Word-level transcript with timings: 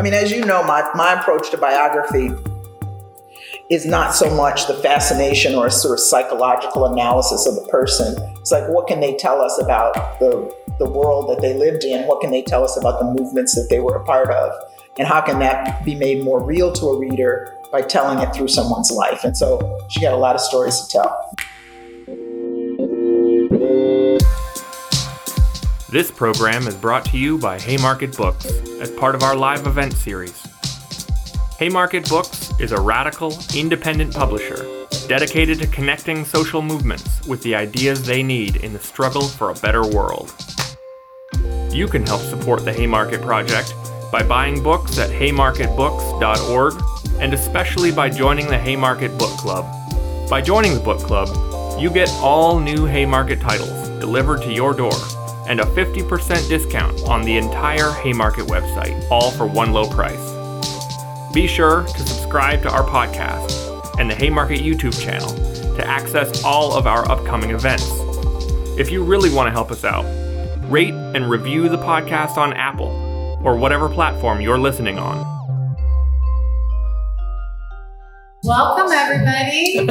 I 0.00 0.02
mean, 0.02 0.14
as 0.14 0.32
you 0.32 0.46
know, 0.46 0.62
my, 0.62 0.88
my 0.94 1.20
approach 1.20 1.50
to 1.50 1.58
biography 1.58 2.30
is 3.68 3.84
not 3.84 4.14
so 4.14 4.34
much 4.34 4.66
the 4.66 4.72
fascination 4.72 5.54
or 5.54 5.66
a 5.66 5.70
sort 5.70 5.92
of 5.92 6.00
psychological 6.00 6.86
analysis 6.86 7.46
of 7.46 7.54
the 7.54 7.70
person. 7.70 8.16
It's 8.38 8.50
like, 8.50 8.66
what 8.70 8.86
can 8.86 9.00
they 9.00 9.14
tell 9.18 9.42
us 9.42 9.60
about 9.60 10.18
the, 10.18 10.56
the 10.78 10.88
world 10.88 11.28
that 11.28 11.42
they 11.42 11.52
lived 11.52 11.84
in? 11.84 12.06
What 12.06 12.22
can 12.22 12.30
they 12.30 12.40
tell 12.40 12.64
us 12.64 12.78
about 12.78 12.98
the 12.98 13.12
movements 13.12 13.54
that 13.56 13.66
they 13.68 13.78
were 13.78 13.94
a 13.94 14.02
part 14.06 14.30
of? 14.30 14.50
And 14.98 15.06
how 15.06 15.20
can 15.20 15.38
that 15.40 15.84
be 15.84 15.94
made 15.94 16.24
more 16.24 16.42
real 16.42 16.72
to 16.72 16.86
a 16.86 16.98
reader 16.98 17.54
by 17.70 17.82
telling 17.82 18.26
it 18.26 18.34
through 18.34 18.48
someone's 18.48 18.90
life? 18.90 19.22
And 19.22 19.36
so 19.36 19.86
she 19.90 20.00
got 20.00 20.14
a 20.14 20.16
lot 20.16 20.34
of 20.34 20.40
stories 20.40 20.80
to 20.80 20.88
tell. 20.88 21.34
This 25.90 26.08
program 26.08 26.68
is 26.68 26.76
brought 26.76 27.04
to 27.06 27.18
you 27.18 27.36
by 27.36 27.58
Haymarket 27.58 28.16
Books 28.16 28.46
as 28.80 28.92
part 28.92 29.16
of 29.16 29.24
our 29.24 29.34
live 29.34 29.66
event 29.66 29.92
series. 29.92 30.40
Haymarket 31.58 32.08
Books 32.08 32.52
is 32.60 32.70
a 32.70 32.80
radical, 32.80 33.36
independent 33.56 34.14
publisher 34.14 34.86
dedicated 35.08 35.58
to 35.58 35.66
connecting 35.66 36.24
social 36.24 36.62
movements 36.62 37.26
with 37.26 37.42
the 37.42 37.56
ideas 37.56 38.06
they 38.06 38.22
need 38.22 38.58
in 38.58 38.72
the 38.72 38.78
struggle 38.78 39.22
for 39.22 39.50
a 39.50 39.54
better 39.54 39.84
world. 39.84 40.32
You 41.72 41.88
can 41.88 42.06
help 42.06 42.20
support 42.20 42.64
the 42.64 42.72
Haymarket 42.72 43.20
Project 43.20 43.74
by 44.12 44.22
buying 44.22 44.62
books 44.62 44.96
at 44.96 45.10
haymarketbooks.org 45.10 47.20
and 47.20 47.34
especially 47.34 47.90
by 47.90 48.10
joining 48.10 48.46
the 48.46 48.58
Haymarket 48.58 49.18
Book 49.18 49.36
Club. 49.38 49.66
By 50.30 50.40
joining 50.40 50.74
the 50.74 50.80
book 50.80 51.00
club, 51.00 51.80
you 51.80 51.90
get 51.90 52.08
all 52.20 52.60
new 52.60 52.84
Haymarket 52.84 53.40
titles 53.40 53.88
delivered 53.98 54.42
to 54.42 54.52
your 54.52 54.72
door 54.72 54.92
and 55.50 55.58
a 55.58 55.64
50% 55.64 56.48
discount 56.48 57.02
on 57.08 57.22
the 57.22 57.36
entire 57.36 57.90
Haymarket 57.90 58.46
website, 58.46 59.04
all 59.10 59.32
for 59.32 59.46
one 59.46 59.72
low 59.72 59.84
price. 59.88 60.30
Be 61.34 61.48
sure 61.48 61.82
to 61.82 61.98
subscribe 62.06 62.62
to 62.62 62.70
our 62.70 62.84
podcast 62.84 63.98
and 63.98 64.08
the 64.08 64.14
Haymarket 64.14 64.60
YouTube 64.60 64.98
channel 65.02 65.28
to 65.74 65.84
access 65.84 66.44
all 66.44 66.72
of 66.74 66.86
our 66.86 67.10
upcoming 67.10 67.50
events. 67.50 67.84
If 68.78 68.92
you 68.92 69.02
really 69.02 69.28
want 69.34 69.48
to 69.48 69.50
help 69.50 69.72
us 69.72 69.84
out, 69.84 70.04
rate 70.70 70.94
and 70.94 71.28
review 71.28 71.68
the 71.68 71.78
podcast 71.78 72.36
on 72.36 72.52
Apple 72.52 73.40
or 73.42 73.56
whatever 73.56 73.88
platform 73.88 74.40
you're 74.40 74.56
listening 74.56 75.00
on. 75.00 75.18
Welcome, 78.44 78.92
everybody. 78.92 79.74
We're 79.80 79.88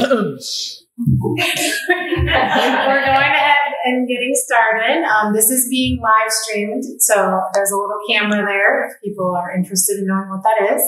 going 2.24 3.30
ahead 3.34 3.59
and 3.90 4.08
getting 4.08 4.32
started. 4.34 5.04
Um, 5.04 5.32
this 5.32 5.50
is 5.50 5.68
being 5.68 6.00
live 6.00 6.30
streamed, 6.30 6.84
so 6.98 7.40
there's 7.54 7.70
a 7.70 7.76
little 7.76 7.98
camera 8.08 8.44
there 8.46 8.86
if 8.86 8.92
people 9.02 9.34
are 9.36 9.54
interested 9.54 9.98
in 9.98 10.06
knowing 10.06 10.28
what 10.28 10.42
that 10.42 10.74
is. 10.74 10.82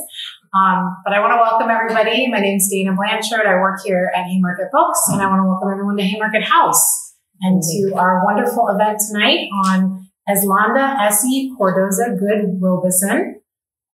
Um, 0.54 0.96
but 1.04 1.14
I 1.14 1.20
want 1.20 1.32
to 1.32 1.40
welcome 1.40 1.70
everybody. 1.70 2.28
My 2.30 2.38
name 2.38 2.58
is 2.58 2.68
Dana 2.70 2.94
Blanchard. 2.94 3.46
I 3.46 3.54
work 3.54 3.80
here 3.84 4.12
at 4.14 4.24
Haymarket 4.24 4.70
Books, 4.70 5.00
and 5.12 5.20
I 5.20 5.26
want 5.26 5.40
to 5.40 5.46
welcome 5.46 5.70
everyone 5.72 5.96
to 5.96 6.04
Haymarket 6.04 6.44
House 6.44 7.14
and 7.40 7.62
to 7.62 7.94
our 7.96 8.24
wonderful 8.24 8.68
event 8.68 9.00
tonight 9.10 9.48
on 9.64 10.06
Eslanda 10.28 11.00
Essie 11.00 11.52
Cardozo 11.58 12.16
Goode 12.16 12.60
Robeson, 12.60 13.40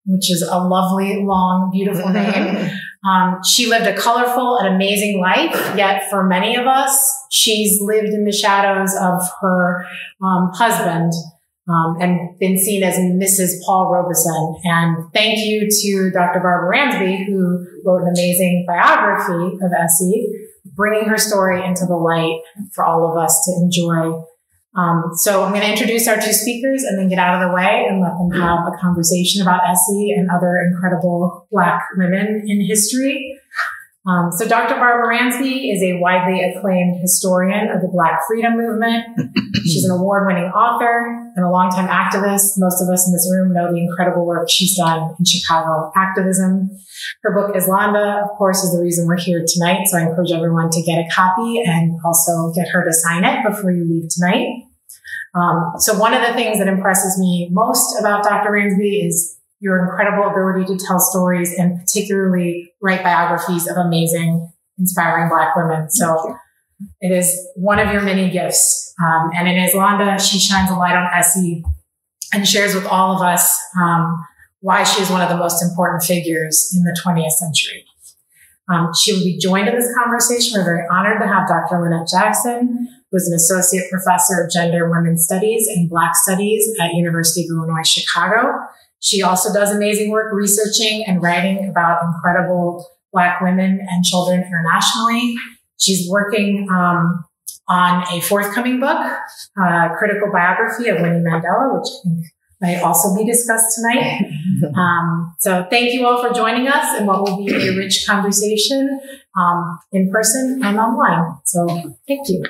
which 0.07 0.31
is 0.31 0.43
a 0.43 0.59
lovely, 0.59 1.23
long, 1.23 1.71
beautiful 1.73 2.09
name. 2.11 2.71
Um, 3.07 3.41
she 3.45 3.67
lived 3.69 3.87
a 3.87 3.97
colorful 3.97 4.59
and 4.59 4.75
amazing 4.75 5.21
life, 5.21 5.55
yet 5.77 6.11
for 6.11 6.25
many 6.25 6.57
of 6.57 6.67
us, 6.67 7.13
she's 7.31 7.81
lived 7.81 8.09
in 8.09 8.25
the 8.25 8.33
shadows 8.33 8.95
of 9.01 9.23
her 9.41 9.87
um, 10.23 10.51
husband 10.55 11.13
um, 11.69 11.97
and 12.01 12.39
been 12.39 12.59
seen 12.59 12.83
as 12.83 12.97
Mrs. 12.97 13.61
Paul 13.65 13.93
Robeson. 13.93 14.57
And 14.65 15.13
thank 15.13 15.39
you 15.39 15.69
to 15.69 16.11
Dr. 16.11 16.41
Barbara 16.41 16.69
Ransby, 16.69 17.27
who 17.27 17.67
wrote 17.85 18.03
an 18.03 18.09
amazing 18.09 18.65
biography 18.67 19.57
of 19.63 19.73
Essie, 19.73 20.29
bringing 20.75 21.09
her 21.09 21.19
story 21.19 21.65
into 21.65 21.87
the 21.87 21.97
light 21.97 22.41
for 22.73 22.85
all 22.85 23.11
of 23.11 23.23
us 23.23 23.41
to 23.45 23.53
enjoy. 23.63 24.23
Um, 24.77 25.11
so 25.15 25.43
I'm 25.43 25.53
going 25.53 25.65
to 25.65 25.71
introduce 25.71 26.07
our 26.07 26.17
two 26.17 26.33
speakers 26.33 26.83
and 26.83 26.99
then 26.99 27.09
get 27.09 27.19
out 27.19 27.41
of 27.41 27.49
the 27.49 27.55
way 27.55 27.87
and 27.89 28.01
let 28.01 28.13
them 28.19 28.31
have 28.39 28.67
a 28.69 28.77
conversation 28.79 29.41
about 29.41 29.63
Essie 29.67 30.13
and 30.15 30.31
other 30.31 30.59
incredible 30.71 31.49
Black 31.51 31.83
women 31.97 32.45
in 32.47 32.67
history. 32.67 33.41
Um, 34.07 34.31
so 34.31 34.47
Dr. 34.47 34.77
Barbara 34.77 35.09
Ransby 35.09 35.73
is 35.73 35.83
a 35.83 35.99
widely 35.99 36.41
acclaimed 36.41 37.01
historian 37.01 37.71
of 37.71 37.83
the 37.83 37.89
Black 37.89 38.21
freedom 38.29 38.57
movement. 38.57 39.05
She's 39.65 39.85
an 39.85 39.91
award-winning 39.91 40.45
author 40.45 41.33
and 41.35 41.45
a 41.45 41.51
longtime 41.51 41.89
activist. 41.89 42.55
Most 42.57 42.81
of 42.81 42.89
us 42.89 43.05
in 43.09 43.13
this 43.13 43.29
room 43.33 43.53
know 43.53 43.73
the 43.73 43.81
incredible 43.81 44.25
work 44.25 44.49
she's 44.49 44.77
done 44.77 45.17
in 45.19 45.25
Chicago 45.25 45.91
activism. 45.97 46.71
Her 47.23 47.35
book, 47.35 47.57
Eslanda, 47.57 48.23
of 48.23 48.31
course, 48.39 48.63
is 48.63 48.73
the 48.77 48.81
reason 48.81 49.09
we're 49.09 49.19
here 49.19 49.45
tonight. 49.45 49.87
So 49.87 49.99
I 49.99 50.03
encourage 50.03 50.31
everyone 50.31 50.71
to 50.71 50.83
get 50.83 50.99
a 50.99 51.09
copy 51.13 51.63
and 51.67 51.99
also 52.05 52.53
get 52.55 52.69
her 52.69 52.85
to 52.85 52.93
sign 52.93 53.25
it 53.25 53.45
before 53.45 53.73
you 53.73 53.85
leave 53.89 54.09
tonight. 54.09 54.66
Um, 55.37 55.75
so 55.79 55.99
one 55.99 56.15
of 56.15 56.27
the 56.27 56.33
things 56.33 56.59
that 56.59 56.69
impresses 56.69 57.19
me 57.19 57.49
most 57.53 58.01
about 58.01 58.25
Dr. 58.25 58.51
Ransby 58.51 59.07
is 59.07 59.39
your 59.61 59.85
incredible 59.85 60.29
ability 60.29 60.65
to 60.67 60.85
tell 60.85 60.99
stories 60.99 61.53
and 61.59 61.79
particularly 61.79 62.73
write 62.81 63.03
biographies 63.03 63.69
of 63.69 63.77
amazing, 63.77 64.51
inspiring 64.79 65.29
Black 65.29 65.55
women. 65.55 65.91
So 65.91 66.37
it 67.01 67.13
is 67.13 67.49
one 67.55 67.79
of 67.79 67.93
your 67.93 68.03
many 68.03 68.31
gifts. 68.31 68.95
Um, 69.05 69.31
and 69.37 69.49
in 69.49 69.57
Eslanda, 69.57 70.19
she 70.21 70.39
shines 70.39 70.71
a 70.71 70.75
light 70.75 70.97
on 70.97 71.09
Essie 71.15 71.65
and 72.33 72.49
shares 72.49 72.75
with 72.75 72.87
all 72.87 73.15
of 73.15 73.23
us 73.23 73.59
um, 73.79 74.25
why 74.61 74.85
she 74.85 75.03
is 75.03 75.11
one 75.11 75.21
of 75.21 75.29
the 75.29 75.37
most 75.37 75.63
important 75.63 76.03
figures 76.03 76.73
in 76.75 76.83
the 76.85 76.99
20th 77.05 77.33
century. 77.33 77.85
Um, 78.69 78.91
she 78.99 79.13
will 79.13 79.23
be 79.23 79.39
joined 79.39 79.69
in 79.69 79.75
this 79.75 79.95
conversation. 79.95 80.59
We're 80.59 80.65
very 80.65 80.87
honored 80.91 81.21
to 81.21 81.27
have 81.27 81.47
Dr. 81.47 81.81
Lynette 81.83 82.09
Jackson, 82.09 82.89
who's 83.17 83.29
an 83.29 83.35
associate 83.35 83.91
professor 83.91 84.45
of 84.45 84.51
gender 84.51 84.85
and 84.85 84.91
women's 84.91 85.25
studies 85.25 85.67
and 85.69 85.89
Black 85.89 86.15
studies 86.15 86.69
at 86.79 86.93
University 86.95 87.45
of 87.45 87.57
Illinois 87.57 87.83
Chicago. 87.83 88.53
She 89.01 89.23
also 89.23 89.53
does 89.55 89.75
amazing 89.75 90.11
work 90.11 90.33
researching 90.35 91.05
and 91.07 91.23
writing 91.23 91.69
about 91.69 92.03
incredible 92.05 92.87
Black 93.13 93.41
women 93.41 93.81
and 93.89 94.05
children 94.05 94.43
internationally. 94.43 95.37
She's 95.79 96.09
working 96.11 96.69
um, 96.71 97.25
on 97.69 98.05
a 98.13 98.21
forthcoming 98.21 98.81
book, 98.81 98.99
uh, 99.59 99.89
critical 99.97 100.31
biography 100.31 100.89
of 100.91 101.01
Winnie 101.01 101.25
Mandela, 101.25 101.79
which 101.79 101.89
I 101.89 102.09
think 102.09 102.27
might 102.61 102.83
also 102.83 103.15
be 103.17 103.25
discussed 103.25 103.77
tonight. 103.77 104.23
Um, 104.75 105.35
so 105.39 105.67
thank 105.69 105.93
you 105.93 106.07
all 106.07 106.27
for 106.27 106.33
joining 106.33 106.67
us 106.67 106.99
in 106.99 107.07
what 107.07 107.21
will 107.21 107.45
be 107.45 107.53
a 107.53 107.77
rich 107.77 108.07
conversation 108.07 108.99
um, 109.37 109.79
in 109.93 110.11
person 110.11 110.63
and 110.65 110.79
online. 110.79 111.39
So 111.45 111.67
thank 112.09 112.27
you. 112.29 112.43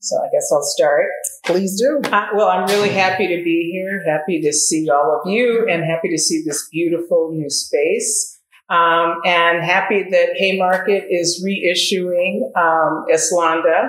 So 0.00 0.16
I 0.16 0.28
guess 0.32 0.50
I'll 0.50 0.62
start. 0.62 1.06
Please 1.44 1.78
do. 1.78 2.00
Uh, 2.10 2.26
well, 2.34 2.48
I'm 2.48 2.66
really 2.66 2.88
happy 2.88 3.28
to 3.28 3.44
be 3.44 3.70
here, 3.70 4.02
happy 4.06 4.40
to 4.40 4.52
see 4.52 4.88
all 4.88 5.20
of 5.20 5.30
you, 5.30 5.66
and 5.70 5.84
happy 5.84 6.08
to 6.08 6.18
see 6.18 6.42
this 6.44 6.66
beautiful 6.72 7.30
new 7.32 7.50
space. 7.50 8.40
Um, 8.70 9.20
and 9.24 9.62
happy 9.62 10.04
that 10.10 10.30
Haymarket 10.36 11.06
is 11.10 11.44
reissuing 11.46 12.40
um, 12.56 13.06
Eslanda, 13.12 13.88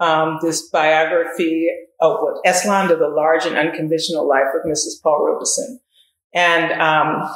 um, 0.00 0.38
this 0.42 0.68
biography 0.70 1.68
of 2.00 2.18
what 2.20 2.44
Eslanda, 2.44 2.98
the 2.98 3.08
large 3.08 3.46
and 3.46 3.56
unconventional 3.56 4.28
life 4.28 4.52
of 4.54 4.68
Mrs. 4.70 5.02
Paul 5.02 5.24
Robeson. 5.26 5.80
And 6.34 6.72
um, 6.80 7.32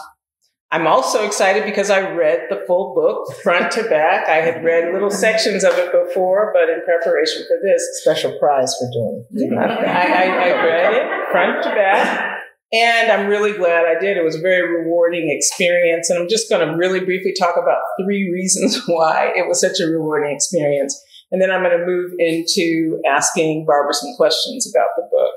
I'm 0.70 0.86
also 0.86 1.24
excited 1.24 1.64
because 1.64 1.88
I 1.88 2.10
read 2.10 2.48
the 2.50 2.62
full 2.66 2.94
book 2.94 3.34
front 3.42 3.72
to 3.72 3.84
back. 3.84 4.28
I 4.28 4.36
had 4.36 4.62
read 4.62 4.92
little 4.92 5.10
sections 5.10 5.64
of 5.64 5.72
it 5.78 5.90
before, 5.92 6.52
but 6.52 6.68
in 6.68 6.82
preparation 6.84 7.42
for 7.48 7.56
this, 7.62 7.82
Special 8.02 8.38
prize 8.38 8.76
for 8.78 8.88
doing 8.92 9.24
it. 9.30 9.58
I, 9.58 9.64
I, 9.64 10.50
I 10.50 10.64
read 10.64 10.94
it 10.94 11.30
front 11.32 11.62
to 11.64 11.70
back. 11.70 12.34
And 12.70 13.10
I'm 13.10 13.28
really 13.28 13.56
glad 13.56 13.86
I 13.86 13.98
did. 13.98 14.18
It 14.18 14.24
was 14.24 14.36
a 14.36 14.40
very 14.40 14.82
rewarding 14.82 15.30
experience. 15.30 16.10
And 16.10 16.18
I'm 16.18 16.28
just 16.28 16.50
going 16.50 16.66
to 16.66 16.76
really 16.76 17.00
briefly 17.00 17.32
talk 17.38 17.56
about 17.56 17.80
three 18.02 18.30
reasons 18.30 18.82
why 18.86 19.32
it 19.34 19.48
was 19.48 19.60
such 19.60 19.80
a 19.80 19.86
rewarding 19.86 20.34
experience. 20.34 21.02
And 21.30 21.40
then 21.40 21.50
I'm 21.50 21.62
going 21.62 21.78
to 21.78 21.86
move 21.86 22.12
into 22.18 23.00
asking 23.06 23.64
Barbara 23.66 23.94
some 23.94 24.14
questions 24.16 24.70
about 24.70 24.88
the 24.96 25.08
book. 25.10 25.34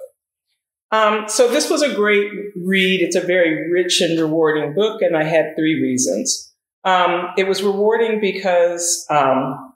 Um, 0.92 1.26
so 1.28 1.48
this 1.48 1.70
was 1.70 1.82
a 1.82 1.96
great 1.96 2.30
read. 2.56 3.02
It's 3.02 3.16
a 3.16 3.22
very 3.22 3.72
rich 3.72 4.02
and 4.02 4.20
rewarding 4.20 4.74
book, 4.74 5.02
and 5.02 5.16
I 5.16 5.24
had 5.24 5.56
three 5.56 5.82
reasons. 5.82 6.54
Um, 6.84 7.30
it 7.38 7.48
was 7.48 7.64
rewarding 7.64 8.20
because 8.20 9.06
um, 9.10 9.74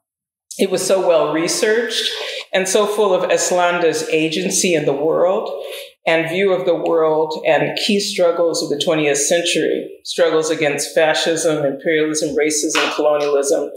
it 0.58 0.72
was 0.72 0.86
so 0.86 1.08
well 1.08 1.34
researched 1.34 2.12
and 2.54 2.68
so 2.68 2.86
full 2.86 3.14
of 3.14 3.30
Eslanda's 3.30 4.08
agency 4.10 4.74
in 4.74 4.86
the 4.86 4.94
world 4.94 5.50
and 6.06 6.30
view 6.30 6.54
of 6.54 6.66
the 6.66 6.76
world 6.76 7.44
and 7.48 7.78
key 7.78 8.00
struggles 8.00 8.62
of 8.62 8.70
the 8.70 8.84
20th 8.84 9.18
century 9.18 10.00
struggles 10.04 10.50
against 10.50 10.94
fascism, 10.94 11.66
imperialism, 11.66 12.36
racism, 12.36 12.94
colonialism 12.96 13.70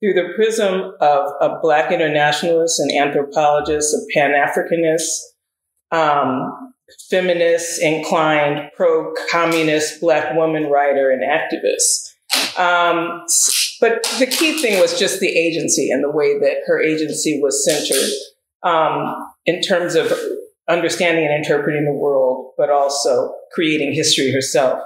through 0.00 0.14
the 0.14 0.32
prism 0.34 0.92
of 1.00 1.26
a 1.40 1.58
Black 1.62 1.92
internationalist 1.92 2.80
and 2.80 2.92
anthropologist, 2.92 3.94
a 3.94 4.00
Pan 4.14 4.32
Africanist, 4.32 5.08
um, 5.92 6.73
feminist, 7.10 7.80
inclined, 7.82 8.70
pro 8.76 9.12
communist 9.30 10.00
Black 10.00 10.34
woman 10.34 10.70
writer 10.70 11.10
and 11.10 11.22
activist. 11.22 12.10
Um, 12.58 13.24
but 13.80 14.04
the 14.18 14.26
key 14.26 14.60
thing 14.60 14.80
was 14.80 14.98
just 14.98 15.20
the 15.20 15.28
agency 15.28 15.90
and 15.90 16.02
the 16.02 16.10
way 16.10 16.38
that 16.38 16.58
her 16.66 16.80
agency 16.80 17.40
was 17.42 17.64
centered 17.64 18.10
um, 18.62 19.14
in 19.46 19.60
terms 19.60 19.94
of 19.94 20.12
understanding 20.68 21.24
and 21.24 21.34
interpreting 21.34 21.84
the 21.84 21.92
world, 21.92 22.52
but 22.56 22.70
also 22.70 23.34
creating 23.52 23.92
history 23.92 24.32
herself. 24.32 24.80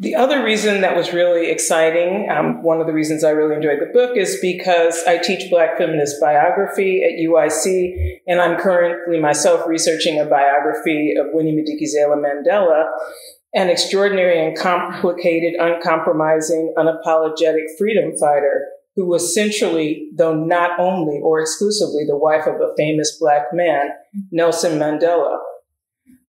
The 0.00 0.14
other 0.14 0.44
reason 0.44 0.82
that 0.82 0.96
was 0.96 1.12
really 1.12 1.50
exciting, 1.50 2.28
um, 2.30 2.62
one 2.62 2.80
of 2.80 2.86
the 2.86 2.92
reasons 2.92 3.24
I 3.24 3.30
really 3.30 3.56
enjoyed 3.56 3.80
the 3.80 3.92
book, 3.92 4.16
is 4.16 4.38
because 4.40 5.02
I 5.08 5.18
teach 5.18 5.50
Black 5.50 5.76
feminist 5.76 6.20
biography 6.20 7.02
at 7.02 7.18
UIC, 7.18 8.20
and 8.28 8.40
I'm 8.40 8.60
currently 8.60 9.18
myself 9.18 9.66
researching 9.66 10.20
a 10.20 10.24
biography 10.24 11.14
of 11.18 11.26
Winnie 11.32 11.52
Madikizela 11.52 12.16
Mandela, 12.16 12.84
an 13.54 13.70
extraordinary 13.70 14.46
and 14.46 14.56
complicated, 14.56 15.54
uncompromising, 15.58 16.74
unapologetic 16.78 17.64
freedom 17.76 18.16
fighter 18.16 18.66
who 18.94 19.04
was 19.06 19.34
centrally, 19.34 20.10
though 20.16 20.34
not 20.34 20.78
only 20.78 21.20
or 21.22 21.40
exclusively, 21.40 22.04
the 22.06 22.16
wife 22.16 22.46
of 22.46 22.60
a 22.60 22.74
famous 22.76 23.16
Black 23.18 23.46
man, 23.52 23.88
Nelson 24.30 24.78
Mandela. 24.78 25.38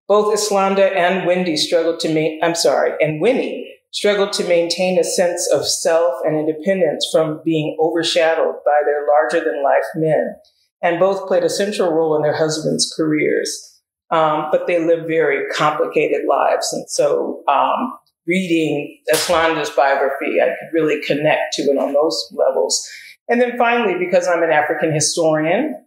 Both 0.09 0.33
Eslanda 0.33 0.91
and 0.93 1.27
Wendy 1.27 1.55
struggled 1.55 1.99
to 1.99 2.11
make, 2.11 2.39
I'm 2.43 2.55
sorry, 2.55 2.93
and 2.99 3.21
Winnie 3.21 3.71
struggled 3.91 4.33
to 4.33 4.47
maintain 4.47 4.99
a 4.99 5.03
sense 5.03 5.47
of 5.53 5.67
self 5.67 6.15
and 6.25 6.35
independence 6.35 7.07
from 7.11 7.41
being 7.45 7.77
overshadowed 7.79 8.55
by 8.65 8.81
their 8.85 9.05
larger 9.07 9.45
than 9.45 9.63
life 9.63 9.85
men. 9.95 10.35
And 10.81 10.99
both 10.99 11.27
played 11.27 11.43
a 11.43 11.49
central 11.49 11.93
role 11.93 12.15
in 12.15 12.23
their 12.23 12.35
husbands' 12.35 12.91
careers. 12.97 13.81
Um, 14.09 14.47
but 14.51 14.65
they 14.65 14.83
lived 14.83 15.07
very 15.07 15.47
complicated 15.51 16.21
lives. 16.27 16.73
And 16.73 16.89
so, 16.89 17.43
um, 17.47 17.93
reading 18.25 18.99
Eslanda's 19.13 19.69
biography, 19.69 20.41
I 20.41 20.47
could 20.47 20.73
really 20.73 21.03
connect 21.05 21.53
to 21.53 21.63
it 21.63 21.77
on 21.77 21.93
those 21.93 22.33
levels. 22.35 22.83
And 23.27 23.39
then 23.39 23.59
finally, 23.59 23.93
because 24.03 24.27
I'm 24.27 24.41
an 24.41 24.49
African 24.49 24.91
historian, 24.91 25.85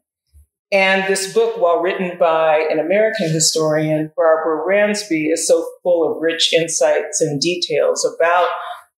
and 0.72 1.04
this 1.06 1.34
book, 1.34 1.60
while 1.60 1.80
written 1.80 2.16
by 2.19 2.66
an 2.70 2.78
American 2.78 3.28
historian, 3.28 4.10
Barbara 4.16 4.64
Ransby, 4.66 5.30
is 5.30 5.46
so 5.46 5.66
full 5.82 6.10
of 6.10 6.22
rich 6.22 6.54
insights 6.54 7.20
and 7.20 7.38
details 7.38 8.08
about 8.16 8.48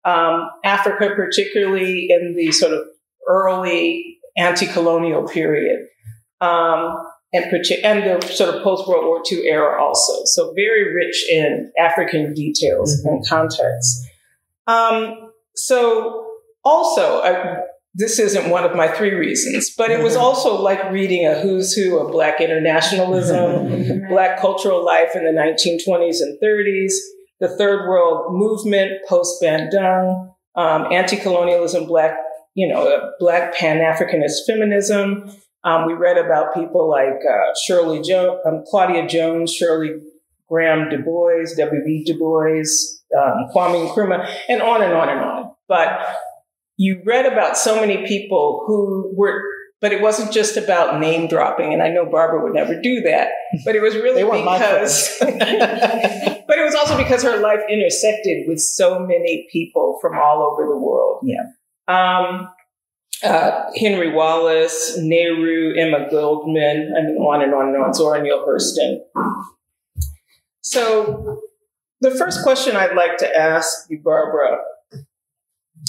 um, 0.05 0.49
Africa, 0.63 1.11
particularly 1.17 2.09
in 2.11 2.35
the 2.37 2.53
sort 2.53 2.73
of 2.73 2.85
early 3.29 4.19
anti 4.37 4.67
colonial 4.67 5.27
period. 5.27 5.87
Um, 6.41 6.97
and, 7.33 7.53
and 7.83 8.23
the 8.23 8.25
sort 8.29 8.55
of 8.55 8.63
post 8.63 8.87
World 8.87 9.07
War 9.07 9.21
II 9.29 9.49
era 9.49 9.83
also. 9.83 10.23
So 10.27 10.53
very 10.55 10.95
rich 10.95 11.29
in 11.29 11.73
African 11.77 12.33
details 12.35 13.01
mm-hmm. 13.01 13.09
and 13.09 13.27
context. 13.27 14.07
Um, 14.69 15.33
so 15.57 16.35
also, 16.63 17.23
I, 17.23 17.63
this 17.95 18.19
isn't 18.19 18.51
one 18.51 18.65
of 18.65 18.75
my 18.75 18.89
three 18.89 19.15
reasons, 19.15 19.71
but 19.77 19.91
it 19.91 20.03
was 20.03 20.17
also 20.27 20.61
like 20.61 20.91
reading 20.91 21.27
a 21.27 21.41
who's 21.41 21.73
who 21.75 21.99
of 21.99 22.11
Black 22.11 22.41
internationalism. 22.41 24.03
Black 24.09 24.41
cultural 24.41 24.85
life 24.85 25.15
in 25.15 25.25
the 25.25 25.31
1920s 25.31 26.21
and 26.21 26.39
30s, 26.43 26.93
the 27.41 27.49
Third 27.57 27.89
World 27.89 28.35
Movement 28.35 28.93
post 29.09 29.43
Bandung, 29.43 30.35
um, 30.57 30.93
anti-colonialism, 30.93 31.87
Black, 31.87 32.17
you 32.55 32.69
know, 32.69 33.11
Black 33.19 33.55
Pan-Africanist 33.55 34.47
feminism. 34.47 35.31
Um, 35.65 35.87
we 35.87 35.95
read 35.95 36.19
about 36.19 36.55
people 36.55 36.91
like 36.91 37.21
uh, 37.29 37.55
Shirley 37.67 38.03
jo- 38.03 38.41
um, 38.47 38.65
Claudia 38.69 39.07
Jones, 39.09 39.53
Shirley 39.53 39.95
Graham 40.49 40.91
Du 40.91 40.99
Bois, 40.99 41.55
W.B. 41.57 42.05
Du 42.05 42.19
Bois, 42.19 42.63
um, 43.17 43.49
Kwame 43.55 43.89
Nkrumah, 43.89 44.29
and 44.49 44.61
on 44.61 44.83
and 44.83 44.93
on 44.93 45.09
and 45.09 45.21
on. 45.21 45.53
But 45.67 46.07
you 46.77 47.03
read 47.05 47.27
about 47.31 47.57
so 47.57 47.81
many 47.81 48.07
people 48.07 48.65
who 48.67 49.13
were 49.17 49.43
but 49.81 49.93
it 49.93 50.01
wasn't 50.01 50.33
just 50.33 50.57
about 50.57 51.01
name 51.01 51.29
dropping 51.29 51.73
and 51.73 51.83
i 51.83 51.89
know 51.89 52.07
barbara 52.07 52.43
would 52.43 52.55
never 52.55 52.81
do 52.81 53.01
that 53.03 53.29
but 53.65 53.75
it 53.77 53.81
was 53.81 53.95
really 53.95 54.25
because 54.25 55.17
but 56.47 56.59
it 56.59 56.65
was 56.65 56.75
also 56.75 56.97
because 56.97 57.23
her 57.23 57.39
life 57.39 57.61
intersected 57.69 58.47
with 58.47 58.61
so 58.61 58.99
many 59.01 59.47
people 59.51 59.99
from 60.01 60.17
all 60.19 60.43
over 60.43 60.69
the 60.69 60.79
world. 60.79 61.25
Yeah. 61.25 61.43
Um, 61.89 62.49
uh, 63.23 63.71
henry 63.77 64.13
wallace 64.13 64.99
nehru 64.99 65.75
emma 65.79 66.09
goldman 66.11 66.93
i 66.97 67.03
mean 67.03 67.17
on 67.17 67.43
and 67.43 67.55
on 67.55 67.69
and 67.69 67.83
on 67.83 67.95
zora 67.95 68.21
neale 68.23 68.45
hurston. 68.47 68.99
So 70.63 71.41
the 72.01 72.11
first 72.11 72.43
question 72.43 72.77
i'd 72.77 72.97
like 72.97 73.17
to 73.19 73.37
ask 73.37 73.87
you 73.89 74.01
barbara 74.03 74.59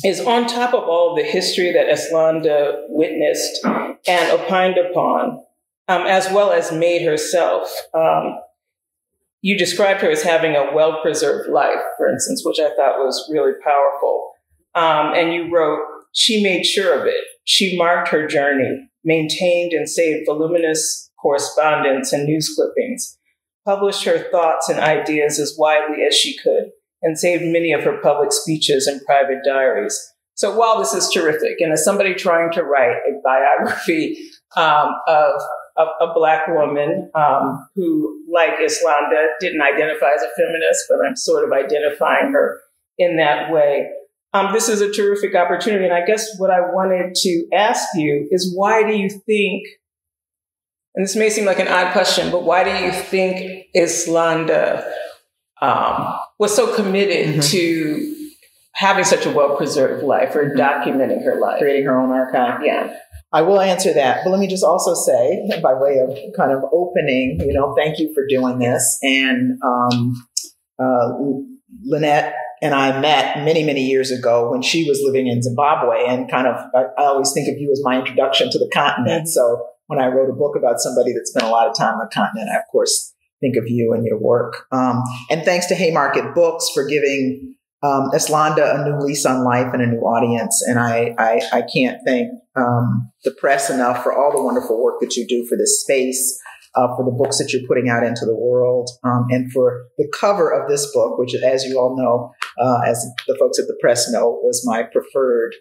is 0.03 0.19
on 0.19 0.47
top 0.47 0.73
of 0.73 0.83
all 0.83 1.15
the 1.15 1.23
history 1.23 1.71
that 1.71 1.87
Eslanda 1.87 2.83
witnessed 2.89 3.63
and 3.63 4.31
opined 4.31 4.77
upon, 4.77 5.43
um, 5.87 6.05
as 6.05 6.29
well 6.31 6.51
as 6.51 6.71
made 6.71 7.03
herself. 7.03 7.71
Um, 7.93 8.39
you 9.41 9.57
described 9.57 10.01
her 10.01 10.09
as 10.09 10.23
having 10.23 10.55
a 10.55 10.73
well 10.73 11.01
preserved 11.01 11.49
life, 11.49 11.81
for 11.97 12.09
instance, 12.09 12.41
which 12.43 12.59
I 12.59 12.75
thought 12.75 12.97
was 12.97 13.29
really 13.31 13.53
powerful. 13.63 14.31
Um, 14.73 15.13
and 15.13 15.33
you 15.33 15.53
wrote, 15.53 15.79
she 16.13 16.43
made 16.43 16.65
sure 16.65 16.99
of 16.99 17.05
it. 17.05 17.23
She 17.43 17.77
marked 17.77 18.09
her 18.09 18.27
journey, 18.27 18.89
maintained 19.03 19.71
and 19.71 19.87
saved 19.87 20.25
voluminous 20.25 21.11
correspondence 21.21 22.11
and 22.11 22.25
news 22.25 22.53
clippings, 22.55 23.17
published 23.65 24.03
her 24.05 24.29
thoughts 24.31 24.67
and 24.67 24.79
ideas 24.79 25.39
as 25.39 25.55
widely 25.57 26.03
as 26.03 26.15
she 26.15 26.37
could 26.37 26.71
and 27.05 27.17
saved 27.17 27.43
many 27.43 27.71
of 27.71 27.83
her 27.83 27.97
public 28.01 28.33
speeches 28.33 28.87
and 28.87 28.99
private 29.05 29.37
diaries. 29.45 29.97
So 30.33 30.57
while 30.57 30.79
this 30.79 30.93
is 30.93 31.09
terrific, 31.13 31.61
and 31.61 31.71
as 31.71 31.85
somebody 31.85 32.13
trying 32.13 32.51
to 32.53 32.63
write 32.63 32.97
a 33.07 33.21
biography 33.23 34.17
um, 34.57 34.89
of, 35.07 35.41
a 35.77 36.13
black 36.15 36.47
woman 36.47 37.11
um, 37.15 37.67
who, 37.75 38.23
like 38.31 38.51
Eslanda, 38.51 39.27
didn't 39.41 39.61
identify 39.61 40.07
as 40.15 40.21
a 40.21 40.29
feminist, 40.37 40.85
but 40.89 41.05
I'm 41.05 41.17
sort 41.17 41.43
of 41.43 41.51
identifying 41.51 42.31
her 42.31 42.61
in 42.97 43.17
that 43.17 43.51
way. 43.51 43.89
Um, 44.33 44.53
this 44.53 44.69
is 44.69 44.79
a 44.79 44.89
terrific 44.89 45.35
opportunity. 45.35 45.83
And 45.83 45.93
I 45.93 46.05
guess 46.05 46.29
what 46.37 46.49
I 46.49 46.61
wanted 46.61 47.13
to 47.15 47.47
ask 47.53 47.89
you 47.95 48.25
is 48.31 48.53
why 48.55 48.83
do 48.83 48.95
you 48.95 49.09
think, 49.09 49.67
and 50.95 51.03
this 51.03 51.17
may 51.17 51.29
seem 51.29 51.43
like 51.43 51.59
an 51.59 51.67
odd 51.67 51.91
question, 51.91 52.31
but 52.31 52.43
why 52.43 52.63
do 52.63 52.69
you 52.69 52.93
think 52.93 53.65
Eslanda 53.75 54.89
um, 55.61 56.19
was 56.39 56.55
so 56.55 56.73
committed 56.75 57.27
mm-hmm. 57.27 57.39
to 57.41 58.15
having 58.73 59.03
such 59.05 59.25
a 59.25 59.31
well 59.31 59.55
preserved 59.55 60.03
life 60.03 60.35
or 60.35 60.49
mm-hmm. 60.49 60.59
documenting 60.59 61.23
her 61.23 61.39
life, 61.39 61.59
creating 61.59 61.85
her 61.85 61.99
own 61.99 62.11
archive. 62.11 62.61
Yeah. 62.63 62.95
I 63.33 63.41
will 63.41 63.59
answer 63.59 63.93
that, 63.93 64.23
but 64.23 64.29
let 64.29 64.39
me 64.39 64.47
just 64.47 64.63
also 64.63 64.93
say, 64.93 65.49
by 65.61 65.73
way 65.73 65.97
of 65.97 66.17
kind 66.37 66.53
of 66.53 66.63
opening, 66.71 67.37
you 67.41 67.51
know, 67.51 67.75
thank 67.75 67.99
you 67.99 68.13
for 68.13 68.25
doing 68.29 68.59
this. 68.59 68.97
And 69.03 69.59
um, 69.61 70.15
uh, 70.79 71.11
Lynette 71.83 72.33
and 72.61 72.73
I 72.73 72.97
met 72.99 73.43
many, 73.43 73.63
many 73.63 73.81
years 73.81 74.09
ago 74.09 74.51
when 74.51 74.61
she 74.61 74.87
was 74.87 75.01
living 75.03 75.27
in 75.27 75.41
Zimbabwe, 75.41 76.05
and 76.07 76.29
kind 76.31 76.47
of, 76.47 76.55
I, 76.73 76.83
I 76.97 77.05
always 77.07 77.33
think 77.33 77.49
of 77.49 77.57
you 77.57 77.71
as 77.73 77.81
my 77.83 77.99
introduction 77.99 78.49
to 78.51 78.57
the 78.57 78.69
continent. 78.73 79.23
Mm-hmm. 79.23 79.27
So 79.27 79.67
when 79.87 79.99
I 79.99 80.07
wrote 80.07 80.29
a 80.29 80.33
book 80.33 80.55
about 80.55 80.79
somebody 80.79 81.11
that 81.11 81.27
spent 81.27 81.45
a 81.45 81.49
lot 81.49 81.67
of 81.67 81.75
time 81.75 81.95
on 81.95 81.99
the 81.99 82.11
continent, 82.13 82.49
I 82.53 82.59
of 82.59 82.63
course 82.71 83.13
think 83.41 83.57
of 83.57 83.63
you 83.67 83.93
and 83.93 84.05
your 84.05 84.19
work. 84.19 84.65
Um, 84.71 85.03
and 85.29 85.43
thanks 85.43 85.67
to 85.67 85.75
Haymarket 85.75 86.33
Books 86.33 86.69
for 86.73 86.87
giving 86.87 87.55
um, 87.83 88.09
Eslanda 88.13 88.79
a 88.79 88.89
new 88.89 89.05
lease 89.05 89.25
on 89.25 89.43
life 89.43 89.67
and 89.73 89.81
a 89.81 89.87
new 89.87 89.99
audience. 89.99 90.63
And 90.67 90.79
I, 90.79 91.15
I, 91.17 91.41
I 91.51 91.61
can't 91.61 91.99
thank 92.05 92.29
um, 92.55 93.11
the 93.23 93.31
press 93.31 93.69
enough 93.69 94.03
for 94.03 94.13
all 94.13 94.31
the 94.35 94.41
wonderful 94.41 94.81
work 94.81 94.99
that 95.01 95.15
you 95.15 95.27
do 95.27 95.45
for 95.47 95.57
this 95.57 95.81
space, 95.81 96.39
uh, 96.75 96.87
for 96.95 97.05
the 97.05 97.11
books 97.11 97.37
that 97.37 97.51
you're 97.53 97.67
putting 97.67 97.89
out 97.89 98.03
into 98.03 98.25
the 98.25 98.35
world, 98.35 98.89
um, 99.03 99.25
and 99.29 99.51
for 99.51 99.85
the 99.97 100.11
cover 100.17 100.51
of 100.51 100.69
this 100.69 100.91
book, 100.93 101.17
which, 101.17 101.35
as 101.35 101.63
you 101.65 101.77
all 101.77 101.95
know, 101.97 102.31
uh, 102.63 102.79
as 102.87 103.05
the 103.27 103.35
folks 103.39 103.59
at 103.59 103.67
the 103.67 103.77
press 103.81 104.09
know, 104.11 104.39
was 104.41 104.63
my 104.65 104.83
preferred 104.83 105.53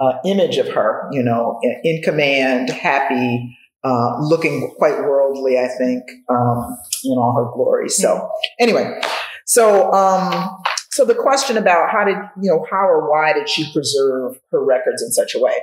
uh, 0.00 0.14
image 0.24 0.56
of 0.56 0.68
her. 0.68 1.08
You 1.12 1.22
know, 1.22 1.58
in, 1.62 1.80
in 1.84 2.02
command, 2.02 2.70
happy, 2.70 3.56
uh, 3.84 4.20
looking 4.20 4.74
quite 4.78 4.98
worldly, 4.98 5.58
I 5.58 5.68
think, 5.68 6.02
um, 6.28 6.76
in 7.04 7.12
all 7.16 7.34
her 7.36 7.54
glory. 7.54 7.88
So, 7.88 8.28
anyway, 8.58 9.00
so 9.46 9.92
um, 9.92 10.62
so 10.90 11.04
the 11.04 11.14
question 11.14 11.56
about 11.56 11.90
how 11.90 12.04
did 12.04 12.16
you 12.40 12.50
know 12.50 12.66
how 12.70 12.88
or 12.88 13.10
why 13.10 13.32
did 13.32 13.48
she 13.48 13.72
preserve 13.72 14.36
her 14.50 14.64
records 14.64 15.02
in 15.02 15.10
such 15.12 15.34
a 15.34 15.38
way? 15.38 15.54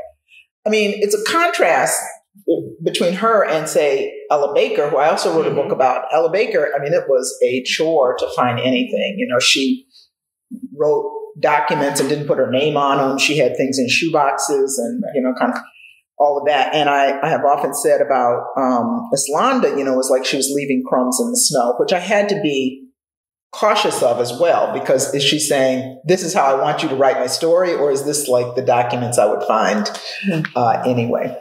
I 0.66 0.70
mean, 0.70 0.94
it's 0.96 1.14
a 1.14 1.24
contrast 1.32 2.02
between 2.84 3.14
her 3.14 3.46
and 3.46 3.68
say 3.68 4.14
Ella 4.32 4.54
Baker, 4.54 4.90
who 4.90 4.98
I 4.98 5.10
also 5.10 5.36
wrote 5.36 5.48
a 5.48 5.52
book 5.52 5.66
mm-hmm. 5.66 5.74
about. 5.74 6.06
Ella 6.12 6.32
Baker, 6.32 6.72
I 6.76 6.82
mean, 6.82 6.94
it 6.94 7.06
was 7.08 7.38
a 7.44 7.64
chore 7.64 8.16
to 8.18 8.28
find 8.36 8.60
anything. 8.60 9.16
You 9.18 9.28
know, 9.28 9.40
she 9.40 9.88
wrote 10.76 11.12
documents 11.40 12.00
and 12.00 12.10
didn't 12.10 12.28
put 12.28 12.38
her 12.38 12.50
name 12.52 12.78
on 12.78 12.98
them. 12.98 13.18
She 13.18 13.38
had 13.38 13.58
things 13.58 13.78
in 13.78 13.88
shoeboxes 13.88 14.78
and, 14.78 15.04
you 15.14 15.22
know, 15.22 15.34
kind 15.40 15.54
of 15.54 15.60
all 16.18 16.40
of 16.40 16.48
that. 16.48 16.74
And 16.74 16.90
I, 16.90 17.20
I 17.22 17.30
have 17.30 17.44
often 17.44 17.74
said 17.74 18.02
about 18.02 18.48
um, 18.58 19.10
Eslanda, 19.14 19.78
you 19.78 19.84
know, 19.84 19.94
it 19.94 19.98
was 19.98 20.10
like 20.10 20.26
she 20.26 20.38
was 20.38 20.50
leaving 20.50 20.84
crumbs 20.88 21.20
in 21.20 21.30
the 21.30 21.38
snow, 21.38 21.76
which 21.78 21.94
I 21.94 22.00
had 22.00 22.30
to 22.30 22.42
be 22.42 22.84
cautious 23.52 24.02
of 24.04 24.20
as 24.20 24.38
well, 24.40 24.74
because 24.74 25.14
is 25.14 25.24
she 25.24 25.40
saying, 25.40 26.02
this 26.06 26.24
is 26.24 26.34
how 26.34 26.46
I 26.46 26.62
want 26.62 26.84
you 26.84 26.90
to 26.90 26.96
write 26.96 27.18
my 27.18 27.28
story, 27.28 27.74
or 27.74 27.90
is 27.92 28.04
this 28.04 28.28
like 28.28 28.56
the 28.56 28.62
documents 28.62 29.18
I 29.18 29.26
would 29.26 29.44
find 29.44 29.90
uh, 30.56 30.84
anyway? 30.86 31.38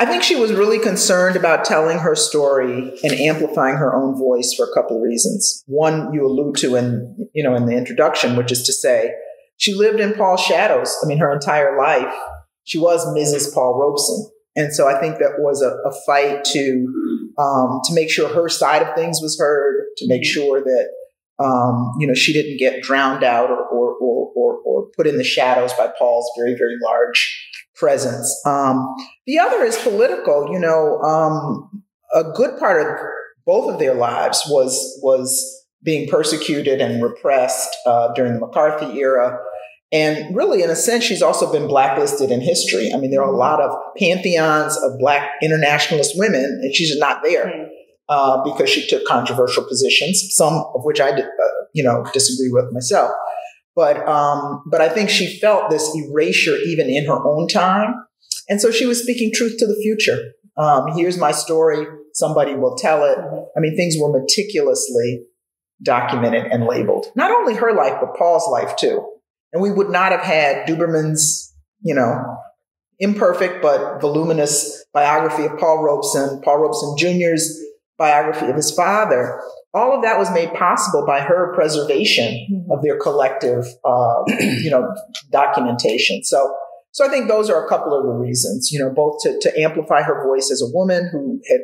I 0.00 0.06
think 0.06 0.22
she 0.22 0.36
was 0.36 0.52
really 0.52 0.78
concerned 0.78 1.34
about 1.34 1.64
telling 1.64 1.98
her 1.98 2.14
story 2.14 2.96
and 3.02 3.12
amplifying 3.12 3.74
her 3.74 3.96
own 3.96 4.16
voice 4.16 4.54
for 4.56 4.64
a 4.64 4.72
couple 4.72 4.96
of 4.96 5.02
reasons. 5.02 5.64
One 5.66 6.12
you 6.12 6.24
allude 6.24 6.54
to 6.58 6.76
in, 6.76 7.28
you 7.34 7.42
know, 7.42 7.56
in 7.56 7.66
the 7.66 7.76
introduction, 7.76 8.36
which 8.36 8.52
is 8.52 8.62
to 8.64 8.72
say, 8.72 9.10
she 9.56 9.74
lived 9.74 9.98
in 9.98 10.14
Paul's 10.14 10.40
shadows. 10.40 10.96
I 11.02 11.08
mean, 11.08 11.18
her 11.18 11.32
entire 11.32 11.76
life, 11.76 12.14
she 12.68 12.78
was 12.78 13.04
Mrs. 13.06 13.52
Paul 13.52 13.78
Robeson. 13.80 14.30
And 14.54 14.74
so 14.74 14.88
I 14.88 15.00
think 15.00 15.18
that 15.18 15.36
was 15.38 15.62
a, 15.62 15.70
a 15.88 15.92
fight 16.04 16.44
to, 16.44 17.32
um, 17.38 17.80
to 17.84 17.94
make 17.94 18.10
sure 18.10 18.28
her 18.28 18.48
side 18.48 18.82
of 18.82 18.94
things 18.94 19.20
was 19.22 19.38
heard, 19.38 19.86
to 19.98 20.08
make 20.08 20.24
sure 20.24 20.60
that 20.60 20.88
um, 21.40 21.94
you 21.98 22.06
know, 22.06 22.14
she 22.14 22.32
didn't 22.32 22.58
get 22.58 22.82
drowned 22.82 23.22
out 23.22 23.50
or, 23.50 23.64
or, 23.64 23.94
or, 24.00 24.32
or, 24.34 24.54
or 24.64 24.86
put 24.96 25.06
in 25.06 25.18
the 25.18 25.24
shadows 25.24 25.72
by 25.74 25.90
Paul's 25.98 26.28
very, 26.36 26.56
very 26.58 26.76
large 26.82 27.48
presence. 27.76 28.40
Um, 28.44 28.94
the 29.26 29.38
other 29.38 29.62
is 29.62 29.76
political. 29.76 30.50
You 30.50 30.58
know, 30.58 30.98
um, 31.02 31.84
a 32.12 32.24
good 32.32 32.58
part 32.58 32.84
of 32.84 32.98
both 33.46 33.72
of 33.72 33.78
their 33.78 33.94
lives 33.94 34.42
was 34.48 34.98
was 35.02 35.66
being 35.84 36.08
persecuted 36.08 36.80
and 36.80 37.02
repressed 37.02 37.76
uh, 37.86 38.12
during 38.14 38.34
the 38.34 38.40
McCarthy 38.40 38.98
era. 38.98 39.38
And 39.90 40.36
really, 40.36 40.62
in 40.62 40.68
a 40.68 40.76
sense, 40.76 41.04
she's 41.04 41.22
also 41.22 41.50
been 41.50 41.66
blacklisted 41.66 42.30
in 42.30 42.42
history. 42.42 42.90
I 42.92 42.98
mean, 42.98 43.10
there 43.10 43.22
are 43.22 43.32
a 43.32 43.36
lot 43.36 43.60
of 43.60 43.70
pantheons 43.98 44.76
of 44.76 44.98
black 44.98 45.30
internationalist 45.42 46.12
women, 46.16 46.44
and 46.62 46.74
she's 46.74 46.96
not 46.98 47.22
there. 47.22 47.46
Mm 47.46 47.68
uh, 48.08 48.42
because 48.42 48.70
she 48.70 48.86
took 48.86 49.04
controversial 49.06 49.64
positions, 49.64 50.28
some 50.30 50.54
of 50.74 50.82
which 50.84 51.00
I, 51.00 51.10
uh, 51.10 51.24
you 51.74 51.84
know, 51.84 52.04
disagree 52.12 52.50
with 52.50 52.72
myself. 52.72 53.10
But 53.76 54.08
um, 54.08 54.64
but 54.70 54.80
I 54.80 54.88
think 54.88 55.08
she 55.08 55.38
felt 55.38 55.70
this 55.70 55.88
erasure 55.94 56.56
even 56.56 56.88
in 56.88 57.06
her 57.06 57.24
own 57.24 57.46
time, 57.48 57.94
and 58.48 58.60
so 58.60 58.70
she 58.70 58.86
was 58.86 59.02
speaking 59.02 59.30
truth 59.32 59.56
to 59.58 59.66
the 59.66 59.78
future. 59.82 60.32
Um, 60.56 60.86
here's 60.96 61.16
my 61.16 61.30
story. 61.30 61.86
Somebody 62.14 62.54
will 62.54 62.76
tell 62.76 63.04
it. 63.04 63.18
I 63.56 63.60
mean, 63.60 63.76
things 63.76 63.94
were 64.00 64.10
meticulously 64.10 65.26
documented 65.84 66.46
and 66.46 66.64
labeled. 66.64 67.06
Not 67.14 67.30
only 67.30 67.54
her 67.54 67.72
life, 67.72 67.98
but 68.00 68.16
Paul's 68.16 68.48
life 68.50 68.74
too. 68.74 69.06
And 69.52 69.62
we 69.62 69.70
would 69.70 69.90
not 69.90 70.12
have 70.12 70.20
had 70.20 70.66
Duberman's, 70.66 71.54
you 71.80 71.94
know, 71.94 72.38
imperfect 72.98 73.62
but 73.62 74.00
voluminous 74.00 74.84
biography 74.92 75.44
of 75.44 75.58
Paul 75.58 75.82
Robeson, 75.82 76.40
Paul 76.42 76.58
Robeson 76.58 76.96
Jr.'s 76.98 77.64
biography 77.98 78.46
of 78.46 78.56
his 78.56 78.70
father, 78.70 79.42
all 79.74 79.94
of 79.94 80.02
that 80.02 80.18
was 80.18 80.30
made 80.30 80.54
possible 80.54 81.04
by 81.06 81.20
her 81.20 81.52
preservation 81.54 82.46
mm-hmm. 82.50 82.70
of 82.70 82.82
their 82.82 82.98
collective, 82.98 83.66
uh, 83.84 84.22
you 84.40 84.70
know, 84.70 84.88
documentation. 85.30 86.22
So, 86.24 86.54
so 86.92 87.04
I 87.04 87.10
think 87.10 87.28
those 87.28 87.50
are 87.50 87.64
a 87.64 87.68
couple 87.68 87.96
of 87.96 88.04
the 88.04 88.12
reasons, 88.12 88.70
you 88.72 88.78
know, 88.78 88.90
both 88.94 89.20
to, 89.22 89.38
to 89.40 89.60
amplify 89.60 90.02
her 90.02 90.24
voice 90.26 90.50
as 90.50 90.62
a 90.62 90.72
woman 90.72 91.10
who 91.12 91.40
had 91.50 91.60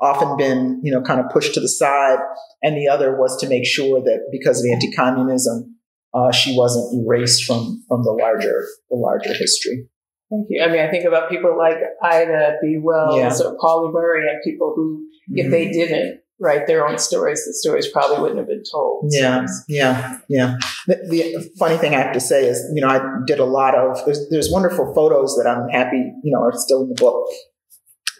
often 0.00 0.36
been, 0.36 0.80
you 0.82 0.90
know, 0.90 1.00
kind 1.02 1.20
of 1.20 1.30
pushed 1.30 1.54
to 1.54 1.60
the 1.60 1.68
side, 1.68 2.18
and 2.62 2.76
the 2.76 2.88
other 2.88 3.16
was 3.16 3.36
to 3.40 3.48
make 3.48 3.64
sure 3.64 4.02
that 4.02 4.28
because 4.32 4.58
of 4.60 4.70
anti-communism, 4.70 5.73
uh, 6.14 6.30
she 6.32 6.56
wasn't 6.56 7.02
erased 7.02 7.44
from 7.44 7.82
from 7.88 8.02
the 8.02 8.12
larger 8.12 8.64
the 8.90 8.96
larger 8.96 9.34
history. 9.34 9.86
Thank 10.30 10.46
you. 10.48 10.62
I 10.62 10.68
mean, 10.68 10.80
I 10.80 10.90
think 10.90 11.04
about 11.04 11.28
people 11.28 11.56
like 11.56 11.76
Ida 12.02 12.56
B. 12.62 12.78
Wells 12.82 13.40
yeah. 13.40 13.46
or 13.46 13.56
Pauli 13.60 13.92
Murray 13.92 14.28
and 14.28 14.40
people 14.42 14.72
who 14.74 15.06
if 15.30 15.50
they 15.50 15.66
mm-hmm. 15.66 15.72
didn't 15.72 16.20
write 16.40 16.66
their 16.66 16.86
own 16.86 16.98
stories, 16.98 17.44
the 17.44 17.54
stories 17.54 17.88
probably 17.88 18.20
wouldn't 18.20 18.38
have 18.38 18.48
been 18.48 18.64
told. 18.70 19.10
Yeah, 19.10 19.46
yeah, 19.68 20.18
yeah. 20.28 20.56
The, 20.86 20.96
the, 21.08 21.50
funny 21.58 21.76
thing 21.76 21.94
I 21.94 21.98
have 21.98 22.12
to 22.12 22.20
say 22.20 22.46
is, 22.46 22.62
you 22.74 22.82
know, 22.82 22.88
I 22.88 23.00
did 23.26 23.38
a 23.38 23.44
lot 23.44 23.74
of 23.74 24.04
there's 24.04 24.28
there's 24.30 24.50
wonderful 24.50 24.92
photos 24.94 25.36
that 25.36 25.48
I'm 25.48 25.68
happy, 25.68 26.12
you 26.22 26.32
know, 26.32 26.42
are 26.42 26.52
still 26.54 26.82
in 26.82 26.88
the 26.88 26.94
book. 26.94 27.26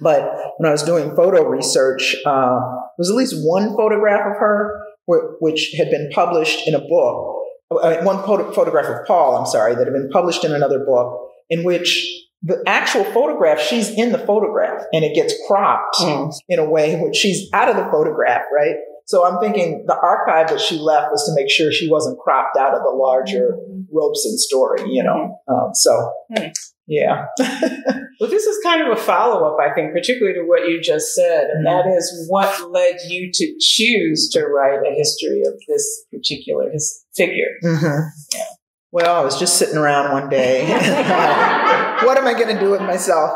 But 0.01 0.23
when 0.59 0.69
I 0.69 0.73
was 0.73 0.83
doing 0.83 1.15
photo 1.15 1.47
research, 1.49 2.17
uh, 2.27 2.59
there 2.59 2.99
was 2.99 3.11
at 3.11 3.17
least 3.17 3.35
one 3.39 3.77
photograph 3.77 4.21
of 4.21 4.37
her 4.39 4.81
which 5.07 5.75
had 5.77 5.91
been 5.91 6.11
published 6.13 6.67
in 6.67 6.75
a 6.75 6.81
book. 6.81 7.37
Uh, 7.71 8.03
one 8.03 8.23
photograph 8.25 8.87
of 8.87 9.07
Paul, 9.07 9.37
I'm 9.37 9.47
sorry, 9.47 9.75
that 9.75 9.85
had 9.85 9.93
been 9.93 10.11
published 10.11 10.45
in 10.45 10.53
another 10.53 10.81
book, 10.81 11.29
in 11.51 11.65
which 11.65 12.07
the 12.43 12.63
actual 12.67 13.05
photograph, 13.05 13.59
she's 13.59 13.89
in 13.89 14.13
the 14.13 14.19
photograph 14.19 14.83
and 14.93 15.03
it 15.03 15.15
gets 15.15 15.35
cropped 15.49 15.97
mm. 15.97 16.33
in 16.49 16.59
a 16.59 16.69
way 16.69 17.01
which 17.01 17.17
she's 17.17 17.49
out 17.55 17.71
of 17.71 17.77
the 17.77 17.85
photograph, 17.91 18.43
right? 18.55 18.77
So 19.07 19.27
I'm 19.27 19.41
thinking 19.41 19.85
the 19.87 19.97
archive 19.97 20.49
that 20.49 20.61
she 20.61 20.79
left 20.79 21.11
was 21.11 21.25
to 21.27 21.35
make 21.35 21.51
sure 21.51 21.73
she 21.73 21.91
wasn't 21.91 22.19
cropped 22.19 22.57
out 22.57 22.75
of 22.75 22.83
the 22.83 22.91
larger 22.91 23.57
mm-hmm. 23.57 23.83
Robeson 23.91 24.39
story, 24.39 24.83
you 24.91 25.03
know. 25.03 25.41
Mm-hmm. 25.49 25.55
Um, 25.55 25.75
so, 25.75 26.13
mm. 26.37 26.53
Yeah. 26.87 27.27
well, 27.39 28.31
this 28.31 28.45
is 28.45 28.63
kind 28.63 28.83
of 28.83 28.97
a 28.97 29.01
follow 29.01 29.45
up, 29.47 29.59
I 29.61 29.75
think, 29.75 29.93
particularly 29.93 30.39
to 30.39 30.45
what 30.45 30.69
you 30.69 30.81
just 30.81 31.15
said, 31.15 31.49
and 31.51 31.67
mm-hmm. 31.67 31.89
that 31.89 31.97
is 31.97 32.27
what 32.29 32.71
led 32.71 32.97
you 33.09 33.31
to 33.33 33.55
choose 33.61 34.29
to 34.31 34.47
write 34.47 34.81
a 34.87 34.95
history 34.95 35.43
of 35.47 35.55
this 35.67 36.05
particular 36.13 36.71
his 36.71 37.05
figure. 37.15 37.59
Mm-hmm. 37.63 38.09
Yeah. 38.35 38.45
Well, 38.93 39.17
I 39.17 39.25
was 39.25 39.41
just 39.41 39.57
sitting 39.59 39.77
around 39.77 40.13
one 40.13 40.29
day. 40.29 40.69
what 40.69 42.17
am 42.17 42.27
I 42.27 42.35
going 42.35 42.55
to 42.55 42.61
do 42.61 42.71
with 42.71 42.81
myself? 42.81 43.31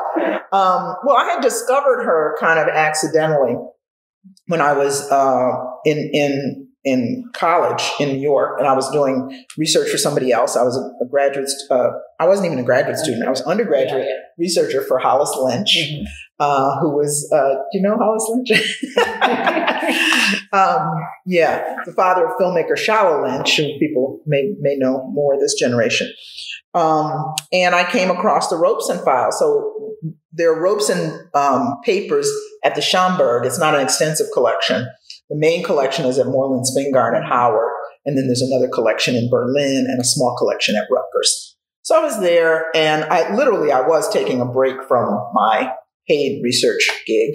Um, 0.52 0.94
well, 1.04 1.16
I 1.16 1.32
had 1.34 1.42
discovered 1.42 2.04
her 2.04 2.36
kind 2.38 2.60
of 2.60 2.68
accidentally 2.68 3.56
when 4.46 4.60
I 4.60 4.74
was 4.74 5.10
uh, 5.10 5.50
in 5.84 6.10
in 6.12 6.67
in 6.84 7.24
college 7.34 7.82
in 7.98 8.08
New 8.08 8.20
York, 8.20 8.58
and 8.58 8.66
I 8.66 8.74
was 8.74 8.90
doing 8.90 9.44
research 9.56 9.90
for 9.90 9.98
somebody 9.98 10.32
else. 10.32 10.56
I 10.56 10.62
was 10.62 10.76
a, 10.76 11.04
a 11.04 11.08
graduate. 11.08 11.50
Uh, 11.70 11.90
I 12.20 12.26
wasn't 12.26 12.46
even 12.46 12.58
a 12.58 12.62
graduate 12.62 12.96
student. 12.98 13.26
I 13.26 13.30
was 13.30 13.42
undergraduate 13.42 14.04
yeah, 14.04 14.10
yeah. 14.10 14.20
researcher 14.38 14.82
for 14.82 14.98
Hollis 14.98 15.34
Lynch, 15.36 15.76
mm-hmm. 15.76 16.04
uh, 16.38 16.80
who 16.80 16.90
was. 16.96 17.30
Uh, 17.32 17.54
do 17.70 17.78
you 17.78 17.82
know 17.82 17.96
Hollis 17.96 18.26
Lynch? 18.30 18.50
um, 20.52 20.90
yeah, 21.26 21.76
the 21.84 21.92
father 21.92 22.26
of 22.26 22.36
filmmaker 22.40 22.74
Shola 22.74 23.22
Lynch, 23.22 23.56
who 23.56 23.78
people 23.78 24.20
may 24.26 24.54
may 24.60 24.76
know 24.76 25.08
more 25.12 25.38
this 25.38 25.54
generation. 25.54 26.08
Um, 26.74 27.34
and 27.52 27.74
I 27.74 27.90
came 27.90 28.10
across 28.10 28.48
the 28.48 28.56
Robeson 28.56 29.04
file. 29.04 29.32
So 29.32 29.94
there 30.32 30.52
are 30.52 30.60
Robeson 30.60 31.28
um, 31.34 31.78
papers 31.84 32.30
at 32.64 32.74
the 32.74 32.80
Schomburg. 32.80 33.46
It's 33.46 33.58
not 33.58 33.74
an 33.74 33.80
extensive 33.80 34.26
collection. 34.32 34.86
The 35.30 35.36
main 35.36 35.62
collection 35.62 36.04
is 36.06 36.18
at 36.18 36.26
Moorland 36.26 36.64
Spingarn 36.64 37.16
at 37.16 37.28
Howard. 37.28 37.70
And 38.06 38.16
then 38.16 38.26
there's 38.26 38.42
another 38.42 38.68
collection 38.72 39.14
in 39.14 39.28
Berlin 39.30 39.86
and 39.88 40.00
a 40.00 40.04
small 40.04 40.34
collection 40.36 40.76
at 40.76 40.86
Rutgers. 40.90 41.56
So 41.82 42.00
I 42.00 42.04
was 42.04 42.20
there 42.20 42.66
and 42.74 43.04
I 43.04 43.34
literally, 43.34 43.72
I 43.72 43.80
was 43.80 44.12
taking 44.12 44.40
a 44.40 44.46
break 44.46 44.76
from 44.86 45.08
my 45.34 45.72
paid 46.06 46.42
research 46.42 46.88
gig. 47.06 47.34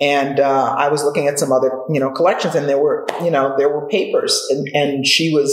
And 0.00 0.40
uh, 0.40 0.74
I 0.76 0.88
was 0.88 1.04
looking 1.04 1.26
at 1.26 1.38
some 1.38 1.52
other, 1.52 1.70
you 1.90 2.00
know, 2.00 2.10
collections 2.10 2.54
and 2.54 2.68
there 2.68 2.78
were, 2.78 3.06
you 3.22 3.30
know, 3.30 3.54
there 3.56 3.70
were 3.70 3.88
papers 3.88 4.46
and, 4.50 4.68
and 4.74 5.06
she 5.06 5.32
was, 5.32 5.52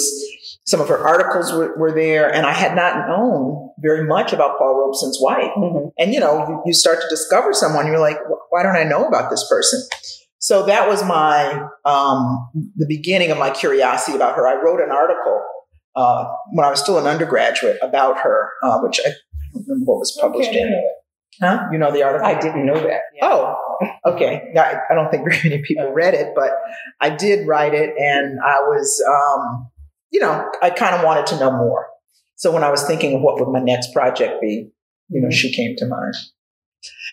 some 0.65 0.81
of 0.81 0.89
her 0.89 0.97
articles 0.97 1.51
were, 1.53 1.77
were, 1.77 1.93
there, 1.93 2.33
and 2.33 2.45
I 2.45 2.51
had 2.51 2.75
not 2.75 3.07
known 3.07 3.69
very 3.79 4.05
much 4.05 4.33
about 4.33 4.57
Paul 4.57 4.75
Robeson's 4.75 5.19
wife. 5.21 5.51
Mm-hmm. 5.57 5.89
And 5.97 6.13
you 6.13 6.19
know, 6.19 6.47
you, 6.47 6.61
you, 6.67 6.73
start 6.73 7.01
to 7.01 7.07
discover 7.09 7.53
someone, 7.53 7.87
you're 7.87 7.99
like, 7.99 8.17
why 8.49 8.63
don't 8.63 8.75
I 8.75 8.83
know 8.83 9.05
about 9.05 9.29
this 9.29 9.45
person? 9.49 9.81
So 10.43 10.65
that 10.65 10.89
was 10.89 11.01
my 11.05 11.69
um, 11.85 12.49
the 12.75 12.85
beginning 12.85 13.31
of 13.31 13.37
my 13.37 13.49
curiosity 13.49 14.17
about 14.17 14.35
her. 14.35 14.45
I 14.45 14.61
wrote 14.61 14.81
an 14.81 14.91
article 14.91 15.41
uh, 15.95 16.25
when 16.51 16.65
I 16.65 16.69
was 16.69 16.81
still 16.81 16.97
an 16.97 17.07
undergraduate 17.07 17.77
about 17.81 18.17
her, 18.19 18.49
uh, 18.61 18.79
which 18.79 18.99
I 19.05 19.11
don't 19.53 19.63
remember 19.65 19.85
what 19.85 19.99
was 19.99 20.17
published 20.19 20.49
okay, 20.49 20.59
in. 20.59 20.83
Huh? 21.41 21.69
You 21.71 21.77
know 21.77 21.93
the 21.93 22.03
article? 22.03 22.27
I 22.27 22.37
didn't 22.37 22.65
know 22.65 22.75
that. 22.75 23.03
Yeah. 23.15 23.21
Oh, 23.23 23.55
okay. 24.05 24.51
I, 24.57 24.79
I, 24.89 24.93
don't 24.93 25.09
think 25.09 25.23
very 25.29 25.49
many 25.49 25.63
people 25.63 25.93
read 25.93 26.13
it, 26.13 26.33
but 26.35 26.51
I 26.99 27.09
did 27.09 27.47
write 27.47 27.73
it, 27.73 27.91
and 27.97 28.37
I 28.45 28.59
was. 28.63 29.01
Um, 29.07 29.69
you 30.11 30.19
know, 30.19 30.51
I 30.61 30.71
kind 30.71 30.93
of 30.93 31.05
wanted 31.05 31.25
to 31.27 31.39
know 31.39 31.51
more. 31.51 31.87
So 32.35 32.51
when 32.51 32.65
I 32.65 32.69
was 32.69 32.83
thinking 32.83 33.15
of 33.15 33.21
what 33.21 33.39
would 33.39 33.51
my 33.51 33.63
next 33.63 33.93
project 33.93 34.41
be, 34.41 34.69
you 35.07 35.21
know, 35.21 35.31
she 35.31 35.55
came 35.55 35.75
to 35.77 35.87
mind. 35.87 36.15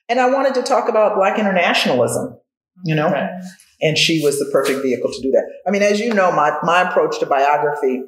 And 0.08 0.18
I 0.18 0.28
wanted 0.28 0.54
to 0.54 0.62
talk 0.62 0.88
about 0.88 1.14
Black 1.14 1.38
internationalism, 1.38 2.36
you 2.84 2.94
know, 2.94 3.10
right. 3.10 3.30
and 3.80 3.96
she 3.96 4.22
was 4.22 4.38
the 4.38 4.48
perfect 4.52 4.82
vehicle 4.82 5.10
to 5.12 5.22
do 5.22 5.30
that. 5.30 5.44
I 5.66 5.70
mean, 5.70 5.82
as 5.82 6.00
you 6.00 6.12
know, 6.14 6.32
my, 6.32 6.56
my 6.62 6.88
approach 6.88 7.18
to 7.20 7.26
biography 7.26 8.02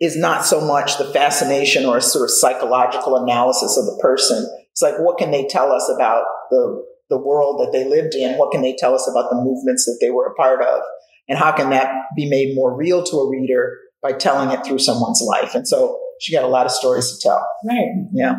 is 0.00 0.16
not 0.16 0.44
so 0.44 0.60
much 0.60 0.98
the 0.98 1.10
fascination 1.12 1.86
or 1.86 1.98
a 1.98 2.02
sort 2.02 2.24
of 2.24 2.30
psychological 2.30 3.16
analysis 3.16 3.76
of 3.76 3.86
the 3.86 3.98
person. 4.00 4.48
It's 4.72 4.82
like, 4.82 4.98
what 4.98 5.18
can 5.18 5.30
they 5.30 5.46
tell 5.46 5.72
us 5.72 5.90
about 5.94 6.24
the, 6.50 6.84
the 7.10 7.18
world 7.18 7.60
that 7.60 7.72
they 7.72 7.88
lived 7.88 8.14
in? 8.14 8.36
What 8.38 8.52
can 8.52 8.62
they 8.62 8.76
tell 8.78 8.94
us 8.94 9.08
about 9.08 9.30
the 9.30 9.36
movements 9.36 9.84
that 9.84 9.98
they 10.00 10.10
were 10.10 10.26
a 10.26 10.34
part 10.34 10.62
of? 10.62 10.82
And 11.28 11.38
how 11.38 11.52
can 11.52 11.70
that 11.70 11.92
be 12.16 12.28
made 12.28 12.54
more 12.54 12.76
real 12.76 13.04
to 13.04 13.16
a 13.16 13.30
reader 13.30 13.78
by 14.02 14.12
telling 14.12 14.50
it 14.50 14.66
through 14.66 14.80
someone's 14.80 15.22
life. 15.22 15.54
And 15.54 15.66
so 15.66 15.98
she 16.20 16.32
got 16.32 16.44
a 16.44 16.48
lot 16.48 16.66
of 16.66 16.72
stories 16.72 17.12
to 17.12 17.28
tell. 17.28 17.46
Right. 17.66 17.88
Yeah. 18.12 18.34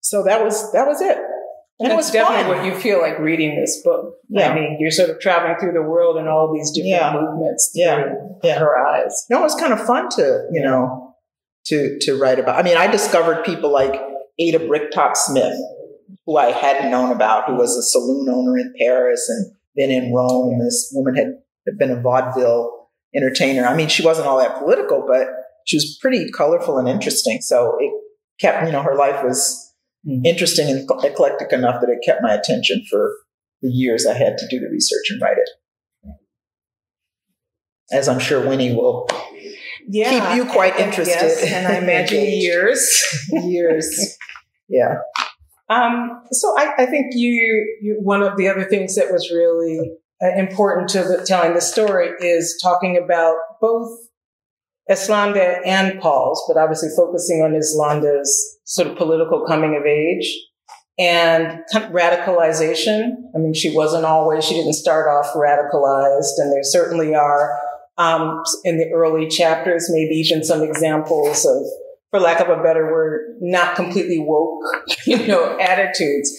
So 0.00 0.22
that 0.22 0.42
was 0.42 0.72
that 0.72 0.86
was 0.86 1.00
it. 1.00 1.18
And, 1.80 1.86
And 1.86 1.92
it 1.92 1.96
was 1.96 2.10
definitely 2.12 2.44
fun. 2.44 2.56
what 2.58 2.66
you 2.66 2.74
feel 2.80 3.00
like 3.00 3.18
reading 3.18 3.58
this 3.60 3.82
book. 3.82 4.14
Yeah. 4.28 4.50
I 4.50 4.54
mean, 4.54 4.76
you're 4.78 4.92
sort 4.92 5.10
of 5.10 5.18
traveling 5.18 5.56
through 5.58 5.72
the 5.72 5.82
world 5.82 6.16
and 6.16 6.28
all 6.28 6.52
these 6.54 6.70
different 6.70 6.90
Yeah. 6.90 7.20
movements 7.20 7.72
Yeah. 7.74 8.02
through 8.02 8.36
Yeah. 8.44 8.58
her 8.60 8.78
eyes. 8.78 9.26
No, 9.28 9.40
it 9.40 9.42
was 9.42 9.56
kind 9.56 9.72
of 9.72 9.80
fun 9.84 10.08
to, 10.10 10.46
you 10.52 10.62
know, 10.62 11.14
to 11.66 11.98
to 12.02 12.16
write 12.20 12.38
about. 12.38 12.56
I 12.58 12.62
mean, 12.62 12.76
I 12.76 12.86
discovered 12.86 13.44
people 13.44 13.70
like 13.72 14.00
Ada 14.38 14.60
Bricktop 14.68 15.16
Smith, 15.16 15.56
who 16.26 16.36
I 16.36 16.52
hadn't 16.52 16.90
known 16.92 17.10
about, 17.10 17.46
who 17.46 17.56
was 17.56 17.76
a 17.76 17.82
saloon 17.82 18.28
owner 18.28 18.56
in 18.56 18.72
Paris 18.78 19.28
and 19.28 19.52
then 19.74 19.90
in 19.90 20.12
Rome. 20.14 20.50
And 20.52 20.60
this 20.64 20.92
woman 20.94 21.16
had, 21.16 21.38
had 21.66 21.76
been 21.78 21.90
a 21.90 22.00
vaudeville 22.00 22.88
entertainer. 23.16 23.64
I 23.66 23.74
mean, 23.74 23.88
she 23.88 24.04
wasn't 24.04 24.28
all 24.28 24.38
that 24.38 24.58
political, 24.58 25.04
but 25.06 25.26
she 25.64 25.76
was 25.76 25.98
pretty 26.00 26.30
colorful 26.30 26.78
and 26.78 26.88
interesting. 26.88 27.40
So 27.40 27.76
it 27.80 27.92
kept, 28.38 28.66
you 28.66 28.72
know, 28.72 28.82
her 28.82 28.94
life 28.94 29.24
was 29.24 29.63
Mhm. 30.06 30.20
interesting 30.24 30.68
and 30.70 30.88
eclectic 31.04 31.52
enough 31.52 31.80
that 31.80 31.88
it 31.90 31.98
kept 32.04 32.22
my 32.22 32.34
attention 32.34 32.84
for 32.90 33.12
the 33.62 33.70
years 33.70 34.06
I 34.06 34.14
had 34.14 34.36
to 34.38 34.46
do 34.48 34.60
the 34.60 34.68
research 34.68 35.04
and 35.10 35.20
write 35.22 35.38
it. 35.38 35.48
As 37.92 38.08
I'm 38.08 38.18
sure 38.18 38.46
Winnie 38.46 38.74
will 38.74 39.06
Yeah. 39.88 40.10
keep 40.10 40.36
you 40.36 40.50
quite 40.50 40.74
and- 40.74 40.84
interested. 40.86 41.14
Yes, 41.20 41.42
and 41.52 41.66
I 41.66 41.76
imagine 41.82 42.24
years. 42.24 43.02
years. 43.30 44.16
Yeah. 44.68 44.96
Um, 45.70 46.22
so 46.32 46.54
I, 46.58 46.74
I 46.82 46.86
think 46.86 47.06
you, 47.14 47.78
you, 47.80 47.96
one 48.02 48.22
of 48.22 48.36
the 48.36 48.48
other 48.48 48.64
things 48.64 48.94
that 48.96 49.10
was 49.12 49.30
really 49.30 49.92
uh, 50.22 50.34
important 50.38 50.88
to 50.90 51.02
the, 51.02 51.24
telling 51.26 51.54
the 51.54 51.60
story 51.60 52.10
is 52.20 52.58
talking 52.62 53.00
about 53.02 53.36
both 53.60 53.90
Eslanda 54.90 55.60
and 55.64 56.00
Paul's, 56.00 56.42
but 56.46 56.60
obviously 56.60 56.90
focusing 56.96 57.42
on 57.42 57.52
Eslanda's 57.52 58.58
sort 58.64 58.88
of 58.88 58.96
political 58.96 59.46
coming 59.46 59.76
of 59.76 59.86
age 59.86 60.30
and 60.98 61.62
radicalization. 61.74 63.12
I 63.34 63.38
mean, 63.38 63.54
she 63.54 63.74
wasn't 63.74 64.04
always, 64.04 64.44
she 64.44 64.54
didn't 64.54 64.74
start 64.74 65.08
off 65.08 65.32
radicalized, 65.34 66.38
and 66.38 66.52
there 66.52 66.62
certainly 66.62 67.14
are 67.14 67.58
um, 67.96 68.42
in 68.64 68.78
the 68.78 68.90
early 68.92 69.28
chapters, 69.28 69.88
maybe 69.90 70.14
even 70.16 70.44
some 70.44 70.62
examples 70.62 71.44
of, 71.44 71.62
for 72.10 72.20
lack 72.20 72.40
of 72.40 72.48
a 72.48 72.62
better 72.62 72.92
word, 72.92 73.36
not 73.40 73.76
completely 73.76 74.18
woke, 74.18 74.62
you 75.06 75.26
know, 75.26 75.58
attitudes. 75.58 76.30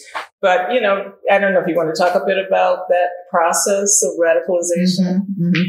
But, 0.41 0.71
you 0.71 0.81
know, 0.81 1.13
I 1.31 1.39
don't 1.39 1.53
know 1.53 1.61
if 1.61 1.67
you 1.67 1.75
want 1.75 1.93
to 1.93 2.01
talk 2.01 2.15
a 2.15 2.25
bit 2.25 2.37
about 2.37 2.87
that 2.89 3.09
process 3.31 4.03
of 4.03 4.11
radicalization. 4.19 5.25
Mhm. 5.41 5.63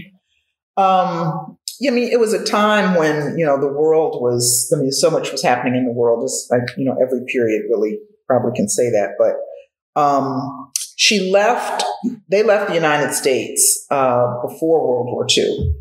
Um, 0.76 1.56
yeah, 1.80 1.90
I 1.90 1.94
mean, 1.94 2.08
it 2.10 2.20
was 2.20 2.32
a 2.32 2.44
time 2.44 2.96
when 2.96 3.38
you 3.38 3.44
know 3.44 3.60
the 3.60 3.68
world 3.68 4.20
was. 4.20 4.72
I 4.74 4.80
mean, 4.80 4.92
so 4.92 5.10
much 5.10 5.32
was 5.32 5.42
happening 5.42 5.76
in 5.76 5.84
the 5.84 5.92
world. 5.92 6.22
It's 6.24 6.48
like 6.50 6.62
you 6.76 6.84
know, 6.84 6.96
every 7.00 7.20
period 7.26 7.62
really 7.70 7.98
probably 8.26 8.52
can 8.56 8.68
say 8.68 8.90
that. 8.90 9.14
But 9.18 10.00
um, 10.00 10.72
she 10.96 11.30
left. 11.30 11.84
They 12.30 12.42
left 12.42 12.68
the 12.68 12.74
United 12.74 13.12
States 13.12 13.86
uh, 13.90 14.40
before 14.42 14.86
World 14.86 15.06
War 15.06 15.26
II, 15.36 15.74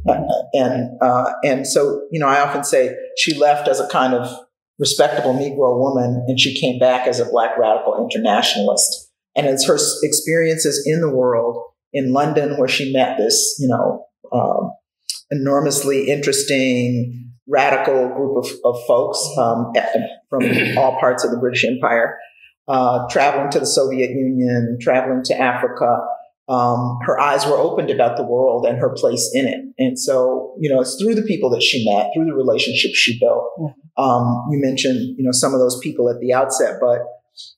and 0.54 0.90
uh, 1.02 1.34
and 1.44 1.68
so 1.68 2.02
you 2.12 2.20
know, 2.20 2.28
I 2.28 2.42
often 2.42 2.64
say 2.64 2.96
she 3.18 3.38
left 3.38 3.68
as 3.68 3.80
a 3.80 3.88
kind 3.88 4.14
of 4.14 4.28
respectable 4.80 5.34
Negro 5.34 5.80
woman, 5.80 6.26
and 6.28 6.40
she 6.40 6.60
came 6.60 6.80
back 6.80 7.08
as 7.08 7.20
a 7.20 7.26
Black 7.26 7.58
radical 7.58 7.96
internationalist. 8.04 9.12
And 9.38 9.48
it's 9.48 9.68
her 9.68 9.78
experiences 10.04 10.82
in 10.86 11.02
the 11.02 11.14
world 11.14 11.62
in 11.92 12.14
London, 12.14 12.58
where 12.58 12.70
she 12.70 12.94
met 12.94 13.18
this, 13.18 13.58
you 13.60 13.68
know, 13.68 14.06
um, 14.32 14.72
enormously 15.32 16.10
interesting, 16.10 17.32
radical 17.48 18.10
group 18.10 18.44
of, 18.44 18.52
of 18.64 18.86
folks 18.86 19.20
um, 19.38 19.72
from 20.30 20.44
all 20.78 21.00
parts 21.00 21.24
of 21.24 21.32
the 21.32 21.38
British 21.38 21.66
Empire, 21.66 22.18
uh, 22.68 23.08
traveling 23.10 23.50
to 23.52 23.60
the 23.60 23.66
Soviet 23.66 24.10
Union, 24.10 24.78
traveling 24.82 25.24
to 25.26 25.40
Africa. 25.40 26.00
Um, 26.48 27.00
her 27.06 27.20
eyes 27.20 27.46
were 27.46 27.58
opened 27.58 27.90
about 27.90 28.18
the 28.18 28.24
world 28.24 28.66
and 28.68 28.78
her 28.78 28.94
place 28.96 29.32
in 29.34 29.48
it. 29.48 29.62
And 29.80 29.98
so, 29.98 30.56
you 30.60 30.70
know, 30.70 30.80
it's 30.80 30.96
through 31.02 31.16
the 31.16 31.24
people 31.24 31.50
that 31.52 31.64
she 31.64 31.84
met, 31.90 32.12
through 32.14 32.26
the 32.26 32.36
relationships 32.36 32.96
she 32.96 33.20
built. 33.20 33.46
Um, 33.98 34.46
you 34.52 34.60
mentioned, 34.62 35.16
you 35.18 35.24
know, 35.24 35.32
some 35.32 35.54
of 35.54 35.60
those 35.60 35.80
people 35.80 36.10
at 36.10 36.20
the 36.20 36.34
outset, 36.34 36.76
but 36.80 37.00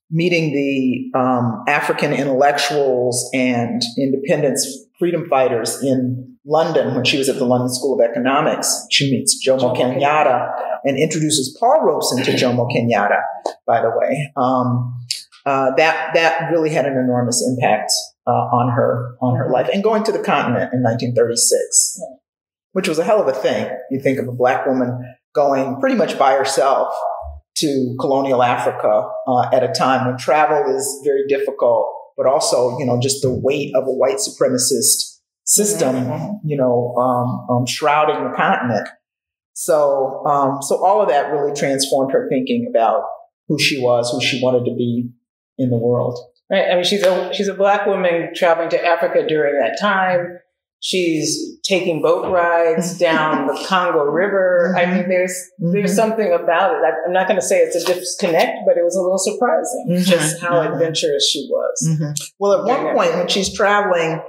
meeting 0.09 0.53
the 0.53 1.19
um, 1.19 1.63
African 1.67 2.13
intellectuals 2.13 3.29
and 3.33 3.81
independence 3.97 4.65
freedom 4.99 5.27
fighters 5.29 5.81
in 5.83 6.37
London 6.45 6.95
when 6.95 7.03
she 7.03 7.17
was 7.17 7.29
at 7.29 7.37
the 7.37 7.45
London 7.45 7.69
School 7.69 7.99
of 7.99 8.09
Economics. 8.09 8.85
She 8.89 9.11
meets 9.11 9.45
Jomo 9.45 9.75
Kenyatta 9.75 10.49
and 10.85 10.97
introduces 10.97 11.55
Paul 11.59 11.81
Robeson 11.83 12.23
to 12.23 12.31
Jomo 12.31 12.71
Kenyatta, 12.71 13.21
by 13.65 13.81
the 13.81 13.91
way. 13.95 14.31
Um, 14.37 14.93
uh, 15.45 15.73
that 15.75 16.13
that 16.13 16.51
really 16.51 16.69
had 16.69 16.85
an 16.85 16.97
enormous 16.97 17.45
impact 17.47 17.91
uh, 18.25 18.31
on 18.31 18.69
her 18.73 19.15
on 19.21 19.37
her 19.37 19.49
life. 19.49 19.69
And 19.73 19.83
going 19.83 20.03
to 20.03 20.11
the 20.11 20.19
continent 20.19 20.73
in 20.73 20.83
1936, 20.83 22.01
which 22.73 22.87
was 22.87 22.99
a 22.99 23.03
hell 23.03 23.21
of 23.21 23.27
a 23.27 23.33
thing. 23.33 23.69
You 23.89 23.99
think 24.01 24.19
of 24.19 24.27
a 24.27 24.33
black 24.33 24.65
woman 24.65 25.15
going 25.33 25.79
pretty 25.79 25.95
much 25.95 26.17
by 26.19 26.33
herself 26.33 26.93
to 27.57 27.95
colonial 27.99 28.43
Africa 28.43 29.07
uh, 29.27 29.49
at 29.53 29.63
a 29.63 29.69
time 29.69 30.07
when 30.07 30.17
travel 30.17 30.75
is 30.75 31.01
very 31.03 31.25
difficult, 31.27 31.87
but 32.15 32.25
also, 32.25 32.77
you 32.79 32.85
know, 32.85 32.99
just 32.99 33.21
the 33.21 33.33
weight 33.33 33.73
of 33.75 33.83
a 33.83 33.91
white 33.91 34.17
supremacist 34.17 35.17
system, 35.43 35.95
Mhm. 35.95 36.39
you 36.43 36.57
know, 36.57 36.93
um, 36.97 37.47
um, 37.49 37.65
shrouding 37.65 38.23
the 38.29 38.35
continent. 38.35 38.87
So, 39.53 40.23
um, 40.27 40.61
so 40.61 40.83
all 40.83 41.01
of 41.01 41.09
that 41.09 41.31
really 41.31 41.53
transformed 41.53 42.11
her 42.11 42.27
thinking 42.29 42.67
about 42.69 43.03
who 43.47 43.57
she 43.57 43.81
was, 43.81 44.11
who 44.11 44.21
she 44.21 44.39
wanted 44.43 44.65
to 44.65 44.75
be 44.75 45.09
in 45.57 45.69
the 45.69 45.77
world. 45.77 46.19
Right. 46.51 46.69
I 46.71 46.75
mean, 46.75 46.83
she's 46.83 47.03
a 47.03 47.33
she's 47.33 47.47
a 47.47 47.53
black 47.53 47.85
woman 47.87 48.29
traveling 48.35 48.69
to 48.69 48.85
Africa 48.85 49.25
during 49.27 49.59
that 49.59 49.77
time. 49.81 50.39
She's 50.79 51.57
taking 51.63 52.01
boat 52.01 52.31
rides 52.31 52.97
down 53.07 53.47
the 53.47 53.65
Congo 53.67 54.03
River. 54.03 54.75
I 54.77 54.85
mean, 54.85 55.09
there's 55.09 55.33
there's 55.59 55.91
Mhm. 55.93 55.95
something 55.95 56.31
about 56.31 56.71
it. 56.75 56.77
I- 56.85 57.05
I'm 57.07 57.13
not 57.13 57.27
going 57.27 57.39
to 57.39 57.45
say 57.45 57.59
it's 57.59 57.75
a 57.75 57.83
disconnect, 57.93 58.59
but 58.65 58.77
it 58.77 58.83
was 58.83 58.95
a 58.95 59.01
little 59.01 59.17
surprising 59.17 59.87
Mhm. 59.89 60.05
just 60.05 60.39
how 60.39 60.61
Mhm. 60.61 60.73
adventurous 60.73 61.27
she 61.29 61.47
was. 61.49 61.89
Well, 62.39 62.53
at 62.53 62.65
one 62.65 62.95
point 62.95 63.15
when 63.15 63.27
she's 63.27 63.51
traveling 63.53 64.21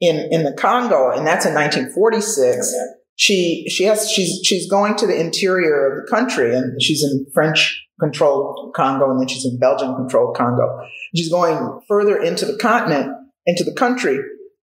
in 0.00 0.16
in 0.30 0.42
the 0.44 0.52
Congo, 0.52 1.10
and 1.10 1.26
that's 1.26 1.46
in 1.46 1.54
1946, 1.54 2.74
she 3.16 3.64
she 3.68 3.84
has 3.84 4.10
she's 4.10 4.40
she's 4.44 4.68
going 4.70 4.96
to 4.96 5.06
the 5.06 5.18
interior 5.18 5.86
of 5.90 6.04
the 6.04 6.10
country, 6.10 6.54
and 6.54 6.80
she's 6.82 7.02
in 7.02 7.26
French 7.32 7.80
controlled 8.00 8.74
Congo, 8.74 9.10
and 9.10 9.20
then 9.20 9.28
she's 9.28 9.44
in 9.46 9.56
Belgian 9.58 9.94
controlled 9.94 10.36
Congo. 10.36 10.80
She's 11.14 11.30
going 11.30 11.80
further 11.88 12.16
into 12.20 12.44
the 12.44 12.58
continent, 12.58 13.12
into 13.46 13.62
the 13.64 13.72
country, 13.72 14.18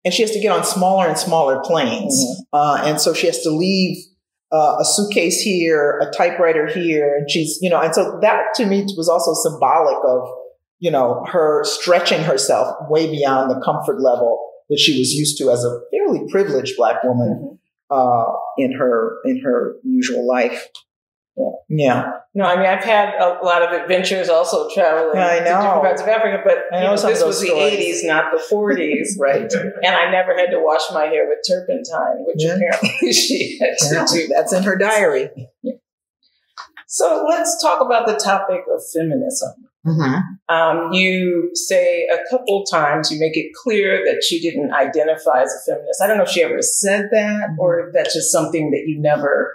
and 0.06 0.14
she 0.14 0.22
has 0.22 0.30
to 0.30 0.40
get 0.40 0.52
on 0.52 0.64
smaller 0.64 1.06
and 1.06 1.18
smaller 1.18 1.60
planes, 1.62 2.14
uh, 2.54 2.80
and 2.82 2.98
so 2.98 3.12
she 3.12 3.26
has 3.26 3.40
to 3.42 3.50
leave. 3.50 3.98
Uh, 4.52 4.76
a 4.80 4.84
suitcase 4.84 5.40
here, 5.40 6.00
a 6.00 6.16
typewriter 6.16 6.68
here, 6.68 7.16
and 7.18 7.28
she's, 7.28 7.58
you 7.60 7.68
know, 7.68 7.80
and 7.80 7.92
so 7.92 8.16
that 8.22 8.42
to 8.54 8.64
me 8.64 8.86
was 8.96 9.08
also 9.08 9.34
symbolic 9.34 9.96
of, 10.06 10.28
you 10.78 10.88
know, 10.88 11.24
her 11.26 11.64
stretching 11.64 12.22
herself 12.22 12.76
way 12.88 13.10
beyond 13.10 13.50
the 13.50 13.60
comfort 13.60 14.00
level 14.00 14.40
that 14.70 14.78
she 14.78 14.98
was 15.00 15.12
used 15.12 15.36
to 15.38 15.50
as 15.50 15.64
a 15.64 15.80
fairly 15.90 16.20
privileged 16.30 16.76
black 16.76 17.02
woman 17.02 17.58
uh, 17.90 18.24
in 18.56 18.72
her 18.72 19.16
in 19.24 19.42
her 19.42 19.74
usual 19.82 20.26
life. 20.26 20.68
Yeah, 21.68 22.12
No, 22.34 22.44
I 22.44 22.56
mean 22.56 22.66
I've 22.66 22.84
had 22.84 23.14
a 23.20 23.38
lot 23.44 23.60
of 23.62 23.72
adventures 23.78 24.28
also 24.28 24.68
traveling 24.72 25.16
Yeah, 25.16 25.26
I 25.26 25.38
to 25.40 25.44
know. 25.44 25.50
different 25.60 25.82
parts 25.82 26.02
of 26.02 26.08
Africa, 26.08 26.42
but 26.44 26.58
know 26.72 26.94
know, 26.94 26.96
this 26.96 27.22
was 27.24 27.40
the 27.40 27.46
stories. 27.48 28.02
'80s, 28.04 28.06
not 28.06 28.32
the 28.32 28.38
'40s, 28.50 29.08
right. 29.18 29.52
and 29.52 29.94
I 29.94 30.10
never 30.10 30.34
had 30.36 30.50
to 30.50 30.60
wash 30.60 30.82
my 30.94 31.06
hair 31.06 31.26
with 31.28 31.38
turpentine, 31.46 32.24
which 32.26 32.36
Yeah. 32.44 32.54
apparently 32.54 33.12
she 33.12 33.58
had 33.60 33.76
to 33.78 33.94
Yeah, 33.94 34.06
do. 34.10 34.28
That's 34.28 34.52
in 34.52 34.62
her 34.62 34.76
diary. 34.78 35.30
So 36.88 37.26
let's 37.28 37.60
talk 37.60 37.80
about 37.80 38.06
the 38.06 38.14
topic 38.14 38.60
of 38.72 38.80
feminism. 38.94 39.50
Mm-hmm. 39.84 40.54
Um, 40.54 40.92
you 40.92 41.50
say 41.54 42.06
a 42.12 42.18
couple 42.30 42.64
times, 42.64 43.10
you 43.10 43.18
make 43.20 43.36
it 43.36 43.52
clear 43.62 44.04
that 44.04 44.22
she 44.24 44.40
didn't 44.40 44.72
identify 44.72 45.42
as 45.42 45.52
a 45.52 45.70
feminist. 45.72 46.00
I 46.02 46.06
don't 46.06 46.16
know 46.16 46.24
if 46.24 46.28
she 46.30 46.42
ever 46.42 46.62
said 46.62 47.08
that 47.12 47.50
or 47.58 47.80
if 47.88 47.92
that's 47.94 48.14
just 48.14 48.30
something 48.32 48.70
that 48.70 48.84
you 48.86 49.00
never 49.00 49.52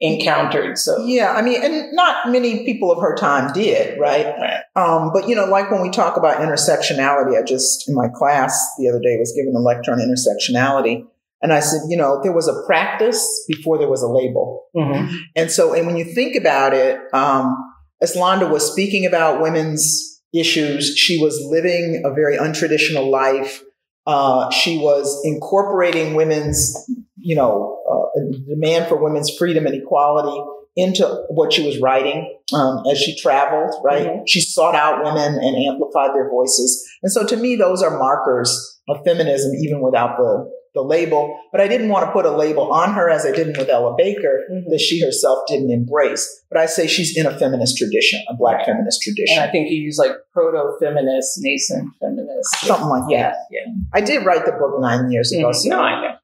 encountered. 0.00 0.78
So, 0.78 1.04
Yeah, 1.04 1.32
I 1.32 1.42
mean, 1.42 1.62
and 1.62 1.92
not 1.92 2.30
many 2.30 2.64
people 2.64 2.90
of 2.92 3.00
her 3.00 3.16
time 3.16 3.52
did, 3.52 3.98
right? 3.98 4.26
Right. 4.26 4.62
Um, 4.76 5.10
but 5.12 5.28
you 5.28 5.34
know, 5.34 5.46
like 5.46 5.70
when 5.70 5.82
we 5.82 5.90
talk 5.90 6.16
about 6.16 6.38
intersectionality, 6.38 7.38
I 7.38 7.42
just 7.42 7.88
in 7.88 7.94
my 7.94 8.08
class 8.08 8.54
the 8.78 8.88
other 8.88 9.00
day 9.00 9.16
was 9.18 9.32
given 9.36 9.54
a 9.56 9.60
lecture 9.60 9.92
on 9.92 9.98
intersectionality, 9.98 11.04
and 11.42 11.52
I 11.52 11.60
said, 11.60 11.82
you 11.88 11.96
know, 11.96 12.20
there 12.22 12.32
was 12.32 12.48
a 12.48 12.62
practice 12.66 13.44
before 13.48 13.78
there 13.78 13.88
was 13.88 14.02
a 14.02 14.08
label. 14.08 14.66
Mhm. 14.76 15.16
And 15.36 15.50
so, 15.50 15.74
and 15.74 15.86
when 15.86 15.96
you 15.96 16.04
think 16.04 16.36
about 16.36 16.74
it, 16.74 16.98
um, 17.12 17.56
as 18.00 18.14
Londa 18.14 18.48
was 18.48 18.70
speaking 18.70 19.04
about 19.06 19.40
women's 19.42 20.18
issues. 20.32 20.96
She 20.96 21.18
was 21.22 21.40
living 21.50 22.02
a 22.04 22.12
very 22.12 22.36
untraditional 22.36 23.10
life. 23.10 23.62
Uh, 24.06 24.50
she 24.50 24.78
was 24.78 25.20
incorporating 25.24 26.14
women's 26.14 26.74
you 27.20 27.36
know, 27.36 27.82
uh, 27.90 28.20
demand 28.48 28.86
for 28.88 29.02
women's 29.02 29.34
freedom 29.36 29.66
and 29.66 29.74
equality 29.74 30.40
into 30.78 31.04
what 31.28 31.52
she 31.52 31.66
was 31.66 31.80
writing 31.80 32.38
um, 32.54 32.84
as 32.90 32.98
she 32.98 33.18
traveled, 33.18 33.74
right? 33.84 34.06
Mm-hmm. 34.06 34.22
She 34.28 34.40
sought 34.40 34.76
out 34.76 35.02
women 35.02 35.34
and 35.34 35.56
amplified 35.56 36.10
their 36.14 36.30
voices. 36.30 36.88
And 37.02 37.10
so 37.10 37.26
to 37.26 37.36
me, 37.36 37.56
those 37.56 37.82
are 37.82 37.98
markers 37.98 38.80
of 38.88 39.02
feminism, 39.04 39.54
even 39.56 39.80
without 39.80 40.16
the, 40.16 40.48
the 40.74 40.82
label. 40.82 41.36
But 41.50 41.60
I 41.60 41.66
didn't 41.66 41.88
want 41.88 42.06
to 42.06 42.12
put 42.12 42.26
a 42.26 42.30
label 42.30 42.72
on 42.72 42.94
her 42.94 43.10
as 43.10 43.26
I 43.26 43.32
didn't 43.32 43.58
with 43.58 43.68
Ella 43.68 43.96
Baker 43.98 44.44
mm-hmm. 44.52 44.70
that 44.70 44.78
she 44.78 45.02
herself 45.04 45.40
didn't 45.48 45.72
embrace. 45.72 46.44
But 46.48 46.60
I 46.60 46.66
say 46.66 46.86
she's 46.86 47.18
in 47.18 47.26
a 47.26 47.36
feminist 47.36 47.76
tradition, 47.76 48.22
a 48.28 48.36
black 48.36 48.64
feminist 48.64 49.02
tradition. 49.02 49.36
And 49.36 49.48
I 49.48 49.50
think 49.50 49.70
you 49.70 49.78
use 49.78 49.98
like 49.98 50.12
proto 50.32 50.76
feminist, 50.80 51.38
nascent 51.38 51.90
feminist. 52.00 52.54
Something 52.60 52.88
like 52.88 53.10
yeah, 53.10 53.30
that. 53.30 53.36
Yeah. 53.50 53.66
I 53.92 54.00
did 54.00 54.24
write 54.24 54.46
the 54.46 54.52
book 54.52 54.80
nine 54.80 55.10
years 55.10 55.32
ago. 55.32 55.48
Mm-hmm. 55.48 55.58
So 55.58 55.68
no, 55.70 55.80
I 55.80 56.02
know. 56.02 56.14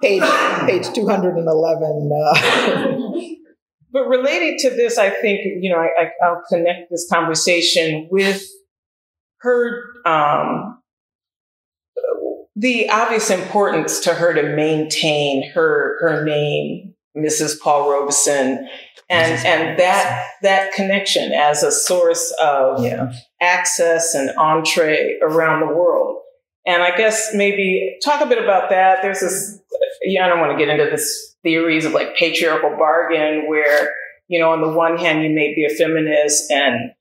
Page, 0.00 0.22
page 0.66 0.92
211. 0.94 2.10
Uh, 2.12 3.34
But 3.90 4.06
related 4.08 4.58
to 4.60 4.70
this, 4.70 4.98
I 4.98 5.10
think, 5.10 5.40
you 5.60 5.70
know, 5.70 5.78
I, 5.78 6.10
will 6.20 6.42
connect 6.48 6.90
this 6.90 7.08
conversation 7.10 8.08
with 8.10 8.46
her, 9.38 9.82
um, 10.04 10.82
the 12.54 12.90
obvious 12.90 13.30
importance 13.30 14.00
to 14.00 14.14
her 14.14 14.34
to 14.34 14.54
maintain 14.54 15.50
her, 15.52 15.96
her 16.00 16.24
name, 16.24 16.94
Mrs. 17.16 17.58
Paul 17.58 17.90
Robeson, 17.90 18.68
and, 19.08 19.46
and 19.46 19.78
that, 19.78 20.26
that 20.42 20.72
connection 20.74 21.32
as 21.32 21.62
a 21.62 21.72
source 21.72 22.30
of 22.42 22.84
yeah. 22.84 23.10
access 23.40 24.14
and 24.14 24.30
entree 24.36 25.18
around 25.22 25.60
the 25.60 25.74
world. 25.74 26.18
And 26.66 26.82
I 26.82 26.94
guess 26.94 27.30
maybe 27.32 27.96
talk 28.04 28.20
a 28.20 28.26
bit 28.26 28.42
about 28.42 28.68
that. 28.68 28.98
There's 29.00 29.20
this, 29.20 29.58
yeah, 30.02 30.24
I 30.24 30.28
don't 30.28 30.40
want 30.40 30.52
to 30.52 30.64
get 30.64 30.72
into 30.72 30.90
this 30.90 31.36
theories 31.42 31.84
of 31.84 31.92
like 31.92 32.16
patriarchal 32.16 32.76
bargain 32.78 33.48
where, 33.48 33.92
you 34.28 34.40
know, 34.40 34.50
on 34.50 34.60
the 34.60 34.76
one 34.76 34.98
hand, 34.98 35.22
you 35.22 35.30
may 35.30 35.54
be 35.54 35.64
a 35.64 35.74
feminist 35.74 36.50
and 36.50 36.92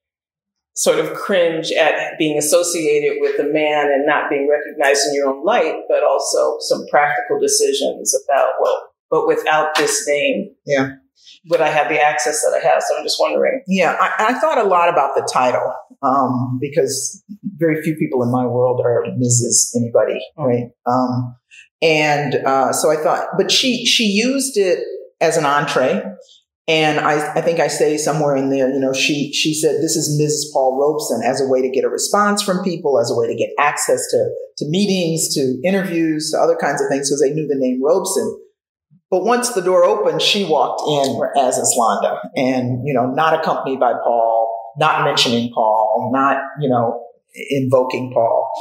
sort 0.75 0.99
of 0.99 1.13
cringe 1.15 1.71
at 1.71 2.17
being 2.19 2.37
associated 2.37 3.17
with 3.19 3.39
a 3.39 3.51
man 3.51 3.87
and 3.91 4.05
not 4.05 4.29
being 4.29 4.47
recognized 4.47 5.07
in 5.07 5.15
your 5.15 5.27
own 5.27 5.43
light, 5.43 5.81
but 5.89 6.03
also 6.03 6.57
some 6.59 6.85
practical 6.91 7.39
decisions 7.39 8.15
about, 8.23 8.51
well, 8.61 8.89
but 9.09 9.27
without 9.27 9.75
this 9.75 10.07
name, 10.07 10.53
yeah, 10.65 10.91
would 11.49 11.61
I 11.61 11.69
have 11.69 11.89
the 11.89 11.99
access 11.99 12.43
that 12.43 12.61
I 12.61 12.67
have? 12.67 12.83
So 12.83 12.95
I'm 12.95 13.03
just 13.03 13.19
wondering. 13.19 13.63
Yeah, 13.67 13.95
I, 13.99 14.27
I 14.29 14.39
thought 14.39 14.57
a 14.57 14.67
lot 14.67 14.89
about 14.89 15.15
the 15.15 15.27
title 15.31 15.73
um, 16.03 16.59
because 16.61 17.23
very 17.57 17.81
few 17.81 17.95
people 17.95 18.21
in 18.21 18.31
my 18.31 18.45
world 18.45 18.81
are 18.83 19.03
Mrs. 19.19 19.75
Anybody, 19.75 20.19
mm-hmm. 20.37 20.43
right? 20.43 20.69
Um, 20.85 21.35
and 21.81 22.35
uh, 22.35 22.73
so 22.73 22.89
I 22.91 22.95
thought, 22.95 23.27
but 23.37 23.51
she 23.51 23.85
she 23.85 24.05
used 24.05 24.57
it 24.57 24.83
as 25.21 25.37
an 25.37 25.45
entree. 25.45 26.03
And 26.69 26.99
I, 26.99 27.35
I 27.35 27.41
think 27.41 27.61
I 27.61 27.69
say 27.69 27.95
somewhere 27.95 28.35
in 28.35 28.49
there, 28.49 28.69
you 28.69 28.79
know, 28.79 28.91
she 28.91 29.31
she 29.31 29.53
said 29.53 29.75
this 29.75 29.95
is 29.95 30.19
Mrs. 30.19 30.51
Paul 30.51 30.77
Robeson 30.77 31.21
as 31.23 31.39
a 31.39 31.47
way 31.47 31.61
to 31.61 31.69
get 31.69 31.85
a 31.85 31.89
response 31.89 32.41
from 32.41 32.61
people, 32.63 32.99
as 32.99 33.09
a 33.09 33.15
way 33.15 33.27
to 33.27 33.35
get 33.35 33.49
access 33.57 34.05
to 34.11 34.29
to 34.57 34.69
meetings, 34.69 35.33
to 35.35 35.61
interviews, 35.63 36.31
to 36.31 36.39
other 36.39 36.57
kinds 36.59 36.81
of 36.81 36.89
things, 36.89 37.09
because 37.09 37.21
they 37.21 37.33
knew 37.33 37.47
the 37.47 37.55
name 37.55 37.81
Robeson. 37.81 38.41
But 39.09 39.23
once 39.23 39.51
the 39.51 39.61
door 39.61 39.85
opened, 39.85 40.21
she 40.21 40.43
walked 40.43 40.81
in 40.89 41.41
as 41.41 41.57
Eslanda, 41.57 42.19
and 42.35 42.85
you 42.85 42.93
know, 42.93 43.05
not 43.05 43.39
accompanied 43.39 43.79
by 43.79 43.93
Paul, 43.93 44.73
not 44.77 45.05
mentioning 45.05 45.51
Paul, 45.53 46.09
not 46.11 46.37
you 46.59 46.67
know, 46.67 47.01
invoking 47.51 48.11
Paul 48.13 48.51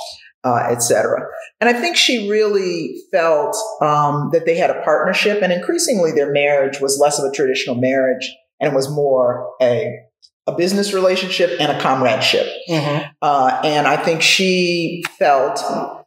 uh, 0.46 0.68
etc. 0.70 1.26
And 1.61 1.68
I 1.68 1.72
think 1.72 1.96
she 1.96 2.30
really 2.30 2.96
felt 3.11 3.56
um, 3.82 4.30
that 4.32 4.46
they 4.46 4.56
had 4.56 4.70
a 4.70 4.80
partnership, 4.82 5.42
and 5.42 5.52
increasingly 5.52 6.12
their 6.12 6.32
marriage 6.32 6.80
was 6.80 6.98
less 6.98 7.18
of 7.18 7.24
a 7.24 7.35
traditional 7.35 7.74
marriage 7.76 8.30
and 8.61 8.72
it 8.72 8.76
was 8.76 8.88
more 8.90 9.54
a 9.61 10.00
a 10.48 10.52
business 10.52 10.92
relationship 10.92 11.59
and 11.59 11.72
a 11.72 11.80
comradeship. 11.80 12.46
Mm-hmm. 12.68 13.09
Uh, 13.20 13.61
and 13.64 13.88
I 13.88 13.96
think 13.96 14.22
she 14.22 15.02
felt 15.18 15.61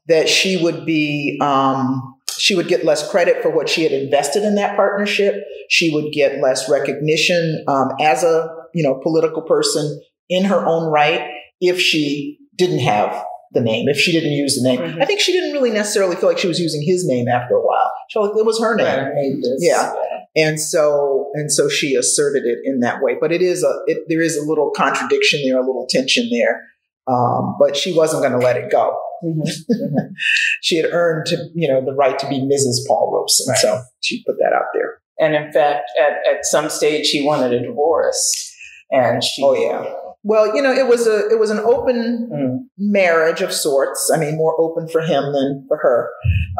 that 0.08 0.30
she 0.30 0.56
would 0.64 0.86
be 0.86 1.38
um, 1.42 2.16
she 2.38 2.56
would 2.56 2.70
get 2.70 2.86
less 2.86 3.10
credit 3.12 3.42
for 3.42 3.50
what 3.50 3.68
she 3.68 3.84
had 3.84 3.92
invested 3.92 4.44
in 4.44 4.56
that 4.56 4.78
partnership. 4.78 5.36
She 5.70 5.94
would 5.94 6.14
get 6.14 6.42
less 6.42 6.70
recognition 6.70 7.66
um, 7.68 7.90
as 8.00 8.24
a 8.24 8.50
you 8.74 8.84
know 8.84 9.00
political 9.04 9.42
person 9.42 10.02
in 10.30 10.46
her 10.46 10.66
own 10.66 10.90
right 10.90 11.30
if 11.60 11.82
she 11.82 12.38
didn't 12.56 12.80
have 12.80 13.26
the 13.52 13.62
name, 13.62 13.88
if 13.90 13.98
she 13.98 14.12
didn't 14.12 14.32
use 14.32 14.56
the 14.56 14.68
name. 14.68 14.80
Mm-hmm. 14.80 15.02
I 15.02 15.06
think 15.06 15.20
she 15.20 15.32
didn't 15.32 15.54
really 15.54 15.72
necessarily 15.72 16.16
feel 16.16 16.30
like 16.30 16.38
she 16.38 16.48
was 16.48 16.60
using 16.60 16.84
his 16.86 17.06
name 17.08 17.28
after 17.28 17.56
a 17.56 17.62
while. 17.62 17.92
She 18.10 18.20
felt 18.20 18.32
like 18.32 18.40
it 18.40 18.46
was 18.46 18.60
her 18.60 18.76
name. 18.76 19.42
Yeah. 19.60 19.94
And 20.36 20.60
so 20.60 21.32
and 21.34 21.52
so 21.52 21.68
she 21.68 21.96
asserted 21.96 22.44
it 22.46 22.60
in 22.64 22.82
that 22.82 23.02
way. 23.02 23.18
But 23.20 23.32
it 23.32 23.42
is 23.42 23.64
a 23.64 23.74
it, 23.88 24.04
there 24.08 24.22
is 24.22 24.38
a 24.38 24.46
little 24.46 24.72
contradiction 24.76 25.42
there, 25.44 25.58
a 25.58 25.66
little 25.66 25.88
tension 25.90 26.30
there. 26.32 26.64
Um, 27.08 27.56
but 27.60 27.76
she 27.76 27.92
wasn't 27.92 28.22
going 28.22 28.40
to 28.40 28.46
let 28.46 28.56
it 28.56 28.72
go. 28.72 28.96
Mm-hmm. 29.24 29.42
mm-hmm. 29.42 30.14
she 30.62 30.78
had 30.78 30.92
earned 30.92 31.26
to, 31.28 31.38
you 31.56 31.68
know 31.68 31.84
the 31.84 31.94
right 31.94 32.20
to 32.20 32.30
be 32.30 32.40
Mrs. 32.40 32.88
Paul 32.88 33.12
Robeson, 33.12 33.50
right. 33.50 33.58
so 33.58 33.82
she 34.02 34.24
put 34.26 34.36
that 34.38 34.54
out 34.54 34.68
there. 34.74 35.00
And 35.20 35.34
in 35.34 35.52
fact, 35.52 35.90
at, 36.00 36.14
at 36.32 36.46
some 36.46 36.70
stage, 36.70 37.08
she 37.08 37.26
wanted 37.26 37.52
a 37.52 37.66
divorce, 37.66 38.56
and 38.92 39.24
she. 39.24 39.44
Oh 39.44 39.56
yeah 39.56 40.09
well, 40.24 40.54
you 40.56 40.62
know, 40.62 40.72
it 40.72 40.88
was 40.88 41.08
a 41.08 41.30
it 41.30 41.40
was 41.40 41.50
an 41.50 41.60
open 41.60 42.30
mm. 42.32 42.58
marriage 42.78 43.42
of 43.42 43.54
sorts. 43.54 44.12
I 44.14 44.18
mean, 44.18 44.38
more 44.38 44.60
open 44.60 44.88
for 44.88 45.02
him 45.02 45.32
than 45.32 45.66
for 45.68 45.78
her 45.78 46.10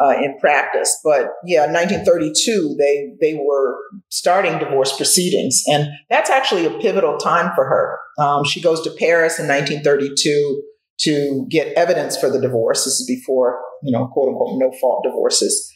uh, 0.02 0.16
in 0.16 0.38
practice. 0.38 0.98
But 1.04 1.28
yeah, 1.44 1.66
1932, 1.66 2.76
they 2.78 3.12
they 3.20 3.34
were 3.34 3.76
starting 4.08 4.58
divorce 4.58 4.96
proceedings, 4.96 5.62
and 5.66 5.88
that's 6.08 6.30
actually 6.30 6.66
a 6.66 6.78
pivotal 6.78 7.18
time 7.18 7.52
for 7.54 7.66
her. 7.66 7.98
Um, 8.18 8.44
she 8.44 8.60
goes 8.60 8.80
to 8.82 8.90
Paris 8.90 9.38
in 9.38 9.46
1932 9.46 10.62
to 11.00 11.46
get 11.50 11.72
evidence 11.74 12.16
for 12.16 12.30
the 12.30 12.40
divorce. 12.40 12.84
This 12.84 13.00
is 13.00 13.06
before 13.06 13.60
you 13.82 13.92
know, 13.92 14.06
quote 14.08 14.28
unquote, 14.28 14.58
no 14.58 14.70
fault 14.80 15.04
divorces. 15.04 15.72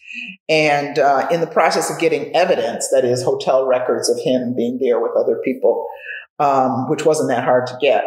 And 0.48 0.98
uh, 0.98 1.28
in 1.30 1.40
the 1.40 1.46
process 1.46 1.90
of 1.90 1.98
getting 1.98 2.34
evidence, 2.36 2.88
that 2.92 3.04
is, 3.04 3.22
hotel 3.22 3.66
records 3.66 4.08
of 4.08 4.18
him 4.22 4.54
being 4.54 4.78
there 4.80 5.00
with 5.00 5.12
other 5.16 5.40
people, 5.44 5.86
um, 6.38 6.88
which 6.88 7.04
wasn't 7.04 7.28
that 7.28 7.44
hard 7.44 7.66
to 7.66 7.76
get. 7.80 8.04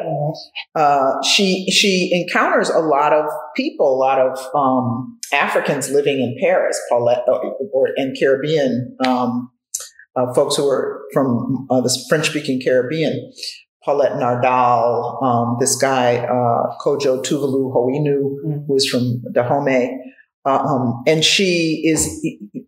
Uh, 0.75 1.21
she 1.23 1.69
she 1.71 2.09
encounters 2.13 2.69
a 2.69 2.79
lot 2.79 3.13
of 3.13 3.25
people, 3.55 3.95
a 3.95 3.97
lot 3.97 4.19
of 4.19 4.37
um, 4.55 5.19
Africans 5.33 5.89
living 5.89 6.19
in 6.19 6.35
Paris, 6.39 6.79
Paulette, 6.89 7.23
or 7.73 7.89
in 7.95 8.13
Caribbean 8.19 8.95
um, 9.05 9.51
uh, 10.15 10.33
folks 10.33 10.55
who 10.55 10.67
are 10.67 11.03
from 11.13 11.67
uh, 11.69 11.81
the 11.81 12.05
French 12.09 12.29
speaking 12.29 12.61
Caribbean. 12.63 13.31
Paulette 13.85 14.19
Nardal, 14.19 15.23
um, 15.23 15.55
this 15.61 15.77
guy 15.77 16.17
uh, 16.17 16.75
Kojo 16.83 17.23
Tovalou 17.23 17.71
Houénou, 17.73 18.35
mm-hmm. 18.45 18.65
who 18.67 18.75
is 18.75 18.85
from 18.85 19.23
Dahomey. 19.31 19.87
Uh, 20.47 20.59
um, 20.59 21.03
and 21.05 21.25
she 21.25 21.83
is 21.85 22.25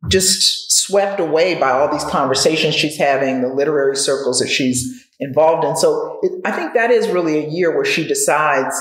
just 0.09 0.69
swept 0.71 1.19
away 1.19 1.55
by 1.55 1.71
all 1.71 1.89
these 1.89 2.03
conversations 2.03 2.75
she's 2.75 2.97
having, 2.97 3.41
the 3.41 3.47
literary 3.47 3.95
circles 3.95 4.39
that 4.39 4.49
she's 4.49 5.07
involved 5.19 5.65
in. 5.65 5.77
So 5.77 6.19
it, 6.21 6.41
I 6.43 6.51
think 6.51 6.73
that 6.73 6.91
is 6.91 7.07
really 7.07 7.45
a 7.45 7.47
year 7.47 7.73
where 7.73 7.85
she 7.85 8.05
decides 8.05 8.75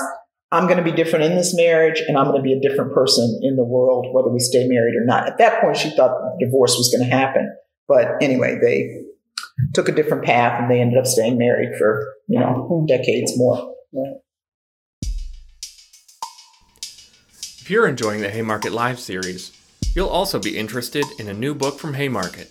I'm 0.51 0.65
going 0.65 0.77
to 0.77 0.83
be 0.83 0.91
different 0.91 1.25
in 1.25 1.35
this 1.35 1.55
marriage 1.55 2.01
and 2.07 2.17
I'm 2.17 2.25
going 2.25 2.37
to 2.37 2.43
be 2.43 2.53
a 2.53 2.59
different 2.59 2.93
person 2.93 3.39
in 3.43 3.55
the 3.55 3.63
world, 3.63 4.07
whether 4.11 4.29
we 4.29 4.39
stay 4.39 4.67
married 4.67 4.95
or 4.95 5.05
not. 5.05 5.27
At 5.27 5.37
that 5.37 5.61
point, 5.61 5.77
she 5.77 5.91
thought 5.95 6.11
divorce 6.39 6.75
was 6.75 6.93
going 6.93 7.07
to 7.07 7.15
happen. 7.15 7.55
But 7.87 8.21
anyway, 8.21 8.57
they 8.61 9.03
took 9.73 9.87
a 9.87 9.93
different 9.93 10.25
path 10.25 10.59
and 10.59 10.69
they 10.69 10.81
ended 10.81 10.97
up 10.97 11.05
staying 11.05 11.37
married 11.37 11.77
for, 11.77 12.15
you 12.27 12.39
know, 12.39 12.85
decades 12.87 13.37
more. 13.37 13.75
If 17.69 17.73
you're 17.73 17.87
enjoying 17.87 18.21
the 18.21 18.31
Haymarket 18.31 18.71
Live 18.71 18.99
series, 18.99 19.51
you'll 19.95 20.09
also 20.09 20.39
be 20.39 20.57
interested 20.57 21.05
in 21.19 21.27
a 21.27 21.35
new 21.35 21.53
book 21.53 21.77
from 21.77 21.93
Haymarket, 21.93 22.49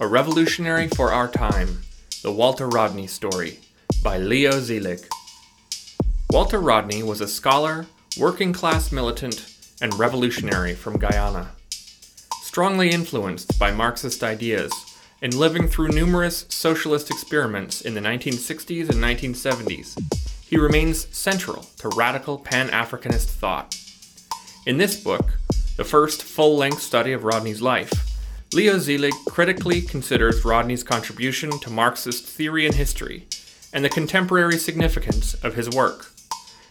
A 0.00 0.06
Revolutionary 0.08 0.88
for 0.88 1.12
Our 1.12 1.28
Time 1.28 1.82
The 2.24 2.32
Walter 2.32 2.66
Rodney 2.66 3.06
Story 3.06 3.60
by 4.02 4.18
Leo 4.18 4.54
Zeilig. 4.54 5.08
Walter 6.32 6.58
Rodney 6.58 7.04
was 7.04 7.20
a 7.20 7.28
scholar, 7.28 7.86
working 8.18 8.52
class 8.52 8.90
militant, 8.90 9.46
and 9.80 9.94
revolutionary 9.94 10.74
from 10.74 10.98
Guyana. 10.98 11.50
Strongly 12.42 12.90
influenced 12.90 13.60
by 13.60 13.70
Marxist 13.70 14.24
ideas 14.24 14.72
and 15.22 15.34
living 15.34 15.68
through 15.68 15.90
numerous 15.90 16.46
socialist 16.48 17.12
experiments 17.12 17.80
in 17.80 17.94
the 17.94 18.00
1960s 18.00 18.88
and 18.88 18.98
1970s, 18.98 19.96
he 20.48 20.58
remains 20.58 21.06
central 21.16 21.62
to 21.76 21.88
radical 21.90 22.36
Pan 22.36 22.70
Africanist 22.70 23.26
thought. 23.26 23.76
In 24.68 24.76
this 24.76 25.02
book, 25.02 25.38
the 25.78 25.82
first 25.82 26.22
full 26.22 26.54
length 26.54 26.82
study 26.82 27.14
of 27.14 27.24
Rodney's 27.24 27.62
life, 27.62 27.90
Leo 28.52 28.74
Zeilig 28.74 29.14
critically 29.26 29.80
considers 29.80 30.44
Rodney's 30.44 30.84
contribution 30.84 31.58
to 31.60 31.70
Marxist 31.70 32.26
theory 32.26 32.66
and 32.66 32.74
history 32.74 33.26
and 33.72 33.82
the 33.82 33.88
contemporary 33.88 34.58
significance 34.58 35.32
of 35.32 35.54
his 35.54 35.70
work. 35.70 36.08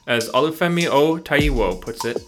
As 0.06 0.30
Olufemi 0.30 0.86
O. 0.86 1.18
Taiwo 1.18 1.82
puts 1.82 2.06
it, 2.06 2.20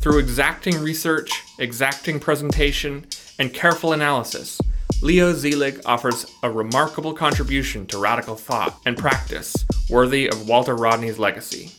through 0.00 0.20
exacting 0.20 0.80
research, 0.80 1.42
exacting 1.58 2.18
presentation, 2.18 3.04
and 3.38 3.52
careful 3.52 3.92
analysis, 3.92 4.58
Leo 5.02 5.34
Zeilig 5.34 5.82
offers 5.84 6.24
a 6.42 6.50
remarkable 6.50 7.12
contribution 7.12 7.84
to 7.88 7.98
radical 7.98 8.36
thought 8.36 8.80
and 8.86 8.96
practice 8.96 9.66
worthy 9.90 10.26
of 10.30 10.48
Walter 10.48 10.74
Rodney's 10.74 11.18
legacy. 11.18 11.72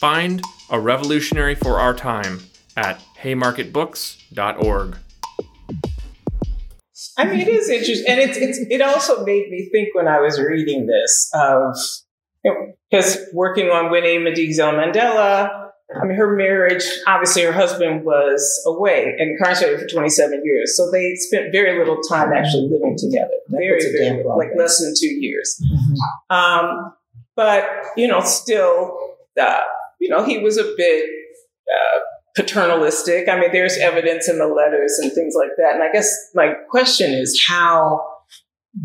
Find 0.00 0.42
A 0.70 0.80
Revolutionary 0.80 1.54
for 1.54 1.78
Our 1.78 1.92
Time 1.92 2.40
at 2.74 3.02
haymarketbooks.org. 3.22 4.96
I 7.18 7.24
mean, 7.26 7.40
it 7.40 7.48
is 7.48 7.68
interesting, 7.68 8.06
and 8.08 8.18
it's, 8.18 8.38
it's 8.38 8.58
it 8.70 8.80
also 8.80 9.26
made 9.26 9.50
me 9.50 9.68
think 9.70 9.94
when 9.94 10.08
I 10.08 10.20
was 10.20 10.40
reading 10.40 10.86
this 10.86 11.30
of 11.34 11.76
because 12.90 13.16
you 13.16 13.20
know, 13.20 13.28
working 13.34 13.66
on 13.66 13.90
Winnie 13.90 14.16
Madikizela 14.16 14.72
Mandela. 14.72 15.66
I 15.94 16.06
mean, 16.06 16.16
her 16.16 16.34
marriage, 16.34 16.84
obviously, 17.06 17.42
her 17.42 17.52
husband 17.52 18.04
was 18.04 18.62
away, 18.64 19.16
and 19.18 19.32
incarcerated 19.32 19.80
for 19.80 19.86
27 19.86 20.40
years. 20.46 20.76
So 20.78 20.90
they 20.90 21.14
spent 21.16 21.52
very 21.52 21.78
little 21.78 22.00
time 22.08 22.32
actually 22.32 22.70
living 22.70 22.96
together. 22.96 23.34
That 23.48 23.58
very, 23.58 23.82
very 23.98 24.16
little, 24.16 24.38
like 24.38 24.50
less 24.56 24.80
than 24.80 24.94
two 24.98 25.08
years. 25.08 25.60
Mhm. 25.60 26.34
Um, 26.34 26.94
but, 27.34 27.68
you 27.96 28.06
know, 28.06 28.20
still, 28.20 28.96
uh, 29.38 29.62
you 30.00 30.08
know, 30.08 30.24
he 30.24 30.38
was 30.38 30.56
a 30.58 30.72
bit 30.76 31.04
uh, 31.72 31.98
paternalistic. 32.34 33.28
I 33.28 33.38
mean, 33.38 33.52
there's 33.52 33.76
evidence 33.78 34.28
in 34.28 34.38
the 34.38 34.46
letters 34.46 34.98
and 35.00 35.12
things 35.12 35.34
like 35.36 35.50
that. 35.58 35.74
And 35.74 35.82
I 35.82 35.92
guess 35.92 36.10
my 36.34 36.54
question 36.68 37.12
is 37.12 37.40
how 37.48 38.00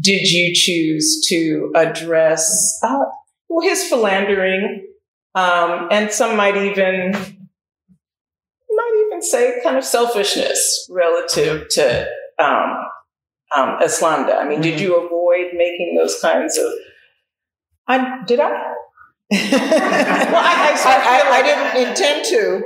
did 0.02 0.30
you 0.30 0.54
choose 0.54 1.26
to 1.30 1.72
address 1.76 2.78
uh, 2.84 3.00
well, 3.50 3.68
his 3.68 3.84
philandering? 3.86 4.88
Um, 5.36 5.88
and 5.92 6.12
some 6.12 6.38
might 6.38 6.56
even 6.58 7.12
might 7.12 9.06
even 9.08 9.22
say 9.22 9.60
kind 9.64 9.78
of 9.78 9.84
selfishness 9.84 10.88
relative 10.90 11.68
to 11.70 12.08
um, 12.40 12.74
um, 13.56 13.78
Eslanda. 13.82 14.38
I 14.38 14.48
mean, 14.48 14.62
did 14.62 14.76
Mhm. 14.76 14.82
you 14.82 14.96
avoid 14.96 15.54
making 15.54 15.96
those 15.98 16.20
kinds 16.22 16.58
of? 16.58 16.72
I 17.88 18.24
did 18.26 18.40
I? 18.40 18.75
Well, 19.32 19.42
I- 19.52 20.72
I- 20.86 20.86
I, 20.86 21.40
I, 21.40 21.42
didn't 21.42 21.88
intend 21.90 22.26
to. 22.26 22.62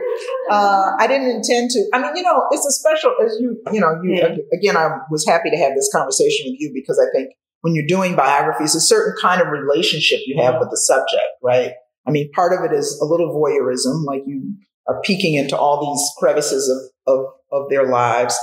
Uh, 0.51 0.91
I 0.99 1.07
didn't 1.07 1.29
intend 1.29 1.69
to. 1.71 1.85
I 1.93 2.01
mean, 2.01 2.15
you 2.17 2.23
know, 2.23 2.43
it's 2.51 2.65
a 2.65 2.71
special, 2.71 3.13
as 3.23 3.37
you, 3.39 3.57
you 3.71 3.79
know, 3.79 3.99
you, 4.03 4.15
Yeah. 4.15 4.35
again, 4.57 4.75
I 4.75 4.97
was 5.09 5.25
happy 5.25 5.49
to 5.51 5.57
have 5.57 5.73
this 5.75 5.89
conversation 5.93 6.47
with 6.51 6.59
you 6.59 6.71
because 6.73 6.99
I 6.99 7.07
think 7.15 7.29
when 7.61 7.75
you're 7.75 7.87
doing 7.87 8.15
biographies, 8.15 8.75
a 8.75 8.81
certain 8.81 9.15
kind 9.21 9.41
of 9.41 9.47
relationship 9.47 10.19
you 10.25 10.41
have 10.41 10.55
with 10.59 10.69
the 10.69 10.77
subject, 10.77 11.23
right? 11.43 11.71
I 12.07 12.11
mean, 12.11 12.31
part 12.31 12.53
of 12.53 12.69
it 12.69 12.73
is 12.75 12.99
a 13.01 13.05
little 13.05 13.33
voyeurism, 13.33 14.03
like 14.05 14.23
you 14.25 14.53
are 14.87 15.01
peeking 15.01 15.35
into 15.35 15.57
all 15.57 15.93
these 15.93 16.09
crevices 16.17 16.67
of, 17.07 17.13
of, 17.19 17.25
of 17.51 17.69
their 17.69 17.87
lives. 17.87 18.37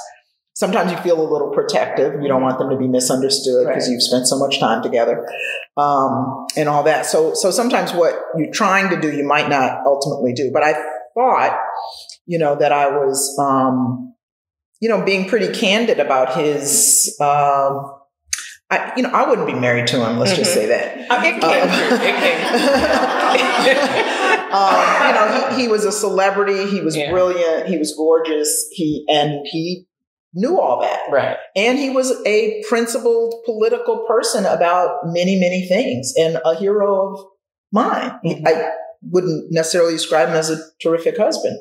Sometimes 0.57 0.90
you 0.90 0.97
feel 0.99 1.21
a 1.21 1.29
little 1.31 1.51
protective. 1.51 2.14
You 2.23 2.29
don't 2.29 2.40
want 2.40 2.59
them 2.59 2.71
to 2.71 2.77
be 2.79 2.88
misunderstood 2.88 3.66
because 3.66 3.85
Right. 3.85 3.92
you've 3.92 4.03
spent 4.03 4.27
so 4.27 4.38
much 4.38 4.59
time 4.59 4.83
together 4.83 5.29
um, 5.77 6.47
and 6.57 6.66
all 6.66 6.83
that. 6.85 7.05
So, 7.05 7.35
so 7.35 7.51
sometimes 7.51 7.92
what 7.92 8.14
you're 8.38 8.51
trying 8.53 8.88
to 8.88 8.99
do, 8.99 9.12
you 9.14 9.23
might 9.23 9.51
not 9.51 9.85
ultimately 9.85 10.33
do. 10.33 10.51
But 10.51 10.62
I 10.62 10.73
thought, 11.12 11.61
you 12.25 12.38
know, 12.38 12.55
that 12.57 12.73
I 12.73 12.88
was, 12.88 13.37
um, 13.38 14.14
you 14.81 14.88
know, 14.88 15.03
being 15.05 15.29
pretty 15.29 15.53
candid 15.53 16.01
about 16.01 16.37
his. 16.40 17.14
Um, 17.21 17.92
I, 18.71 18.95
you 18.97 19.03
know, 19.03 19.11
I 19.11 19.29
wouldn't 19.29 19.47
be 19.47 19.53
married 19.55 19.88
to 19.88 20.03
him. 20.07 20.19
Let's 20.19 20.35
just 20.37 20.53
Mhm. 20.53 20.55
say 20.55 20.64
that. 20.66 20.97
It 20.99 21.09
came 21.23 21.38
through. 21.38 21.51
It 22.01 22.16
came. 22.16 22.40
um, 24.53 25.07
you 25.07 25.12
know, 25.14 25.27
he, 25.57 25.62
he 25.62 25.69
was 25.69 25.85
a 25.85 25.92
celebrity. 25.92 26.64
He 26.66 26.81
was 26.81 26.97
Yeah. 26.97 27.11
brilliant. 27.11 27.66
He 27.69 27.77
was 27.77 27.92
gorgeous. 27.95 28.69
He 28.73 29.05
and 29.11 29.40
he 29.45 29.87
knew 30.37 30.61
all 30.61 30.81
that. 30.83 31.01
right. 31.11 31.37
And 31.57 31.79
he 31.79 31.90
was 31.90 32.12
a 32.27 32.62
principled 32.68 33.35
political 33.44 34.05
person 34.07 34.44
about 34.46 34.99
many, 35.05 35.40
many 35.40 35.66
things 35.66 36.12
and 36.16 36.38
a 36.44 36.55
hero 36.55 37.14
of 37.14 37.25
mine. 37.72 38.20
Mhm. 38.25 38.46
I 38.46 38.70
wouldn't 39.11 39.51
necessarily 39.51 39.92
describe 39.94 40.29
him 40.29 40.35
as 40.35 40.51
a 40.51 40.59
terrific 40.83 41.16
husband 41.16 41.59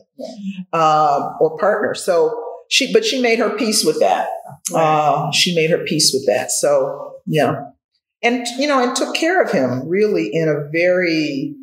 um, 0.74 1.36
or 1.40 1.58
partner. 1.58 1.96
So 1.96 2.38
she, 2.70 2.92
but 2.92 3.06
she 3.06 3.22
made 3.22 3.40
her 3.40 3.50
peace 3.52 3.86
with 3.86 4.00
that. 4.02 4.28
Uh, 4.74 5.32
she 5.32 5.56
made 5.56 5.70
her 5.70 5.80
peace 5.86 6.12
with 6.14 6.26
that. 6.28 6.52
So 6.52 7.14
yeah, 7.26 7.54
and 8.22 8.46
you 8.60 8.68
know, 8.68 8.82
and 8.84 8.96
took 8.96 9.16
care 9.16 9.42
of 9.42 9.52
him 9.52 9.88
really 9.88 10.30
in 10.34 10.50
a 10.50 10.70
very 10.72 11.56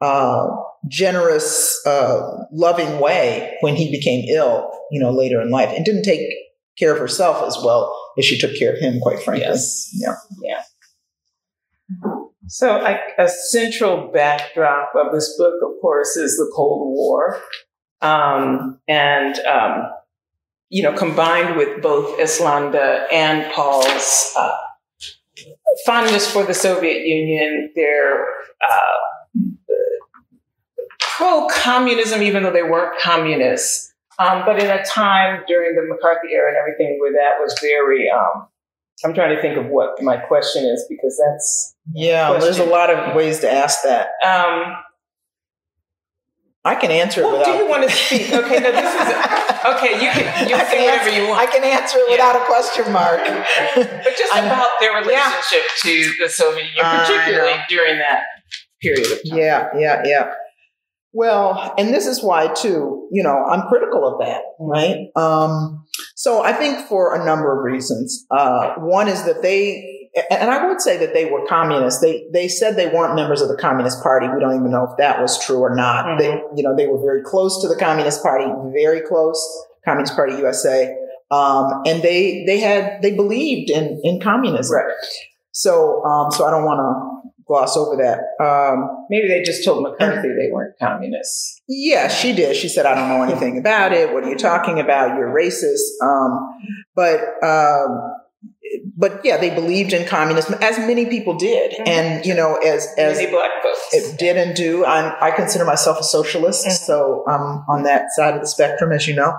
uh, 0.00 0.46
generous, 0.88 1.80
uh, 1.86 2.44
loving 2.52 3.00
way 3.00 3.56
when 3.60 3.74
he 3.76 3.90
became 3.90 4.24
ill. 4.28 4.70
You 4.90 5.00
know, 5.00 5.10
later 5.10 5.40
in 5.40 5.50
life, 5.50 5.72
and 5.74 5.84
didn't 5.84 6.04
take 6.04 6.20
care 6.78 6.92
of 6.92 6.98
herself 6.98 7.42
as 7.46 7.56
well 7.64 7.94
as 8.18 8.24
she 8.24 8.38
took 8.38 8.56
care 8.58 8.72
of 8.72 8.78
him. 8.78 9.00
Quite 9.00 9.20
frankly, 9.22 9.46
Yes. 9.46 9.90
yeah. 9.94 10.14
Yeah. 10.42 10.62
So, 12.48 12.78
like 12.78 13.00
a 13.18 13.28
central 13.28 14.10
backdrop 14.12 14.92
of 14.94 15.12
this 15.12 15.36
book, 15.36 15.54
of 15.62 15.80
course, 15.80 16.16
is 16.16 16.36
the 16.36 16.50
Cold 16.54 16.88
War, 16.94 17.40
um, 18.02 18.80
and 18.86 19.38
um, 19.40 19.90
you 20.68 20.82
know, 20.82 20.92
combined 20.92 21.56
with 21.56 21.82
both 21.82 22.18
Eslanda 22.18 23.04
and 23.12 23.52
Paul's 23.52 24.32
uh, 24.36 24.56
fondness 25.84 26.30
for 26.30 26.44
the 26.44 26.54
Soviet 26.54 27.04
Union, 27.06 27.72
their 27.74 28.26
uh, 28.68 29.40
pro-communism, 31.00 32.22
even 32.22 32.42
though 32.42 32.52
they 32.52 32.62
weren't 32.62 32.98
communists, 33.00 33.92
um, 34.18 34.42
but 34.46 34.58
in 34.62 34.70
a 34.70 34.84
time 34.84 35.42
during 35.46 35.74
the 35.74 35.82
McCarthy 35.82 36.28
era 36.32 36.48
and 36.48 36.56
everything 36.56 36.98
where 37.00 37.12
that 37.12 37.40
was 37.40 37.56
very. 37.60 38.08
Um, 38.10 38.48
I'm 39.04 39.12
trying 39.12 39.36
to 39.36 39.42
think 39.42 39.58
of 39.58 39.66
what 39.66 40.02
my 40.02 40.16
question 40.16 40.64
is 40.64 40.86
because 40.88 41.20
that's 41.22 41.74
Yeah, 41.92 42.38
there's 42.38 42.58
a 42.58 42.64
lot 42.64 42.88
of 42.90 43.14
ways 43.14 43.40
to 43.40 43.52
ask 43.52 43.82
that. 43.82 44.08
Um, 44.24 44.74
I 46.64 46.74
can 46.74 46.90
answer 46.90 47.20
it 47.20 47.24
well, 47.24 47.38
without. 47.38 47.52
do 47.58 47.62
you 47.62 47.68
want 47.68 47.82
to 47.84 47.90
speak? 47.94 48.22
Okay, 48.32 48.58
no, 48.58 48.72
this 48.72 48.94
is 48.94 49.14
okay. 49.76 49.92
You 50.02 50.10
can 50.10 50.48
you 50.48 50.56
can 50.56 50.66
say 50.66 50.84
whatever 50.84 51.10
you 51.10 51.30
I 51.32 51.46
can 51.46 51.62
answer 51.62 51.98
it 51.98 52.06
Yeah. 52.08 52.14
without 52.16 52.36
a 52.42 52.44
question 52.46 52.92
mark. 52.92 53.20
but 53.76 54.16
just 54.16 54.34
I'm- 54.34 54.46
about 54.46 54.80
their 54.80 54.94
relationship 54.94 55.62
to 55.82 56.12
the 56.22 56.28
Soviet 56.28 56.64
Union, 56.74 56.84
particularly 56.84 57.54
during 57.68 57.98
that 57.98 58.22
period 58.82 59.06
of 59.12 59.18
time. 59.28 59.38
Yeah, 59.38 59.68
yeah, 59.78 60.02
yeah. 60.04 60.32
Well, 61.12 61.74
and 61.78 61.94
this 61.94 62.06
is 62.06 62.22
why 62.22 62.48
too, 62.48 63.08
you 63.10 63.22
know, 63.22 63.44
I'm 63.44 63.68
critical 63.68 64.06
of 64.06 64.18
that, 64.20 64.42
right? 64.60 65.06
Um, 65.16 65.86
so 66.14 66.42
I 66.42 66.52
think 66.52 66.86
for 66.88 67.14
a 67.14 67.24
number 67.24 67.56
of 67.56 67.64
reasons. 67.64 68.26
Uh, 68.30 68.74
one 68.78 69.08
is 69.08 69.24
that 69.24 69.42
they, 69.42 70.10
and 70.30 70.50
I 70.50 70.66
would 70.66 70.80
say 70.80 70.96
that 70.98 71.14
they 71.14 71.26
were 71.26 71.46
communists. 71.46 72.00
They 72.00 72.26
they 72.32 72.48
said 72.48 72.76
they 72.76 72.88
weren't 72.88 73.14
members 73.14 73.42
of 73.42 73.48
the 73.48 73.56
Communist 73.56 74.02
Party. 74.02 74.28
We 74.28 74.40
don't 74.40 74.56
even 74.56 74.70
know 74.70 74.84
if 74.90 74.96
that 74.98 75.20
was 75.20 75.38
true 75.44 75.58
or 75.58 75.74
not. 75.74 76.18
They, 76.18 76.40
you 76.54 76.62
know, 76.62 76.74
they 76.74 76.86
were 76.86 77.00
very 77.00 77.22
close 77.22 77.60
to 77.62 77.68
the 77.68 77.76
Communist 77.76 78.22
Party, 78.22 78.46
very 78.72 79.02
close. 79.02 79.38
Communist 79.86 80.16
Party 80.16 80.34
USA, 80.34 80.94
um, 81.30 81.82
and 81.86 82.02
they 82.02 82.44
they 82.44 82.58
had 82.58 83.00
they 83.02 83.14
believed 83.14 83.70
in 83.70 84.00
in 84.02 84.20
communism. 84.20 84.76
Right. 84.76 84.92
So 85.52 86.04
um, 86.04 86.30
so 86.32 86.44
I 86.44 86.50
don't 86.50 86.64
want 86.64 86.80
to 86.80 87.35
gloss 87.46 87.76
over 87.76 87.96
that. 87.96 88.44
Um, 88.44 89.06
Maybe 89.08 89.28
they 89.28 89.42
just 89.42 89.64
told 89.64 89.82
McCarthy 89.82 90.28
they 90.28 90.50
weren't 90.50 90.78
communists. 90.78 91.60
yeah, 91.68 92.08
she 92.08 92.32
did. 92.34 92.56
She 92.56 92.68
said, 92.68 92.86
I 92.86 92.94
don't 92.94 93.08
know 93.08 93.22
anything 93.22 93.58
about 93.58 93.92
it. 93.92 94.12
What 94.12 94.24
are 94.24 94.28
you 94.30 94.36
talking 94.36 94.80
about? 94.80 95.16
You're 95.16 95.32
racist. 95.32 96.02
Um, 96.02 96.48
but, 96.94 97.20
um, 97.44 98.12
but 98.96 99.20
yeah, 99.24 99.36
they 99.36 99.50
believed 99.54 99.92
in 99.92 100.06
communism, 100.08 100.54
as 100.60 100.76
many 100.78 101.06
people 101.06 101.34
did. 101.36 101.72
Mhm. 101.72 101.88
And, 101.88 102.26
you 102.26 102.34
know, 102.34 102.56
as, 102.56 102.88
as 102.98 103.16
Many 103.18 103.30
black 103.30 103.50
folks. 103.62 103.78
it 103.92 104.18
did 104.18 104.36
and 104.36 104.56
do, 104.56 104.84
I'm, 104.84 105.12
I 105.20 105.30
consider 105.30 105.64
myself 105.64 106.00
a 106.00 106.04
socialist. 106.04 106.66
Mhm. 106.66 106.72
So 106.72 107.24
I'm 107.28 107.64
on 107.68 107.84
that 107.84 108.06
side 108.16 108.34
of 108.34 108.40
the 108.40 108.48
spectrum, 108.48 108.90
as 108.92 109.06
you 109.06 109.14
know. 109.14 109.34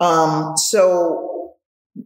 Um, 0.00 0.56
so 0.56 1.37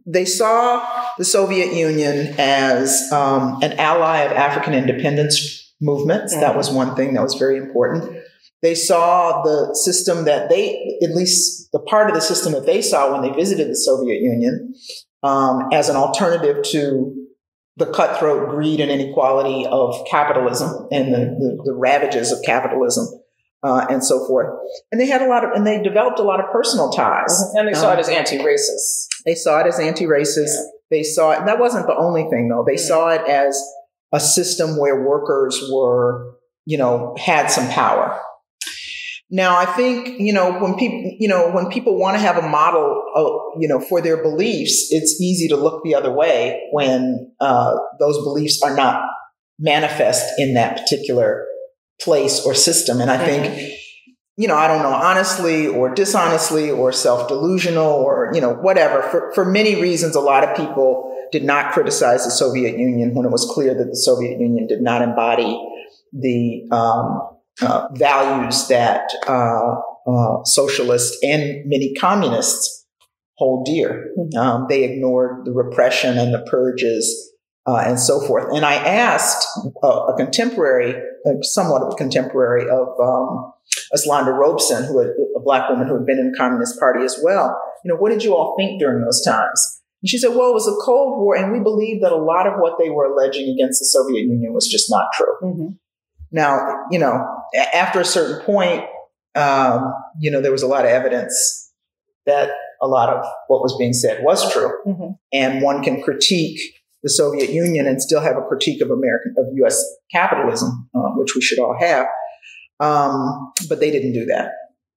they 0.05 0.25
saw 0.25 0.85
the 1.17 1.25
Soviet 1.25 1.73
Union 1.73 2.35
as 2.37 3.11
um, 3.11 3.59
an 3.61 3.73
ally 3.73 4.19
of 4.19 4.31
African 4.31 4.73
independence 4.73 5.73
movements. 5.81 6.33
That 6.35 6.55
was 6.55 6.69
one 6.69 6.95
thing 6.95 7.13
that 7.13 7.23
was 7.23 7.35
very 7.35 7.57
important. 7.57 8.23
They 8.61 8.75
saw 8.75 9.41
the 9.43 9.75
system 9.75 10.25
that 10.25 10.49
they, 10.49 10.97
at 11.03 11.11
least 11.11 11.69
the 11.73 11.79
part 11.79 12.09
of 12.09 12.15
the 12.15 12.21
system 12.21 12.53
that 12.53 12.65
they 12.65 12.81
saw 12.81 13.11
when 13.11 13.21
they 13.21 13.35
visited 13.35 13.69
the 13.69 13.75
Soviet 13.75 14.21
Union, 14.21 14.73
um, 15.21 15.69
as 15.73 15.89
an 15.89 15.95
alternative 15.95 16.63
to 16.71 17.13
the 17.75 17.91
cutthroat 17.91 18.49
greed 18.49 18.79
and 18.79 18.91
inequality 18.91 19.65
of 19.65 20.05
capitalism 20.09 20.87
and 20.91 21.13
the, 21.13 21.17
the, 21.17 21.61
the 21.65 21.73
ravages 21.73 22.31
of 22.31 22.39
capitalism 22.45 23.07
uh, 23.63 23.85
and 23.89 24.03
so 24.03 24.25
forth. 24.27 24.47
And 24.91 24.99
they 24.99 25.07
had 25.07 25.21
a 25.21 25.27
lot 25.27 25.43
of, 25.43 25.51
and 25.55 25.65
they 25.65 25.81
developed 25.81 26.19
a 26.19 26.23
lot 26.23 26.39
of 26.39 26.51
personal 26.51 26.89
ties. 26.91 27.51
and 27.55 27.67
they 27.67 27.73
saw 27.73 27.91
Um, 27.91 27.97
it 27.97 28.01
as 28.01 28.09
anti-racist. 28.09 29.07
They 29.25 29.35
saw 29.35 29.59
it 29.61 29.67
as 29.67 29.79
anti-racist. 29.79 30.55
They 30.91 31.03
saw 31.03 31.31
it, 31.31 31.45
that 31.45 31.59
wasn't 31.59 31.87
the 31.87 31.95
only 31.97 32.27
thing 32.29 32.49
though. 32.49 32.63
They 32.67 32.75
Mm. 32.75 32.87
saw 32.87 33.09
it 33.09 33.21
as 33.27 33.59
a 34.13 34.19
system 34.19 34.77
where 34.77 35.07
workers 35.07 35.69
were, 35.73 36.35
you 36.65 36.77
know, 36.77 37.15
had 37.17 37.47
some 37.47 37.67
power. 37.69 38.19
Now, 39.31 39.57
I 39.57 39.65
think 39.65 40.19
you 40.19 40.31
know 40.33 40.59
when 40.59 40.75
people 40.75 41.11
you 41.17 41.27
know 41.27 41.49
when 41.49 41.69
people 41.69 41.97
want 41.97 42.15
to 42.15 42.19
have 42.19 42.37
a 42.37 42.47
model, 42.47 43.01
of, 43.15 43.31
you 43.59 43.67
know, 43.67 43.79
for 43.79 43.99
their 43.99 44.21
beliefs, 44.21 44.89
it's 44.91 45.19
easy 45.19 45.47
to 45.47 45.55
look 45.55 45.83
the 45.83 45.95
other 45.95 46.11
way 46.11 46.61
when 46.71 47.31
uh, 47.39 47.73
those 47.99 48.17
beliefs 48.23 48.61
are 48.61 48.75
not 48.75 49.01
manifest 49.57 50.33
in 50.37 50.53
that 50.53 50.77
particular 50.77 51.45
place 52.03 52.45
or 52.45 52.53
system. 52.53 53.01
And 53.01 53.09
I 53.09 53.23
think, 53.25 53.45
mm-hmm. 53.45 53.71
you 54.37 54.47
know, 54.47 54.55
I 54.55 54.67
don't 54.67 54.83
know, 54.83 54.93
honestly 54.93 55.67
or 55.67 55.93
dishonestly 55.93 56.69
or 56.69 56.91
self 56.91 57.27
delusional 57.27 57.91
or 57.91 58.31
you 58.33 58.41
know 58.41 58.53
whatever. 58.53 59.01
For 59.03 59.31
for 59.33 59.45
many 59.45 59.81
reasons, 59.81 60.15
a 60.15 60.21
lot 60.21 60.47
of 60.47 60.55
people 60.55 61.09
did 61.31 61.43
not 61.43 61.73
criticize 61.73 62.25
the 62.25 62.31
Soviet 62.31 62.77
Union 62.77 63.15
when 63.15 63.25
it 63.25 63.31
was 63.31 63.49
clear 63.53 63.73
that 63.73 63.89
the 63.89 63.95
Soviet 63.95 64.39
Union 64.39 64.67
did 64.67 64.81
not 64.81 65.01
embody 65.01 65.59
the 66.13 66.67
um, 66.71 67.21
uh, 67.61 67.87
values 67.93 68.67
that 68.67 69.09
uh, 69.27 69.75
uh, 70.07 70.43
socialists 70.43 71.17
and 71.23 71.63
many 71.65 71.93
communists 71.95 72.85
hold 73.35 73.65
dear. 73.65 74.11
Mm-hmm. 74.17 74.37
Um, 74.37 74.65
they 74.69 74.83
ignored 74.83 75.45
the 75.45 75.51
repression 75.51 76.17
and 76.17 76.33
the 76.33 76.45
purges 76.49 77.32
uh, 77.65 77.83
and 77.85 77.99
so 77.99 78.19
forth. 78.27 78.53
And 78.55 78.65
I 78.65 78.75
asked 78.75 79.45
a, 79.83 79.87
a 79.87 80.17
contemporary, 80.17 81.01
somewhat 81.41 81.81
of 81.81 81.93
a 81.93 81.95
contemporary 81.95 82.69
of 82.69 82.87
um, 82.99 83.53
Eslanda 83.95 84.37
Robeson, 84.37 84.83
who 84.85 84.99
had, 84.99 85.09
a 85.35 85.39
black 85.39 85.69
woman 85.69 85.87
who 85.87 85.95
had 85.95 86.05
been 86.05 86.19
in 86.19 86.31
the 86.31 86.37
Communist 86.37 86.79
Party 86.79 87.03
as 87.03 87.19
well, 87.23 87.59
you 87.83 87.89
know, 87.89 87.97
what 87.97 88.11
did 88.11 88.23
you 88.23 88.35
all 88.35 88.55
think 88.57 88.79
during 88.79 89.03
those 89.03 89.23
times? 89.25 89.81
And 90.01 90.09
she 90.09 90.17
said, 90.17 90.29
well, 90.29 90.49
it 90.49 90.53
was 90.53 90.67
a 90.67 90.85
Cold 90.85 91.19
War, 91.19 91.35
and 91.35 91.51
we 91.51 91.59
believe 91.59 92.01
that 92.01 92.11
a 92.11 92.17
lot 92.17 92.45
of 92.45 92.53
what 92.57 92.77
they 92.79 92.89
were 92.89 93.05
alleging 93.05 93.49
against 93.49 93.79
the 93.79 93.85
Soviet 93.85 94.23
Union 94.23 94.53
was 94.53 94.67
just 94.67 94.89
not 94.89 95.05
true. 95.13 95.35
Mm-hmm. 95.41 95.67
Now, 96.31 96.59
you 96.91 96.99
know, 96.99 97.25
after 97.73 98.01
a 98.01 98.05
certain 98.05 98.43
point, 98.45 98.83
um, 99.35 99.93
you 100.19 100.29
know, 100.31 100.41
there 100.41 100.51
was 100.51 100.63
a 100.63 100.67
lot 100.67 100.85
of 100.85 100.91
evidence 100.91 101.71
that 102.25 102.51
a 102.81 102.87
lot 102.87 103.09
of 103.09 103.25
what 103.47 103.61
was 103.61 103.75
being 103.77 103.93
said 103.93 104.23
was 104.23 104.51
true. 104.51 104.71
Mm-hmm. 104.85 105.11
And 105.31 105.61
one 105.61 105.83
can 105.83 106.01
critique 106.01 106.59
the 107.03 107.09
Soviet 107.09 107.49
Union 107.49 107.85
and 107.85 108.01
still 108.01 108.21
have 108.21 108.37
a 108.37 108.41
critique 108.41 108.81
of 108.81 108.89
American, 108.89 109.35
of 109.37 109.45
U.S. 109.55 109.83
capitalism, 110.11 110.89
uh, 110.95 111.09
which 111.15 111.35
we 111.35 111.41
should 111.41 111.59
all 111.59 111.75
have. 111.79 112.07
Um, 112.79 113.51
but 113.69 113.79
they 113.79 113.91
didn't 113.91 114.13
do 114.13 114.25
that. 114.25 114.51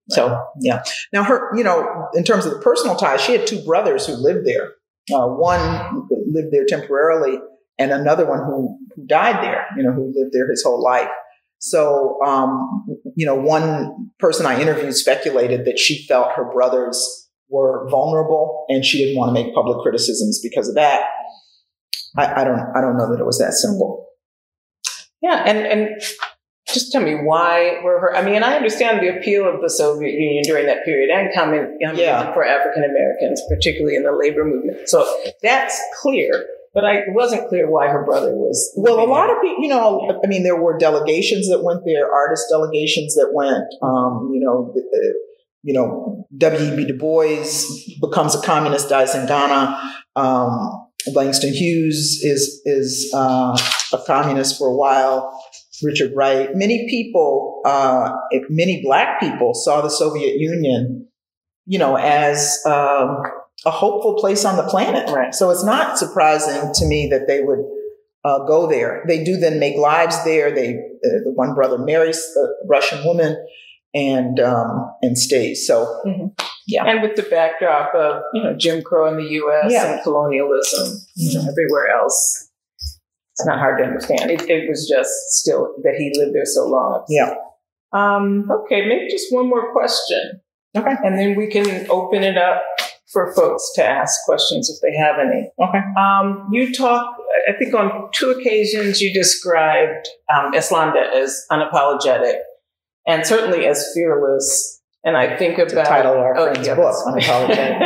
So, 0.09 0.40
yeah. 0.61 0.83
Now, 1.12 1.25
her, 1.25 1.51
you 1.57 1.64
know, 1.64 2.09
in 2.14 2.23
terms 2.23 2.47
of 2.47 2.53
the 2.53 2.61
personal 2.61 2.95
ties, 2.95 3.21
she 3.21 3.33
had 3.33 3.47
two 3.47 3.64
brothers 3.64 4.07
who 4.07 4.14
lived 4.14 4.47
there. 4.47 4.75
Uh, 5.12 5.27
one 5.27 6.09
lived 6.33 6.53
there 6.53 6.64
temporarily, 6.66 7.38
and 7.79 7.92
another 7.92 8.27
one 8.27 8.38
who, 8.38 8.79
who 8.95 9.07
died 9.07 9.42
there, 9.42 9.66
you 9.77 9.83
know, 9.83 9.92
who 9.92 10.12
lived 10.16 10.33
there 10.33 10.49
his 10.49 10.62
whole 10.62 10.83
life. 10.83 11.09
So, 11.59 12.19
um, 12.25 12.87
you 13.14 13.27
know, 13.27 13.35
one 13.35 14.11
person 14.19 14.47
I 14.47 14.61
interviewed 14.61 14.95
speculated 14.95 15.64
that 15.64 15.79
she 15.79 16.07
felt 16.07 16.33
her 16.37 16.51
brothers 16.53 17.29
were 17.49 17.88
vulnerable 17.90 18.66
and 18.69 18.85
she 18.85 18.99
didn't 18.99 19.16
want 19.16 19.35
to 19.35 19.42
make 19.42 19.55
public 19.55 19.79
criticisms 19.83 20.40
because 20.42 20.69
of 20.69 20.75
that. 20.75 21.03
I, 22.16 22.42
I 22.42 22.44
don't, 22.44 22.61
I 22.76 22.81
don't 22.81 22.96
know 22.96 23.11
that 23.11 23.20
it 23.20 23.26
was 23.26 23.38
that 23.38 23.52
simple. 23.52 24.07
Yeah, 25.22 25.42
and 25.46 25.59
and 25.59 26.02
just 26.72 26.92
tell 26.92 27.02
me 27.02 27.14
why 27.14 27.81
were 27.83 28.00
her? 28.00 28.14
I 28.14 28.22
mean, 28.22 28.42
I 28.42 28.55
understand 28.55 29.00
the 29.00 29.16
appeal 29.16 29.48
of 29.48 29.61
the 29.61 29.70
Soviet 29.70 30.12
Union 30.12 30.42
during 30.44 30.66
that 30.66 30.85
period 30.85 31.11
and 31.11 31.33
coming 31.35 31.79
yeah. 31.81 32.33
for 32.35 32.44
African 32.44 32.85
Americans, 32.85 33.42
particularly 33.48 33.96
in 33.96 34.02
the 34.02 34.12
labor 34.12 34.44
movement. 34.44 34.88
So 34.88 35.07
that's 35.42 35.81
clear. 36.00 36.46
But 36.74 36.85
I 36.85 37.05
wasn't 37.09 37.48
clear 37.48 37.70
why 37.70 37.88
her 37.88 38.05
brother 38.05 38.35
was. 38.35 38.70
Well, 38.76 39.02
a 39.02 39.09
lot 39.09 39.31
of 39.31 39.40
people, 39.40 39.62
you 39.62 39.70
know, 39.70 40.20
I 40.22 40.26
mean, 40.26 40.42
there 40.42 40.61
were 40.61 40.76
delegations 40.76 41.48
that 41.48 41.64
went 41.64 41.87
there, 41.87 42.12
artist 42.12 42.48
delegations 42.50 43.14
that 43.14 43.31
went. 43.33 43.64
Um, 43.81 44.31
you 44.35 44.40
know, 44.40 44.72
the, 44.74 45.14
you 45.62 45.72
know, 45.72 46.26
W.E.B. 46.37 46.85
Du 46.85 46.98
Bois 46.98 47.46
becomes 47.98 48.35
a 48.35 48.42
communist, 48.42 48.90
dies 48.90 49.14
in 49.14 49.26
Ghana. 49.26 49.94
Um, 50.16 50.86
Langston 51.14 51.53
Hughes 51.53 52.21
is 52.23 52.61
is 52.64 53.12
uh, 53.14 53.57
a 53.92 53.99
communist 54.07 54.59
for 54.59 54.69
a 54.69 54.75
while. 54.75 55.40
Richard 55.83 56.12
Wright. 56.14 56.49
Many 56.55 56.88
people, 56.88 57.61
uh, 57.66 58.11
many 58.49 58.83
black 58.83 59.21
people, 59.21 59.53
saw 59.53 59.83
the 59.83 59.90
Soviet 59.90 60.38
Union, 60.38 61.07
you 61.66 61.79
know, 61.79 61.97
as 61.97 62.62
um, 62.64 63.23
a 63.66 63.71
hopeful 63.71 64.14
place 64.14 64.45
on 64.45 64.57
the 64.57 64.62
planet. 64.62 65.11
Right. 65.11 65.35
So 65.35 65.51
it's 65.51 65.64
not 65.64 65.99
surprising 65.99 66.73
to 66.75 66.87
me 66.87 67.09
that 67.11 67.27
they 67.27 67.42
would 67.42 67.64
uh, 68.25 68.45
go 68.47 68.66
there. 68.66 69.05
They 69.07 69.23
do 69.23 69.37
then 69.37 69.61
make 69.61 69.77
lives 69.77 70.23
there. 70.25 70.55
They 70.55 70.75
uh, 70.75 71.23
the 71.25 71.33
one 71.35 71.55
brother 71.55 71.79
marries 71.79 72.19
a 72.37 72.66
Russian 72.66 73.05
woman 73.05 73.37
and 73.95 74.40
um, 74.40 74.95
and 75.03 75.19
stays. 75.19 75.66
So 75.66 76.01
mm-hmm. 76.07 76.27
Yeah, 76.66 76.85
and 76.85 77.02
with 77.02 77.16
the 77.16 77.22
backdrop 77.22 77.94
of 77.94 78.22
you 78.35 78.42
know 78.42 78.55
Jim 78.57 78.83
Crow 78.83 79.09
in 79.09 79.16
the 79.16 79.31
U.S. 79.35 79.72
Yeah. 79.72 79.94
and 79.94 80.02
colonialism 80.02 81.00
mm-hmm. 81.18 81.48
everywhere 81.48 81.88
else, 81.88 82.50
it's 83.33 83.46
not 83.46 83.59
hard 83.59 83.79
to 83.79 83.85
understand. 83.85 84.31
It, 84.31 84.48
it, 84.48 84.68
was 84.68 84.88
just 84.88 85.11
still 85.29 85.74
that 85.85 85.94
he 85.96 86.12
lived 86.18 86.35
there 86.35 86.44
so 86.44 86.66
long. 86.66 87.05
Yeah. 87.09 87.35
Um, 87.92 88.50
okay, 88.50 88.87
maybe 88.88 89.09
just 89.11 89.33
one 89.33 89.48
more 89.48 89.72
question. 89.72 90.40
Okay, 90.76 90.94
and 91.05 91.18
then 91.18 91.37
we 91.37 91.46
can 91.46 91.88
open 91.88 92.22
it 92.22 92.37
up 92.37 92.62
for 93.12 93.33
folks 93.35 93.72
to 93.74 93.85
ask 93.85 94.24
questions 94.24 94.68
if 94.68 94.76
they 94.83 94.96
have 94.96 95.16
any. 95.18 95.50
Okay. 95.59 95.81
Um, 95.98 96.48
you 96.52 96.74
talk, 96.74 97.16
I 97.48 97.52
think 97.52 97.72
on 97.74 98.11
two 98.12 98.31
occasions 98.31 99.00
you 99.00 99.14
described 99.14 100.09
um, 100.35 100.52
Eslanda 100.52 101.14
as 101.14 101.44
unapologetic 101.50 102.37
and 103.07 103.26
certainly 103.26 103.66
as 103.66 103.90
fearless. 103.94 104.76
And 105.07 105.16
I 105.16 105.37
think 105.37 105.57
about 105.57 105.71
the 105.71 105.83
title 105.85 106.14
of 106.14 106.19
our 106.19 106.37
oh, 106.37 106.45
friend's 106.47 106.66
yeah, 106.66 106.75
book, 106.75 106.97
Unapologetic. 107.07 107.79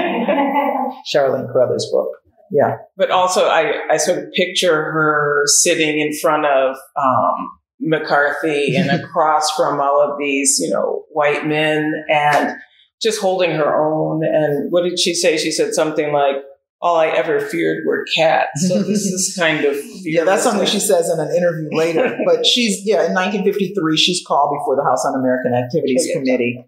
Charlene 1.15 1.53
Carruthers' 1.53 1.87
book. 1.93 2.09
Yeah. 2.51 2.79
But 2.97 3.11
also, 3.11 3.47
I, 3.47 3.75
I 3.91 3.99
sort 3.99 4.25
of 4.25 4.33
picture 4.33 4.75
her 4.75 5.43
sitting 5.45 6.01
in 6.01 6.19
front 6.19 6.47
of 6.47 6.77
um, 6.97 7.49
McCarthy 7.79 8.75
and 8.75 8.91
across 9.05 9.51
from 9.55 9.83
all 9.83 10.01
of 10.01 10.19
these, 10.19 10.59
you 10.59 10.71
know, 10.71 11.05
white 11.11 11.47
men 11.47 11.93
and 12.09 12.57
just 13.03 13.21
holding 13.21 13.51
her 13.51 13.75
own. 13.75 14.25
And 14.25 14.73
what 14.73 14.85
did 14.85 14.99
she 14.99 15.15
say? 15.15 15.37
She 15.37 15.51
said 15.51 15.75
something 15.75 16.15
like, 16.15 16.37
all 16.83 16.97
I 16.97 17.09
ever 17.09 17.41
feared 17.41 17.85
were 17.87 18.07
cats. 18.17 18.67
So 18.67 18.83
this 18.83 19.05
is 19.05 19.37
kind 19.39 19.65
of 19.67 19.77
yeah. 20.03 20.25
That's 20.25 20.43
something 20.43 20.67
she 20.67 20.81
says 20.81 21.11
in 21.11 21.21
an 21.21 21.35
interview 21.35 21.69
later. 21.73 22.17
but 22.25 22.47
she's 22.47 22.81
yeah. 22.87 23.05
In 23.05 23.13
1953, 23.13 23.97
she's 23.99 24.25
called 24.27 24.57
before 24.59 24.77
the 24.77 24.85
House 24.85 25.05
Un-American 25.05 25.53
Activities 25.53 26.09
Committee, 26.15 26.65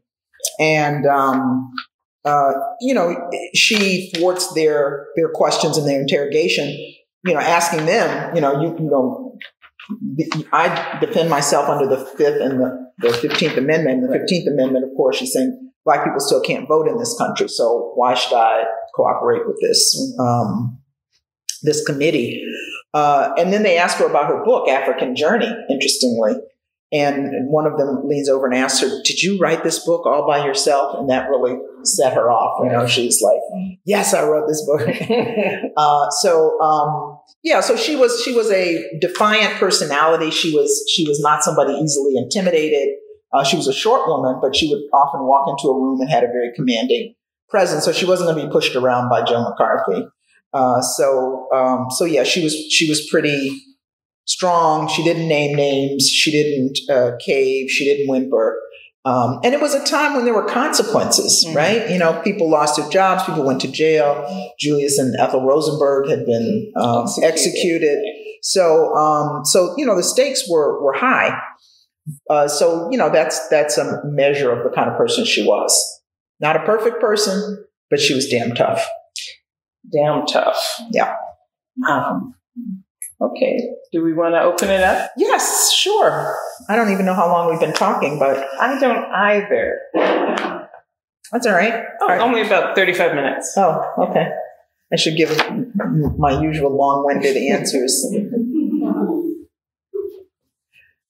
and 0.58 1.06
um, 1.06 1.72
uh, 2.24 2.52
you 2.80 2.94
know 2.94 3.30
she 3.54 4.10
thwarts 4.14 4.52
their 4.54 5.06
their 5.16 5.28
questions 5.30 5.76
and 5.76 5.86
their 5.88 6.00
interrogation. 6.00 6.68
You 7.24 7.34
know, 7.34 7.40
asking 7.40 7.86
them, 7.86 8.34
you 8.34 8.40
know, 8.40 8.60
you 8.60 8.76
you 8.78 8.90
know, 8.90 9.38
I 10.52 10.98
defend 11.00 11.30
myself 11.30 11.68
under 11.68 11.86
the 11.86 12.04
Fifth 12.04 12.40
and 12.40 12.60
the 12.98 13.12
Fifteenth 13.12 13.56
Amendment. 13.56 14.02
The 14.02 14.18
Fifteenth 14.18 14.48
Amendment, 14.48 14.84
of 14.84 14.90
course, 14.96 15.16
she's 15.18 15.32
saying 15.32 15.70
black 15.84 16.04
people 16.04 16.20
still 16.20 16.40
can't 16.40 16.68
vote 16.68 16.88
in 16.88 16.96
this 16.98 17.16
country. 17.18 17.48
So 17.48 17.92
why 17.94 18.14
should 18.14 18.36
I 18.36 18.64
cooperate 18.94 19.46
with 19.46 19.56
this 19.60 20.14
um, 20.18 20.78
this 21.62 21.84
committee? 21.84 22.44
Uh, 22.94 23.30
and 23.38 23.52
then 23.52 23.62
they 23.62 23.78
ask 23.78 23.98
her 23.98 24.06
about 24.06 24.26
her 24.26 24.44
book, 24.44 24.68
African 24.68 25.16
Journey. 25.16 25.50
Interestingly, 25.70 26.34
and 26.92 27.48
one 27.48 27.66
of 27.66 27.78
them 27.78 28.06
leans 28.06 28.28
over 28.28 28.46
and 28.46 28.54
asks 28.54 28.80
her, 28.80 28.88
"Did 29.04 29.22
you 29.22 29.38
write 29.38 29.64
this 29.64 29.84
book 29.84 30.06
all 30.06 30.26
by 30.26 30.44
yourself?" 30.44 30.98
And 30.98 31.08
that 31.10 31.28
really 31.30 31.58
set 31.84 32.12
her 32.14 32.30
off. 32.30 32.64
You 32.64 32.70
know, 32.70 32.86
she's 32.86 33.22
like, 33.22 33.40
"Yes, 33.84 34.14
I 34.14 34.22
wrote 34.28 34.46
this 34.46 34.64
book." 34.66 34.86
uh, 35.76 36.10
so. 36.10 36.60
Um, 36.60 37.18
yeah, 37.44 37.60
so 37.60 37.76
she 37.76 37.96
was 37.96 38.22
she 38.22 38.32
was 38.32 38.50
a 38.52 38.84
defiant 39.00 39.54
personality. 39.54 40.30
She 40.30 40.54
was 40.54 40.84
she 40.94 41.08
was 41.08 41.18
not 41.20 41.42
somebody 41.42 41.72
easily 41.72 42.16
intimidated. 42.16 42.94
Uh, 43.32 43.42
she 43.42 43.56
was 43.56 43.66
a 43.66 43.72
short 43.72 44.06
woman, 44.06 44.38
but 44.40 44.54
she 44.54 44.68
would 44.68 44.82
often 44.92 45.26
walk 45.26 45.48
into 45.48 45.68
a 45.68 45.74
room 45.74 46.00
and 46.00 46.08
had 46.08 46.22
a 46.22 46.28
very 46.28 46.52
commanding 46.54 47.14
presence. 47.48 47.84
So 47.84 47.92
she 47.92 48.04
wasn't 48.04 48.28
going 48.30 48.40
to 48.40 48.46
be 48.46 48.52
pushed 48.52 48.76
around 48.76 49.08
by 49.08 49.22
Joe 49.22 49.42
McCarthy. 49.42 50.06
Uh, 50.52 50.82
so, 50.82 51.48
um, 51.52 51.86
so 51.90 52.04
yeah, 52.04 52.24
she 52.24 52.44
was 52.44 52.54
she 52.54 52.88
was 52.88 53.08
pretty 53.10 53.60
strong. 54.26 54.88
She 54.88 55.02
didn't 55.02 55.28
name 55.28 55.56
names. 55.56 56.08
She 56.08 56.30
didn't 56.30 56.78
uh, 56.90 57.16
cave. 57.24 57.70
She 57.70 57.84
didn't 57.84 58.08
whimper. 58.08 58.58
Um, 59.04 59.40
and 59.42 59.52
it 59.52 59.60
was 59.60 59.74
a 59.74 59.84
time 59.84 60.14
when 60.14 60.24
there 60.24 60.34
were 60.34 60.46
consequences, 60.46 61.44
mm-hmm. 61.44 61.56
right? 61.56 61.90
You 61.90 61.98
know, 61.98 62.20
people 62.22 62.48
lost 62.48 62.76
their 62.76 62.88
jobs, 62.88 63.24
people 63.24 63.44
went 63.44 63.60
to 63.62 63.68
jail. 63.68 64.54
Julius 64.60 64.98
and 64.98 65.14
Ethel 65.18 65.44
Rosenberg 65.44 66.08
had 66.08 66.24
been 66.24 66.72
um, 66.76 67.06
executed. 67.22 67.24
executed. 67.24 67.98
So, 68.42 68.94
um, 68.94 69.44
so 69.44 69.74
you 69.76 69.86
know, 69.86 69.96
the 69.96 70.02
stakes 70.02 70.48
were 70.48 70.82
were 70.82 70.92
high. 70.92 71.36
Uh, 72.28 72.48
so 72.48 72.88
you 72.90 72.98
know 72.98 73.10
that's 73.10 73.48
that's 73.48 73.78
a 73.78 74.00
measure 74.04 74.52
of 74.52 74.64
the 74.64 74.74
kind 74.74 74.90
of 74.90 74.96
person 74.96 75.24
she 75.24 75.44
was. 75.44 76.00
Not 76.40 76.56
a 76.56 76.60
perfect 76.60 77.00
person, 77.00 77.64
but 77.90 78.00
she 78.00 78.14
was 78.14 78.28
damn 78.28 78.54
tough. 78.54 78.86
Damn 79.92 80.26
tough. 80.26 80.60
Yeah. 80.92 81.14
Okay. 83.22 83.58
Do 83.92 84.02
we 84.02 84.12
want 84.14 84.34
to 84.34 84.42
open 84.42 84.68
it 84.70 84.82
up? 84.82 85.10
Yes, 85.16 85.72
sure. 85.72 86.34
I 86.68 86.74
don't 86.76 86.90
even 86.92 87.06
know 87.06 87.14
how 87.14 87.28
long 87.28 87.50
we've 87.50 87.60
been 87.60 87.72
talking, 87.72 88.18
but 88.18 88.44
I 88.60 88.78
don't 88.80 89.04
either. 89.12 89.78
that's 91.30 91.46
all 91.46 91.52
right. 91.52 91.84
Oh, 92.00 92.02
All 92.02 92.08
right. 92.08 92.20
only 92.20 92.42
about 92.42 92.74
35 92.74 93.14
minutes. 93.14 93.54
Oh, 93.56 93.80
okay. 94.08 94.26
I 94.92 94.96
should 94.96 95.16
give 95.16 95.30
my 96.18 96.40
usual 96.42 96.76
long-winded 96.76 97.36
answers. 97.36 98.04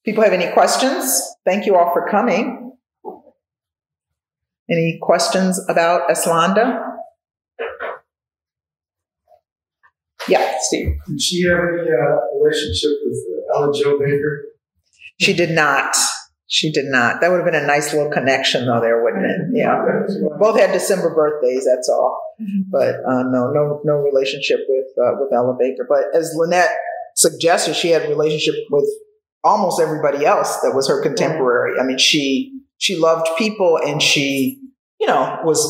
People 0.05 0.23
have 0.25 0.33
any 0.33 0.53
questions? 0.53 1.21
Thank 1.45 1.65
you 1.67 1.77
all 1.77 1.93
for 1.93 2.09
coming. 2.11 2.73
Any 4.71 4.99
questions 5.01 5.61
about 5.69 6.09
Eslanda? 6.11 6.81
Yeah, 10.29 10.52
Steve. 10.63 10.97
Did 11.07 11.21
she 11.21 11.43
have 11.47 11.59
any 11.59 11.89
uh, 11.91 12.17
relationship 12.41 12.91
with 13.05 13.19
uh, 13.29 13.57
Ella 13.57 13.73
Jo 13.75 13.99
Baker? 13.99 14.45
She 15.21 15.33
did 15.33 15.51
not. 15.51 15.97
She 16.49 16.71
did 16.71 16.87
not. 16.87 17.21
That 17.21 17.31
would 17.31 17.37
have 17.37 17.47
been 17.47 17.63
a 17.63 17.67
nice 17.67 17.95
little 17.95 18.11
connection, 18.11 18.67
though, 18.67 18.81
there, 18.81 19.03
wouldn't 19.03 19.25
it? 19.25 19.41
Yeah. 19.55 19.83
Both 20.39 20.59
had 20.59 20.73
December 20.73 21.15
birthdays. 21.15 21.65
That's 21.65 21.89
all. 21.89 22.21
But 22.71 22.97
uh, 23.09 23.23
no, 23.25 23.51
no, 23.53 23.81
no 23.85 23.95
relationship 23.95 24.61
with 24.69 24.87
uh, 24.99 25.13
with 25.21 25.33
Ella 25.33 25.57
Baker. 25.59 25.87
But 25.89 26.05
as 26.15 26.35
Lynette 26.37 26.71
suggested, 27.15 27.75
she 27.75 27.91
had 27.91 28.03
a 28.03 28.09
relationship 28.09 28.55
with 28.71 28.89
almost 29.45 29.81
everybody 29.81 30.25
else 30.27 30.61
that 30.61 30.75
was 30.75 30.89
her 30.89 31.03
contemporary. 31.03 31.79
I 31.79 31.85
mean, 31.85 31.99
she 31.99 32.61
she 32.79 32.97
loved 32.97 33.29
people, 33.39 33.79
and 33.79 34.03
she, 34.03 34.61
you 35.01 35.07
know, 35.07 35.39
was 35.45 35.61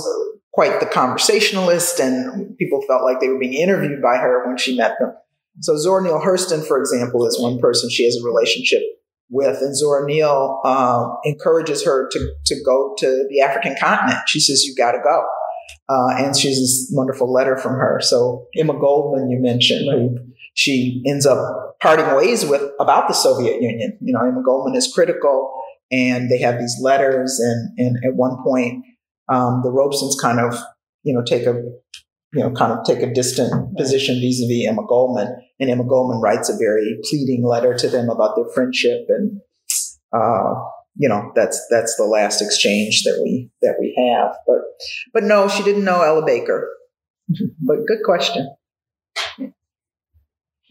quite 0.53 0.81
the 0.81 0.87
conversationalist, 0.87 1.99
and 1.99 2.57
people 2.59 2.83
felt 2.83 3.03
like 3.03 3.21
they 3.21 3.29
were 3.29 3.39
being 3.39 3.55
interviewed 3.55 4.03
by 4.03 4.17
her 4.17 4.47
when 4.47 4.57
she 4.57 4.77
met 4.77 4.97
them. 4.99 5.15
So 5.61 5.77
Zora 5.77 6.03
Neale 6.03 6.21
Hurston, 6.21 6.67
for 6.67 6.79
example, 6.79 7.27
is 7.27 7.39
one 7.41 7.59
person 7.59 7.91
she 7.91 8.05
has 8.05 8.17
a 8.17 8.25
relationship 8.25 8.83
with, 9.31 9.61
and 9.61 9.77
Zora 9.77 10.07
Neale 10.07 10.61
uh, 10.65 11.09
encourages 11.25 11.85
her 11.85 12.09
to 12.11 12.35
to 12.47 12.57
go 12.65 12.95
to 12.99 13.27
the 13.31 13.41
African 13.41 13.75
continent. 13.81 14.21
She 14.29 14.41
says, 14.41 14.65
"You 14.65 14.75
got 14.77 14.93
to 14.93 15.01
go." 15.03 15.25
Uh, 15.89 16.15
and 16.19 16.37
she's 16.37 16.59
this 16.59 16.91
wonderful 16.95 17.31
letter 17.31 17.57
from 17.57 17.73
her. 17.73 18.01
So 18.01 18.47
Emma 18.57 18.73
Goldman, 18.79 19.31
you 19.31 19.41
mentioned, 19.41 19.91
who 19.91 20.33
she 20.55 21.03
ends 21.07 21.27
up 21.27 21.79
parting 21.81 22.15
ways 22.15 22.45
with 22.45 22.63
about 22.79 23.09
the 23.09 23.15
Soviet 23.15 23.61
Union. 23.61 23.99
You 24.01 24.13
know, 24.13 24.21
Emma 24.21 24.43
Goldman 24.45 24.75
is 24.75 24.91
critical, 24.95 25.53
and 25.91 26.31
they 26.31 26.39
have 26.39 26.59
these 26.59 26.77
letters. 26.81 27.41
And 27.41 27.79
and 27.79 27.97
at 28.05 28.15
one 28.15 28.43
point, 28.45 28.85
um, 29.29 29.61
the 29.63 29.71
Robesons 29.71 30.21
kind 30.21 30.41
of 30.41 30.59
you 31.03 31.15
know 31.15 31.23
take 31.23 31.47
a 31.47 31.55
you 32.33 32.41
know 32.41 32.51
kind 32.53 32.73
of 32.73 32.85
take 32.85 33.03
a 33.03 33.13
distant 33.13 33.77
position 33.77 34.21
vis-a-vis 34.21 34.69
Emma 34.69 34.87
Goldman, 34.87 35.35
and 35.61 35.71
Emma 35.71 35.85
Goldman 35.85 36.21
writes 36.21 36.49
a 36.49 36.57
very 36.57 36.99
pleading 37.11 37.45
letter 37.45 37.75
to 37.75 37.89
them 37.89 38.09
about 38.09 38.37
their 38.37 38.49
friendship 38.55 39.07
and. 39.09 39.41
Uh, 40.15 40.53
you 40.95 41.09
know 41.09 41.33
that's 41.35 41.67
that's 41.71 41.97
the 41.97 42.05
last 42.05 42.43
exchange 42.43 43.03
that 43.05 43.19
we 43.25 43.51
that 43.63 43.77
we 43.81 43.95
have 43.97 44.37
but 44.47 44.59
but 45.15 45.23
no 45.23 45.49
she 45.49 45.63
didn't 45.63 45.85
know 45.85 46.03
ella 46.03 46.23
baker 46.23 46.69
but 47.63 47.79
good 47.87 48.03
question 48.05 48.47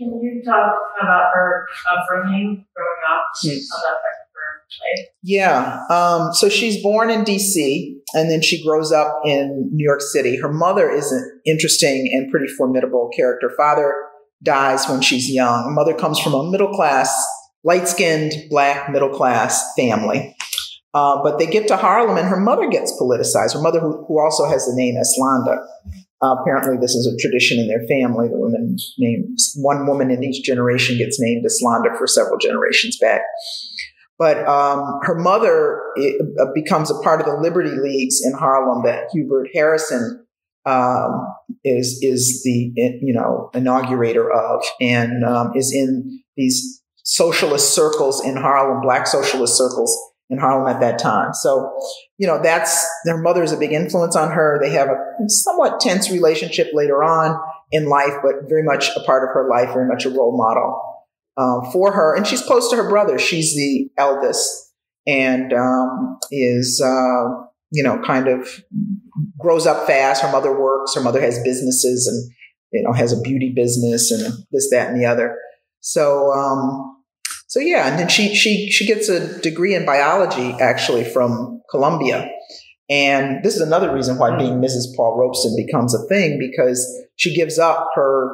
Can 0.01 0.19
you 0.19 0.41
talk 0.43 0.73
about 0.99 1.29
her 1.35 1.67
upbringing 1.93 2.65
growing 2.75 3.01
up? 3.07 3.21
Yes. 3.43 3.69
Life? 4.79 5.07
yeah 5.23 5.85
um, 5.89 6.33
so 6.33 6.47
she's 6.47 6.81
born 6.81 7.09
in 7.09 7.23
dc 7.23 7.93
and 8.13 8.31
then 8.31 8.41
she 8.41 8.63
grows 8.63 8.91
up 8.91 9.19
in 9.25 9.69
new 9.73 9.83
york 9.83 10.01
city 10.01 10.37
her 10.37 10.51
mother 10.51 10.89
is 10.89 11.11
an 11.11 11.41
interesting 11.45 12.09
and 12.13 12.31
pretty 12.31 12.47
formidable 12.47 13.09
character 13.15 13.51
father 13.57 13.93
dies 14.43 14.87
when 14.87 15.01
she's 15.01 15.29
young 15.29 15.75
mother 15.75 15.93
comes 15.93 16.19
from 16.19 16.33
a 16.33 16.49
middle 16.49 16.73
class 16.73 17.13
light-skinned 17.63 18.33
black 18.49 18.89
middle 18.89 19.09
class 19.09 19.73
family 19.75 20.35
uh, 20.93 21.21
but 21.21 21.37
they 21.37 21.45
get 21.45 21.67
to 21.67 21.75
harlem 21.75 22.17
and 22.17 22.29
her 22.29 22.39
mother 22.39 22.69
gets 22.69 22.93
politicized 22.93 23.53
her 23.53 23.61
mother 23.61 23.81
who, 23.81 24.05
who 24.07 24.19
also 24.19 24.47
has 24.47 24.65
the 24.65 24.73
name 24.75 24.95
eslanda 24.95 25.57
Uh, 26.23 26.35
apparently, 26.39 26.77
this 26.79 26.93
is 26.93 27.07
a 27.07 27.17
tradition 27.17 27.57
in 27.57 27.67
their 27.67 27.81
family. 27.89 28.27
The 28.27 28.37
women 28.37 28.77
names 28.99 29.57
one 29.57 29.87
woman 29.87 30.11
in 30.11 30.23
each 30.23 30.43
generation 30.45 30.99
gets 30.99 31.19
named 31.19 31.43
Eslanda 31.43 31.97
for 31.97 32.05
several 32.05 32.37
generations 32.37 32.95
back. 33.01 33.21
But 34.21 34.47
um, 34.47 34.99
her 35.01 35.15
mother 35.15 35.81
it, 35.95 36.21
uh, 36.39 36.51
becomes 36.53 36.91
a 36.91 36.99
part 37.01 37.21
of 37.21 37.25
the 37.25 37.41
Liberty 37.41 37.71
Leagues 37.71 38.21
in 38.23 38.33
Harlem 38.33 38.83
that 38.85 39.07
Hubert 39.11 39.47
Harrison 39.51 40.27
um, 40.63 41.25
is 41.65 41.97
is 42.03 42.43
the 42.43 42.71
you 42.75 43.15
know 43.15 43.49
inaugurator 43.55 44.31
of, 44.31 44.63
and 44.79 45.25
um, 45.25 45.53
is 45.55 45.73
in 45.73 46.21
these 46.37 46.83
socialist 46.97 47.73
circles 47.73 48.23
in 48.23 48.35
Harlem, 48.35 48.81
black 48.83 49.07
socialist 49.07 49.57
circles 49.57 49.97
in 50.29 50.37
Harlem 50.37 50.67
at 50.71 50.79
that 50.81 50.99
time. 50.99 51.33
So, 51.33 51.75
you 52.19 52.27
know, 52.27 52.39
that's 52.43 52.87
their 53.05 53.17
mother 53.17 53.41
is 53.41 53.51
a 53.51 53.57
big 53.57 53.71
influence 53.71 54.15
on 54.15 54.29
her. 54.29 54.59
They 54.61 54.69
have 54.73 54.89
a 54.89 55.29
somewhat 55.29 55.79
tense 55.79 56.11
relationship 56.11 56.67
later 56.75 57.03
on 57.03 57.41
in 57.71 57.89
life, 57.89 58.13
but 58.21 58.47
very 58.47 58.61
much 58.61 58.95
a 58.95 58.99
part 58.99 59.23
of 59.23 59.33
her 59.33 59.49
life, 59.49 59.73
very 59.73 59.87
much 59.87 60.05
a 60.05 60.11
role 60.11 60.37
model 60.37 60.90
um, 61.37 61.61
for 61.71 61.91
her. 61.91 62.15
And 62.15 62.25
she's 62.25 62.41
close 62.41 62.69
to 62.69 62.75
her 62.77 62.89
brother. 62.89 63.17
She's 63.19 63.55
the 63.55 63.89
eldest 63.97 64.73
and 65.07 65.53
um, 65.53 66.19
is, 66.31 66.81
uh, 66.83 67.45
you 67.71 67.83
know, 67.83 68.01
kind 68.05 68.27
of 68.27 68.63
grows 69.39 69.65
up 69.65 69.87
fast. 69.87 70.21
Her 70.21 70.31
mother 70.31 70.59
works. 70.59 70.95
Her 70.95 71.01
mother 71.01 71.21
has 71.21 71.41
businesses 71.43 72.07
and, 72.07 72.31
you 72.71 72.83
know, 72.83 72.93
has 72.93 73.11
a 73.11 73.21
beauty 73.21 73.51
business 73.55 74.11
and 74.11 74.33
this, 74.51 74.69
that, 74.71 74.89
and 74.89 75.01
the 75.01 75.05
other. 75.05 75.37
So, 75.79 76.31
um, 76.31 76.91
so 77.51 77.59
yeah, 77.59 77.89
and 77.89 77.99
then 77.99 78.07
she 78.07 78.33
she 78.33 78.71
she 78.71 78.87
gets 78.87 79.09
a 79.09 79.41
degree 79.41 79.75
in 79.75 79.85
biology 79.85 80.55
actually 80.61 81.03
from 81.03 81.61
Columbia, 81.69 82.29
and 82.89 83.43
this 83.43 83.55
is 83.55 83.61
another 83.61 83.93
reason 83.93 84.17
why 84.17 84.37
being 84.37 84.61
Mrs. 84.61 84.95
Paul 84.95 85.17
Robeson 85.17 85.57
becomes 85.57 85.93
a 85.93 86.07
thing 86.07 86.39
because 86.39 86.79
she 87.17 87.35
gives 87.35 87.59
up 87.59 87.89
her 87.95 88.29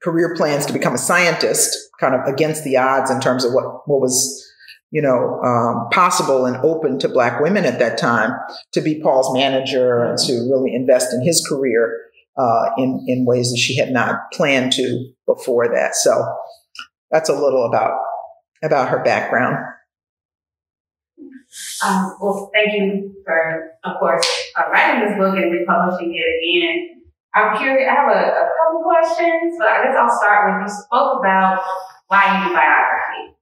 career 0.00 0.34
plans 0.36 0.64
to 0.66 0.72
become 0.72 0.94
a 0.94 0.98
scientist, 0.98 1.76
kind 2.00 2.14
of 2.14 2.26
against 2.26 2.64
the 2.64 2.76
odds 2.76 3.10
in 3.10 3.20
terms 3.20 3.44
of 3.44 3.52
what 3.52 3.88
what 3.88 4.00
was 4.00 4.44
you 4.90 5.02
know 5.02 5.40
um, 5.42 5.88
possible 5.90 6.46
and 6.46 6.56
open 6.58 6.98
to 6.98 7.08
black 7.08 7.40
women 7.40 7.64
at 7.64 7.78
that 7.78 7.98
time 7.98 8.32
to 8.72 8.80
be 8.80 9.00
Paul's 9.00 9.32
manager 9.34 10.04
and 10.04 10.18
to 10.18 10.32
really 10.50 10.74
invest 10.74 11.12
in 11.12 11.22
his 11.22 11.44
career 11.48 11.98
uh, 12.38 12.70
in 12.78 13.04
in 13.08 13.24
ways 13.26 13.50
that 13.50 13.58
she 13.58 13.76
had 13.76 13.90
not 13.90 14.30
planned 14.32 14.72
to 14.72 15.10
before 15.26 15.68
that. 15.68 15.94
So 15.94 16.24
that's 17.10 17.28
a 17.28 17.34
little 17.34 17.66
about 17.66 17.98
about 18.62 18.88
her 18.88 19.02
background. 19.02 19.56
Um, 21.84 22.16
well, 22.20 22.50
thank 22.52 22.74
you 22.74 23.14
for, 23.24 23.70
of 23.84 23.98
course, 23.98 24.26
uh, 24.58 24.68
writing 24.70 25.08
this 25.08 25.18
book 25.18 25.36
and 25.36 25.52
republishing 25.52 26.14
it 26.14 26.60
again. 26.60 26.95
I'm 27.36 27.52
curious, 27.52 27.84
I 27.84 27.92
have 27.92 28.08
a, 28.08 28.22
a 28.32 28.46
couple 28.56 28.80
questions, 28.80 29.60
but 29.60 29.68
I 29.68 29.84
guess 29.84 29.92
I'll 29.92 30.08
start 30.08 30.48
with 30.48 30.64
you 30.64 30.72
spoke 30.72 31.20
about 31.20 31.60
why 32.08 32.32
you 32.32 32.48
do 32.48 32.54
biography. 32.56 33.36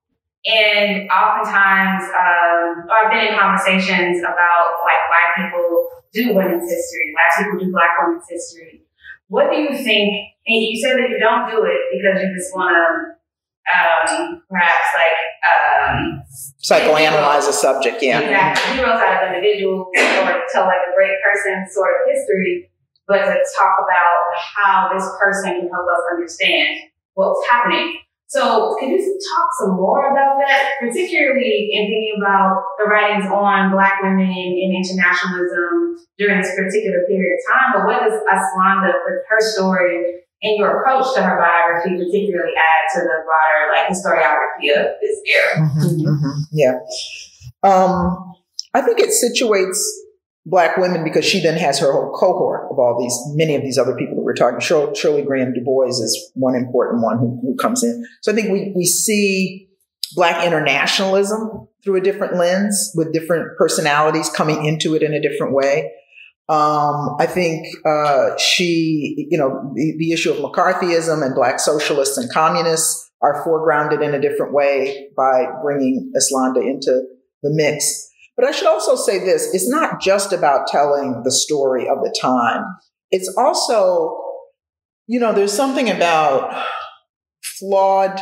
And 0.44 1.08
oftentimes, 1.08 2.02
um, 2.10 2.90
I've 2.90 3.10
been 3.14 3.32
in 3.32 3.38
conversations 3.38 4.18
about 4.18 4.82
like 4.82 5.02
why 5.06 5.22
people 5.38 5.88
do 6.12 6.34
women's 6.34 6.68
history, 6.68 7.14
why 7.14 7.30
people 7.38 7.64
do 7.64 7.70
black 7.70 7.94
women's 8.02 8.26
history. 8.28 8.82
What 9.28 9.50
do 9.50 9.56
you 9.56 9.72
think? 9.72 10.10
And 10.46 10.58
you 10.58 10.76
said 10.82 10.98
that 10.98 11.08
you 11.08 11.18
don't 11.18 11.48
do 11.48 11.64
it 11.64 11.80
because 11.94 12.20
you 12.20 12.34
just 12.34 12.54
want 12.54 12.74
to 12.74 13.14
um, 13.64 14.42
perhaps 14.50 14.88
like 14.92 15.20
um, 15.48 16.22
Psychoanalyze 16.60 17.48
a 17.48 17.52
subject, 17.52 18.02
yeah. 18.02 18.20
exactly 18.20 18.76
heroes 18.76 19.00
out 19.00 19.22
of 19.22 19.32
individuals 19.32 19.88
or 19.96 20.42
tell 20.52 20.66
like 20.66 20.84
a 20.84 20.94
great 20.94 21.16
person 21.24 21.64
sort 21.72 21.88
of 21.88 22.12
history, 22.12 22.70
but 23.06 23.18
to 23.24 23.36
talk 23.58 23.76
about 23.82 24.22
how 24.56 24.90
this 24.92 25.06
person 25.20 25.60
can 25.60 25.68
help 25.68 25.86
us 25.86 26.02
understand 26.12 26.76
what's 27.14 27.40
happening. 27.48 27.98
So, 28.26 28.74
could 28.80 28.88
you 28.88 28.98
talk 28.98 29.46
some 29.60 29.76
more 29.76 30.10
about 30.10 30.40
that, 30.40 30.72
particularly 30.80 31.70
in 31.72 31.86
thinking 31.86 32.18
about 32.18 32.64
the 32.78 32.90
writings 32.90 33.26
on 33.30 33.70
Black 33.70 34.02
women 34.02 34.26
and 34.26 34.74
internationalism 34.74 36.02
during 36.18 36.40
this 36.40 36.56
particular 36.56 37.04
period 37.06 37.36
of 37.36 37.40
time? 37.46 37.68
But 37.76 37.86
what 37.86 38.00
does 38.02 38.18
Eslanda, 38.26 38.92
her 39.28 39.40
story 39.40 40.24
and 40.42 40.58
your 40.58 40.80
approach 40.80 41.14
to 41.14 41.22
her 41.22 41.38
biography, 41.38 41.96
particularly 41.96 42.52
add 42.58 42.84
to 42.94 43.00
the 43.06 43.22
broader 43.22 43.70
like 43.70 43.88
historiography 43.92 44.72
of 44.72 44.98
this 45.00 45.20
era? 45.28 45.68
Mhm, 45.70 46.02
mhm, 46.02 46.34
Yeah. 46.50 46.78
Um, 47.62 48.34
I 48.74 48.80
think 48.80 48.98
it 48.98 49.10
situates 49.10 49.78
black 50.46 50.76
women 50.76 51.04
because 51.04 51.24
she 51.24 51.40
then 51.40 51.56
has 51.56 51.78
her 51.78 51.92
whole 51.92 52.12
cohort 52.12 52.68
of 52.70 52.78
all 52.78 52.98
these, 53.00 53.18
many 53.34 53.54
of 53.54 53.62
these 53.62 53.78
other 53.78 53.96
people 53.96 54.16
that 54.16 54.22
we're 54.22 54.34
talking. 54.34 54.60
Shirley, 54.60 55.22
Graham 55.22 55.54
Du 55.54 55.62
Bois 55.64 55.86
is 55.86 56.30
one 56.34 56.54
important 56.54 57.02
one 57.02 57.18
who, 57.18 57.40
who 57.42 57.56
comes 57.56 57.82
in. 57.82 58.04
So 58.22 58.32
I 58.32 58.34
think 58.34 58.50
we, 58.50 58.72
we 58.76 58.84
see 58.84 59.68
black 60.14 60.44
internationalism 60.46 61.68
through 61.82 61.96
a 61.96 62.00
different 62.00 62.36
lens 62.36 62.92
with 62.94 63.12
different 63.12 63.56
personalities 63.58 64.28
coming 64.30 64.64
into 64.64 64.94
it 64.94 65.02
in 65.02 65.14
a 65.14 65.20
different 65.20 65.54
way. 65.54 65.90
Um, 66.48 67.16
I 67.18 67.26
think 67.26 67.66
uh, 67.86 68.36
she, 68.36 69.28
you 69.30 69.38
know, 69.38 69.72
the, 69.74 69.94
the 69.98 70.12
issue 70.12 70.30
of 70.30 70.38
McCarthyism 70.38 71.24
and 71.24 71.34
black 71.34 71.58
socialists 71.58 72.18
and 72.18 72.30
communists 72.30 73.10
are 73.22 73.42
foregrounded 73.46 74.04
in 74.04 74.12
a 74.14 74.20
different 74.20 74.52
way 74.52 75.08
by 75.16 75.46
bringing 75.62 76.12
Eslanda 76.14 76.62
into 76.62 77.02
the 77.42 77.50
mix. 77.50 78.10
But 78.36 78.46
I 78.46 78.50
should 78.50 78.66
also 78.66 78.96
say 78.96 79.18
this 79.18 79.54
it's 79.54 79.68
not 79.68 80.00
just 80.00 80.32
about 80.32 80.66
telling 80.66 81.22
the 81.24 81.32
story 81.32 81.88
of 81.88 81.98
the 82.02 82.14
time, 82.20 82.64
it's 83.10 83.32
also, 83.36 84.16
you 85.06 85.20
know, 85.20 85.32
there's 85.32 85.52
something 85.52 85.88
about 85.88 86.64
flawed 87.58 88.20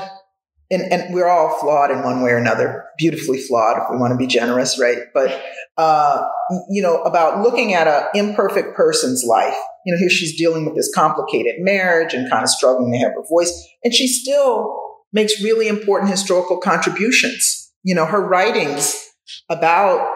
and, 0.72 0.90
and 0.90 1.14
we're 1.14 1.28
all 1.28 1.58
flawed 1.60 1.90
in 1.90 2.02
one 2.02 2.22
way 2.22 2.30
or 2.30 2.38
another, 2.38 2.84
beautifully 2.96 3.38
flawed 3.38 3.76
if 3.76 3.84
we 3.90 3.98
want 3.98 4.12
to 4.12 4.16
be 4.16 4.26
generous, 4.26 4.80
right? 4.80 5.00
But, 5.12 5.42
uh, 5.76 6.26
you 6.70 6.80
know, 6.80 7.02
about 7.02 7.42
looking 7.42 7.74
at 7.74 7.86
an 7.86 8.04
imperfect 8.14 8.74
person's 8.74 9.22
life. 9.22 9.56
You 9.84 9.92
know, 9.92 9.98
here 9.98 10.08
she's 10.08 10.36
dealing 10.36 10.64
with 10.64 10.74
this 10.74 10.90
complicated 10.94 11.56
marriage 11.58 12.14
and 12.14 12.30
kind 12.30 12.42
of 12.42 12.48
struggling 12.48 12.90
to 12.92 12.98
have 13.00 13.12
her 13.12 13.24
voice. 13.28 13.68
And 13.84 13.92
she 13.92 14.06
still 14.08 14.80
makes 15.12 15.42
really 15.42 15.68
important 15.68 16.10
historical 16.10 16.56
contributions. 16.56 17.70
You 17.82 17.94
know, 17.94 18.06
her 18.06 18.26
writings 18.26 19.11
about 19.48 20.08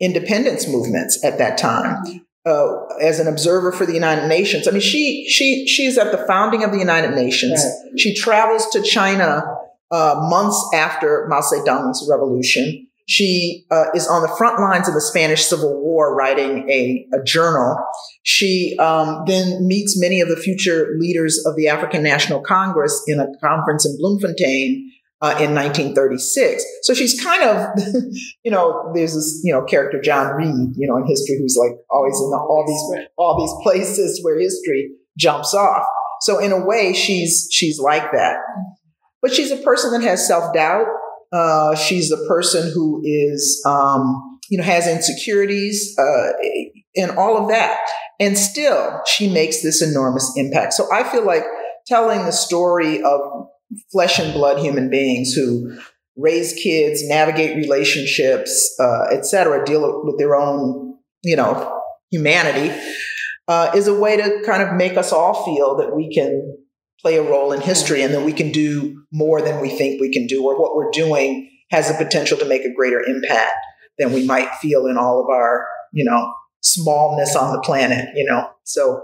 independence 0.00 0.68
movements 0.68 1.22
at 1.24 1.38
that 1.38 1.58
time. 1.58 2.02
Uh, 2.44 2.84
as 3.02 3.18
an 3.18 3.26
observer 3.26 3.72
for 3.72 3.84
the 3.84 3.92
United 3.92 4.28
Nations, 4.28 4.68
I 4.68 4.70
mean, 4.70 4.80
she 4.80 5.28
she 5.28 5.66
she's 5.66 5.98
at 5.98 6.12
the 6.12 6.24
founding 6.28 6.62
of 6.62 6.70
the 6.70 6.78
United 6.78 7.16
Nations. 7.16 7.64
Right. 7.64 7.98
She 7.98 8.14
travels 8.14 8.68
to 8.70 8.82
China 8.82 9.42
uh, 9.90 10.14
months 10.30 10.56
after 10.72 11.26
Mao 11.28 11.40
Zedong's 11.40 12.08
revolution. 12.08 12.86
She 13.08 13.66
uh, 13.70 13.84
is 13.94 14.08
on 14.08 14.22
the 14.22 14.34
front 14.36 14.60
lines 14.60 14.88
of 14.88 14.94
the 14.94 15.00
Spanish 15.00 15.44
Civil 15.44 15.80
War 15.80 16.14
writing 16.14 16.68
a, 16.68 17.06
a 17.12 17.22
journal. 17.22 17.76
She 18.24 18.76
um, 18.78 19.22
then 19.26 19.66
meets 19.66 20.00
many 20.00 20.20
of 20.20 20.28
the 20.28 20.36
future 20.36 20.88
leaders 20.98 21.40
of 21.46 21.54
the 21.54 21.68
African 21.68 22.02
National 22.02 22.40
Congress 22.40 23.00
in 23.06 23.20
a 23.20 23.28
conference 23.40 23.86
in 23.86 23.96
Bloemfontein 23.96 24.92
uh, 25.22 25.36
in 25.40 25.54
1936. 25.54 26.64
So 26.82 26.94
she's 26.94 27.20
kind 27.20 27.42
of, 27.42 27.68
you 28.44 28.50
know, 28.50 28.90
there's 28.94 29.14
this, 29.14 29.40
you 29.44 29.52
know, 29.52 29.64
character 29.64 30.00
John 30.00 30.34
Reed, 30.34 30.74
you 30.76 30.86
know, 30.86 30.96
in 30.98 31.06
history 31.06 31.38
who's 31.38 31.56
like 31.58 31.78
always 31.90 32.14
in 32.20 32.30
the, 32.30 32.36
all 32.36 32.64
these 32.66 33.06
all 33.16 33.38
these 33.40 33.52
places 33.62 34.20
where 34.22 34.38
history 34.38 34.90
jumps 35.18 35.54
off. 35.54 35.84
So 36.20 36.38
in 36.38 36.52
a 36.52 36.64
way, 36.64 36.92
she's 36.92 37.48
she's 37.50 37.78
like 37.78 38.12
that. 38.12 38.36
But 39.22 39.32
she's 39.32 39.50
a 39.50 39.56
person 39.56 39.92
that 39.92 40.06
has 40.06 40.26
self 40.26 40.54
doubt. 40.54 40.86
Uh, 41.32 41.74
she's 41.74 42.12
a 42.12 42.24
person 42.28 42.70
who 42.72 43.02
is, 43.04 43.62
um, 43.66 44.38
you 44.48 44.58
know, 44.58 44.64
has 44.64 44.86
insecurities 44.86 45.96
uh, 45.98 46.32
and 46.94 47.10
all 47.12 47.42
of 47.42 47.48
that. 47.48 47.80
And 48.20 48.38
still, 48.38 49.00
she 49.06 49.28
makes 49.28 49.62
this 49.62 49.82
enormous 49.82 50.32
impact. 50.36 50.72
So 50.74 50.86
I 50.92 51.02
feel 51.04 51.26
like 51.26 51.42
telling 51.86 52.24
the 52.24 52.32
story 52.32 53.02
of 53.02 53.48
flesh 53.90 54.18
and 54.18 54.32
blood 54.32 54.58
human 54.58 54.90
beings 54.90 55.32
who 55.32 55.78
raise 56.16 56.52
kids, 56.54 57.06
navigate 57.06 57.56
relationships, 57.56 58.74
uh, 58.80 59.04
etc., 59.10 59.64
deal 59.64 60.02
with 60.04 60.18
their 60.18 60.34
own, 60.34 60.96
you 61.22 61.36
know, 61.36 61.82
humanity, 62.10 62.74
uh, 63.48 63.70
is 63.74 63.86
a 63.86 63.94
way 63.94 64.16
to 64.16 64.42
kind 64.44 64.62
of 64.62 64.74
make 64.74 64.96
us 64.96 65.12
all 65.12 65.44
feel 65.44 65.76
that 65.76 65.94
we 65.94 66.12
can 66.12 66.56
play 67.00 67.16
a 67.16 67.22
role 67.22 67.52
in 67.52 67.60
history 67.60 68.02
and 68.02 68.14
that 68.14 68.24
we 68.24 68.32
can 68.32 68.50
do 68.50 69.04
more 69.12 69.42
than 69.42 69.60
we 69.60 69.68
think 69.68 70.00
we 70.00 70.12
can 70.12 70.26
do, 70.26 70.44
or 70.44 70.60
what 70.60 70.74
we're 70.74 70.90
doing 70.90 71.50
has 71.70 71.88
the 71.88 72.04
potential 72.04 72.38
to 72.38 72.44
make 72.44 72.64
a 72.64 72.74
greater 72.74 73.00
impact 73.00 73.52
than 73.98 74.12
we 74.12 74.24
might 74.24 74.50
feel 74.56 74.86
in 74.86 74.96
all 74.96 75.22
of 75.22 75.28
our, 75.28 75.66
you 75.92 76.04
know, 76.04 76.32
smallness 76.60 77.36
on 77.36 77.52
the 77.52 77.60
planet, 77.60 78.08
you 78.14 78.24
know. 78.24 78.50
So, 78.64 79.02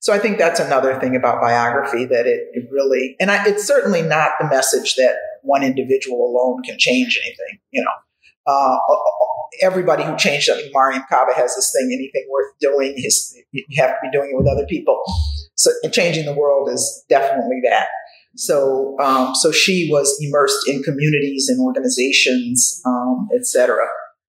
so 0.00 0.12
I 0.12 0.18
think 0.18 0.38
that's 0.38 0.60
another 0.60 0.98
thing 0.98 1.14
about 1.14 1.40
biography 1.40 2.04
that 2.06 2.26
it, 2.26 2.48
it 2.52 2.68
really, 2.70 3.16
and 3.20 3.30
I, 3.30 3.46
it's 3.46 3.64
certainly 3.64 4.02
not 4.02 4.32
the 4.40 4.48
message 4.48 4.96
that 4.96 5.14
one 5.42 5.62
individual 5.62 6.18
alone 6.26 6.62
can 6.62 6.76
change 6.78 7.18
anything, 7.24 7.60
you 7.70 7.82
know. 7.82 7.90
Uh, 8.46 8.76
everybody 9.62 10.04
who 10.04 10.16
changed 10.16 10.46
something, 10.46 10.70
Mariame 10.74 11.06
Kaba 11.08 11.32
has 11.34 11.54
this 11.54 11.72
thing, 11.74 11.90
anything 11.92 12.28
worth 12.30 12.52
doing 12.60 12.94
is, 12.96 13.34
you 13.52 13.64
have 13.76 13.90
to 13.90 13.96
be 14.02 14.10
doing 14.10 14.30
it 14.32 14.36
with 14.36 14.48
other 14.48 14.66
people. 14.66 15.00
So 15.54 15.70
changing 15.92 16.26
the 16.26 16.34
world 16.34 16.68
is 16.68 17.04
definitely 17.08 17.60
that. 17.64 17.86
So, 18.36 18.96
um, 19.00 19.34
so 19.34 19.52
she 19.52 19.88
was 19.90 20.18
immersed 20.20 20.68
in 20.68 20.82
communities 20.82 21.48
and 21.48 21.60
organizations, 21.60 22.82
um, 22.84 23.28
etc. 23.34 23.78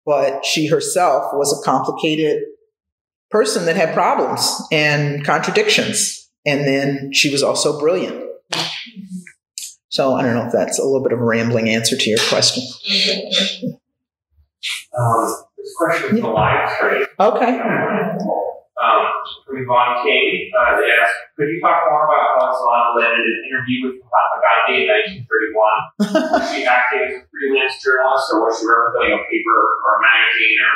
But 0.05 0.45
she 0.45 0.67
herself 0.67 1.31
was 1.33 1.57
a 1.57 1.65
complicated 1.65 2.43
person 3.29 3.65
that 3.65 3.75
had 3.75 3.93
problems 3.93 4.61
and 4.71 5.23
contradictions. 5.25 6.29
And 6.45 6.67
then 6.67 7.11
she 7.11 7.31
was 7.31 7.41
also 7.41 7.79
brilliant. 7.79 8.23
So 9.89 10.13
I 10.13 10.23
don't 10.23 10.35
know 10.35 10.45
if 10.45 10.51
that's 10.51 10.77
a 10.77 10.83
little 10.83 11.03
bit 11.03 11.13
of 11.13 11.19
a 11.19 11.23
rambling 11.23 11.69
answer 11.69 11.95
to 11.95 12.09
your 12.09 12.19
question. 12.29 12.63
Um, 14.97 15.35
this 15.57 15.75
question 15.77 16.17
is 16.17 16.23
yeah. 16.23 16.29
a 16.29 16.31
live 16.31 16.69
stream. 16.71 17.05
Okay 17.19 17.59
um, 18.75 19.03
from 19.47 19.55
Yvonne 19.63 20.03
King. 20.03 20.51
Uh, 20.51 20.77
they 20.79 20.91
asked, 20.91 21.15
could 21.35 21.47
you 21.47 21.59
talk 21.63 21.87
more 21.87 22.05
about 22.05 22.35
how 22.35 22.51
Eslanda 22.51 22.91
landed 22.99 23.23
an 23.23 23.37
interview 23.47 23.77
with 23.87 23.95
Mahatma 24.03 24.37
Gandhi 24.43 24.83
in 24.83 24.87
1931? 25.25 26.35
was 26.35 26.45
she 26.51 26.67
acting 26.67 27.01
as 27.07 27.13
a 27.19 27.25
freelance 27.31 27.75
journalist, 27.79 28.25
or 28.35 28.45
was 28.45 28.59
she 28.59 28.67
representing 28.67 29.15
a 29.15 29.21
paper 29.31 29.55
or 29.55 29.89
a 29.95 30.01
magazine, 30.03 30.59
or, 30.59 30.75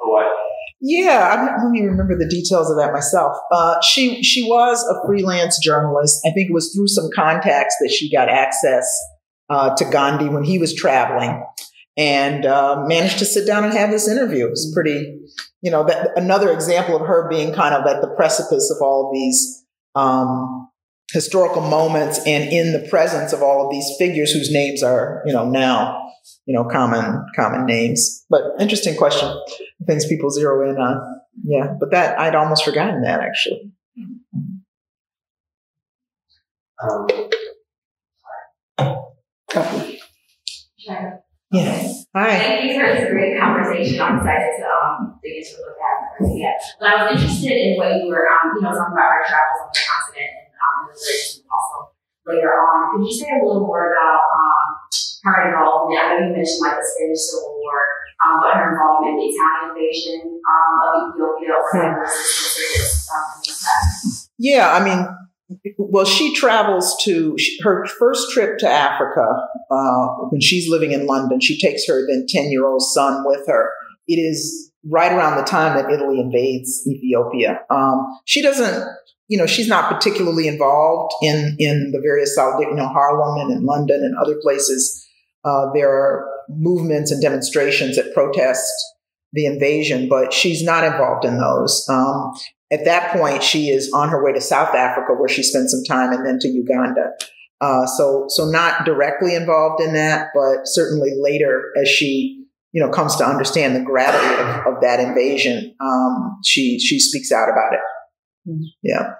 or 0.00 0.06
what? 0.12 0.28
Yeah, 0.80 1.30
I 1.32 1.62
don't 1.62 1.74
even 1.74 1.90
remember 1.90 2.18
the 2.18 2.28
details 2.28 2.70
of 2.70 2.76
that 2.76 2.92
myself. 2.92 3.36
Uh, 3.50 3.80
she 3.80 4.22
she 4.22 4.42
was 4.42 4.82
a 4.84 5.06
freelance 5.06 5.58
journalist. 5.58 6.20
I 6.26 6.30
think 6.32 6.50
it 6.50 6.54
was 6.54 6.74
through 6.74 6.88
some 6.88 7.08
contacts 7.14 7.76
that 7.80 7.90
she 7.90 8.12
got 8.12 8.28
access 8.28 8.86
uh, 9.48 9.74
to 9.74 9.84
Gandhi 9.86 10.28
when 10.28 10.44
he 10.44 10.58
was 10.58 10.74
traveling, 10.74 11.42
and 11.96 12.44
uh, 12.44 12.84
managed 12.86 13.18
to 13.20 13.24
sit 13.24 13.46
down 13.46 13.64
and 13.64 13.72
have 13.72 13.90
this 13.90 14.06
interview. 14.06 14.46
It 14.46 14.50
was 14.50 14.70
pretty 14.74 15.18
you 15.66 15.72
know, 15.72 15.84
that 15.84 16.16
another 16.16 16.52
example 16.52 16.94
of 16.94 17.06
her 17.08 17.28
being 17.28 17.52
kind 17.52 17.74
of 17.74 17.84
at 17.86 18.00
the 18.00 18.06
precipice 18.14 18.70
of 18.70 18.80
all 18.80 19.08
of 19.08 19.12
these 19.12 19.64
um, 19.96 20.70
historical 21.12 21.60
moments 21.60 22.20
and 22.24 22.52
in 22.52 22.72
the 22.72 22.88
presence 22.88 23.32
of 23.32 23.42
all 23.42 23.64
of 23.66 23.72
these 23.72 23.90
figures 23.98 24.30
whose 24.30 24.52
names 24.52 24.80
are, 24.80 25.24
you 25.26 25.32
know, 25.32 25.48
now, 25.48 26.05
you 26.46 26.54
know, 26.54 26.64
common 26.64 27.24
common 27.34 27.66
names. 27.66 28.24
But 28.30 28.42
interesting 28.60 28.96
question. 28.96 29.28
Things 29.86 30.06
people 30.06 30.30
zero 30.30 30.68
in 30.68 30.76
on. 30.76 31.20
Yeah, 31.44 31.74
but 31.78 31.90
that 31.90 32.18
I'd 32.18 32.34
almost 32.34 32.64
forgotten 32.64 33.02
that 33.02 33.20
actually. 33.20 33.72
Um, 36.82 37.06
Yeah. 41.52 41.92
Hi. 42.14 42.38
Thank 42.38 42.64
you 42.64 42.80
for 42.80 42.86
this 42.90 43.10
great 43.10 43.38
conversation. 43.38 44.00
I'm 44.00 44.18
excited 44.18 44.50
to 44.58 44.66
um, 44.66 45.20
dig 45.22 45.38
into 45.38 45.62
what 45.62 45.78
that 45.78 45.96
yet. 46.36 46.60
But 46.80 46.88
I 46.90 46.94
was 47.00 47.06
interested 47.16 47.54
in 47.54 47.76
what 47.78 47.96
you 47.96 48.10
were, 48.10 48.26
um, 48.26 48.56
you 48.56 48.62
know, 48.62 48.74
talking 48.74 48.92
about 48.92 49.14
our 49.14 49.24
travels 49.24 49.60
on 49.62 49.68
the 49.70 49.78
continent 49.78 50.32
and 50.36 50.48
um, 50.58 50.78
also 50.90 51.76
later 52.26 52.50
on. 52.50 52.92
Could 52.92 53.06
you 53.06 53.14
say 53.14 53.30
a 53.30 53.40
little 53.40 53.62
more 53.62 53.94
about 53.94 54.20
um, 54.36 54.65
her 55.24 55.48
involvement? 55.48 56.00
I 56.00 56.14
know 56.14 56.26
you 56.26 56.32
mentioned 56.36 56.62
like 56.62 56.76
the 56.76 56.86
Spanish 56.86 57.22
Civil 57.30 57.54
War, 57.58 57.78
um, 58.22 58.40
but 58.40 58.54
her 58.54 58.72
involvement 58.72 59.14
in 59.14 59.16
the 59.20 59.28
Italian 59.32 59.64
invasion 59.74 60.20
um, 60.40 60.72
of 60.82 60.90
Ethiopia 61.10 61.50
or 61.54 61.62
whatever. 61.72 62.04
Um, 62.04 63.28
yeah, 64.38 64.72
I 64.72 64.84
mean, 64.84 65.06
well, 65.78 66.04
she 66.04 66.34
travels 66.34 66.96
to 67.04 67.36
her 67.62 67.86
first 67.98 68.32
trip 68.32 68.58
to 68.58 68.68
Africa 68.68 69.26
uh, 69.70 70.06
when 70.30 70.40
she's 70.40 70.68
living 70.68 70.92
in 70.92 71.06
London. 71.06 71.40
She 71.40 71.58
takes 71.58 71.86
her 71.86 72.06
then 72.06 72.26
10 72.28 72.50
year 72.50 72.66
old 72.66 72.82
son 72.82 73.22
with 73.24 73.46
her. 73.46 73.70
It 74.08 74.16
is 74.16 74.70
right 74.84 75.12
around 75.12 75.36
the 75.36 75.44
time 75.44 75.76
that 75.76 75.90
Italy 75.90 76.20
invades 76.20 76.86
Ethiopia. 76.86 77.60
Um, 77.70 78.06
she 78.24 78.42
doesn't, 78.42 78.86
you 79.28 79.38
know, 79.38 79.46
she's 79.46 79.68
not 79.68 79.92
particularly 79.92 80.46
involved 80.46 81.12
in, 81.22 81.56
in 81.58 81.90
the 81.92 82.00
various 82.00 82.34
South, 82.34 82.60
you 82.60 82.74
know, 82.74 82.88
Harlem 82.88 83.40
and 83.40 83.56
in 83.56 83.64
London 83.64 84.02
and 84.02 84.16
other 84.16 84.36
places. 84.42 85.04
Uh, 85.44 85.66
there 85.74 85.90
are 85.90 86.28
movements 86.48 87.10
and 87.10 87.20
demonstrations 87.22 87.96
that 87.96 88.14
protest 88.14 88.72
the 89.32 89.46
invasion, 89.46 90.08
but 90.08 90.32
she's 90.32 90.62
not 90.62 90.84
involved 90.84 91.24
in 91.24 91.38
those. 91.38 91.84
Um, 91.88 92.32
at 92.72 92.84
that 92.84 93.12
point, 93.12 93.42
she 93.42 93.68
is 93.68 93.92
on 93.92 94.08
her 94.08 94.24
way 94.24 94.32
to 94.32 94.40
South 94.40 94.74
Africa, 94.74 95.12
where 95.14 95.28
she 95.28 95.42
spent 95.42 95.70
some 95.70 95.84
time, 95.84 96.12
and 96.12 96.26
then 96.26 96.38
to 96.40 96.48
Uganda. 96.48 97.10
Uh, 97.60 97.86
so, 97.86 98.26
so 98.28 98.44
not 98.46 98.84
directly 98.84 99.34
involved 99.34 99.80
in 99.80 99.94
that, 99.94 100.28
but 100.34 100.62
certainly 100.64 101.12
later, 101.18 101.72
as 101.80 101.88
she 101.88 102.45
you 102.76 102.84
know 102.84 102.90
comes 102.90 103.16
to 103.16 103.24
understand 103.24 103.74
the 103.74 103.80
gravity 103.80 104.34
of, 104.34 104.74
of 104.74 104.82
that 104.82 105.00
invasion, 105.00 105.74
um, 105.80 106.36
she 106.44 106.78
she 106.78 107.00
speaks 107.00 107.32
out 107.32 107.48
about 107.48 107.72
it. 107.72 107.80
Mm-hmm. 108.46 108.64
Yeah. 108.82 109.14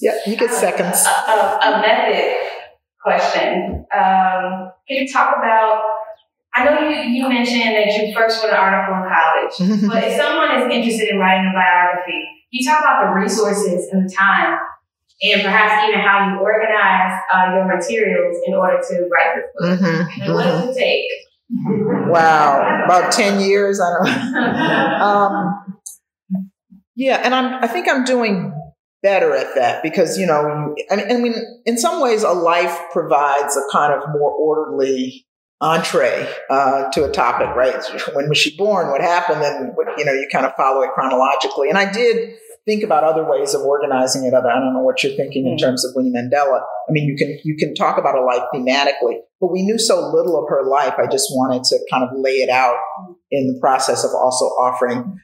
Yeah, 0.00 0.16
you 0.26 0.36
get 0.36 0.50
seconds. 0.50 1.06
A, 1.06 1.30
a, 1.30 1.58
a 1.62 1.80
method 1.80 2.36
question. 3.00 3.86
Um, 3.94 4.72
can 4.88 4.96
you 4.96 5.08
talk 5.08 5.36
about 5.38 5.82
I 6.52 6.64
know 6.64 6.88
you, 6.88 6.96
you 6.98 7.28
mentioned 7.28 7.62
that 7.62 7.86
you 7.86 8.12
first 8.12 8.42
wrote 8.42 8.52
an 8.52 8.58
article 8.58 8.96
in 8.96 9.06
college, 9.06 9.86
but 9.88 10.02
if 10.02 10.16
someone 10.20 10.50
is 10.58 10.74
interested 10.74 11.10
in 11.10 11.18
writing 11.18 11.46
a 11.46 11.54
biography, 11.54 12.26
you 12.50 12.68
talk 12.68 12.80
about 12.80 13.06
the 13.06 13.20
resources 13.20 13.88
and 13.92 14.10
the 14.10 14.12
time, 14.12 14.58
and 15.22 15.42
perhaps 15.42 15.88
even 15.88 16.00
how 16.00 16.30
you 16.30 16.40
organize 16.40 17.20
uh, 17.32 17.52
your 17.54 17.76
materials 17.76 18.36
in 18.46 18.54
order 18.54 18.80
to 18.88 19.08
write 19.08 19.34
this 19.36 19.44
book. 19.56 19.80
Mm-hmm. 19.80 20.22
And 20.22 20.34
what 20.34 20.44
does 20.44 20.76
it 20.76 20.78
take? 20.78 21.04
Wow, 22.08 22.84
about 22.84 23.12
ten 23.12 23.40
years. 23.40 23.80
I 23.80 23.90
don't. 23.90 24.44
um, 25.00 25.78
yeah, 26.94 27.20
and 27.24 27.34
I'm. 27.34 27.64
I 27.64 27.66
think 27.66 27.88
I'm 27.88 28.04
doing 28.04 28.52
better 29.02 29.34
at 29.34 29.54
that 29.54 29.82
because 29.82 30.18
you 30.18 30.26
know, 30.26 30.74
I 30.90 30.96
mean, 30.96 31.10
I 31.10 31.16
mean, 31.16 31.34
in 31.64 31.78
some 31.78 32.02
ways, 32.02 32.22
a 32.22 32.32
life 32.32 32.78
provides 32.92 33.56
a 33.56 33.62
kind 33.72 33.94
of 33.94 34.08
more 34.10 34.30
orderly 34.30 35.26
entree 35.60 36.28
uh, 36.50 36.90
to 36.90 37.04
a 37.04 37.10
topic, 37.10 37.48
right? 37.56 37.82
When 38.12 38.28
was 38.28 38.38
she 38.38 38.56
born? 38.56 38.90
What 38.90 39.00
happened? 39.00 39.42
And 39.42 39.74
you 39.96 40.04
know, 40.04 40.12
you 40.12 40.28
kind 40.30 40.46
of 40.46 40.54
follow 40.54 40.82
it 40.82 40.90
chronologically. 40.94 41.68
And 41.68 41.78
I 41.78 41.90
did 41.90 42.36
think 42.68 42.84
about 42.84 43.02
other 43.02 43.28
ways 43.28 43.54
of 43.54 43.62
organizing 43.62 44.24
it. 44.24 44.34
Other, 44.34 44.50
I 44.50 44.60
don't 44.60 44.74
know 44.74 44.82
what 44.82 45.02
you're 45.02 45.16
thinking 45.16 45.46
in 45.46 45.56
terms 45.56 45.84
of 45.84 45.92
Winnie 45.96 46.10
Mandela. 46.10 46.60
I 46.60 46.92
mean, 46.92 47.08
you 47.08 47.16
can 47.16 47.38
you 47.42 47.56
can 47.56 47.74
talk 47.74 47.98
about 47.98 48.16
a 48.16 48.20
life 48.20 48.42
thematically, 48.54 49.20
but 49.40 49.50
we 49.50 49.62
knew 49.62 49.78
so 49.78 49.98
little 50.12 50.38
of 50.38 50.48
her 50.50 50.68
life. 50.68 50.94
I 50.98 51.06
just 51.10 51.28
wanted 51.30 51.64
to 51.64 51.78
kind 51.90 52.04
of 52.04 52.10
lay 52.12 52.42
it 52.42 52.50
out 52.50 52.76
in 53.30 53.46
the 53.46 53.58
process 53.58 54.04
of 54.04 54.10
also 54.10 54.44
offering 54.44 55.18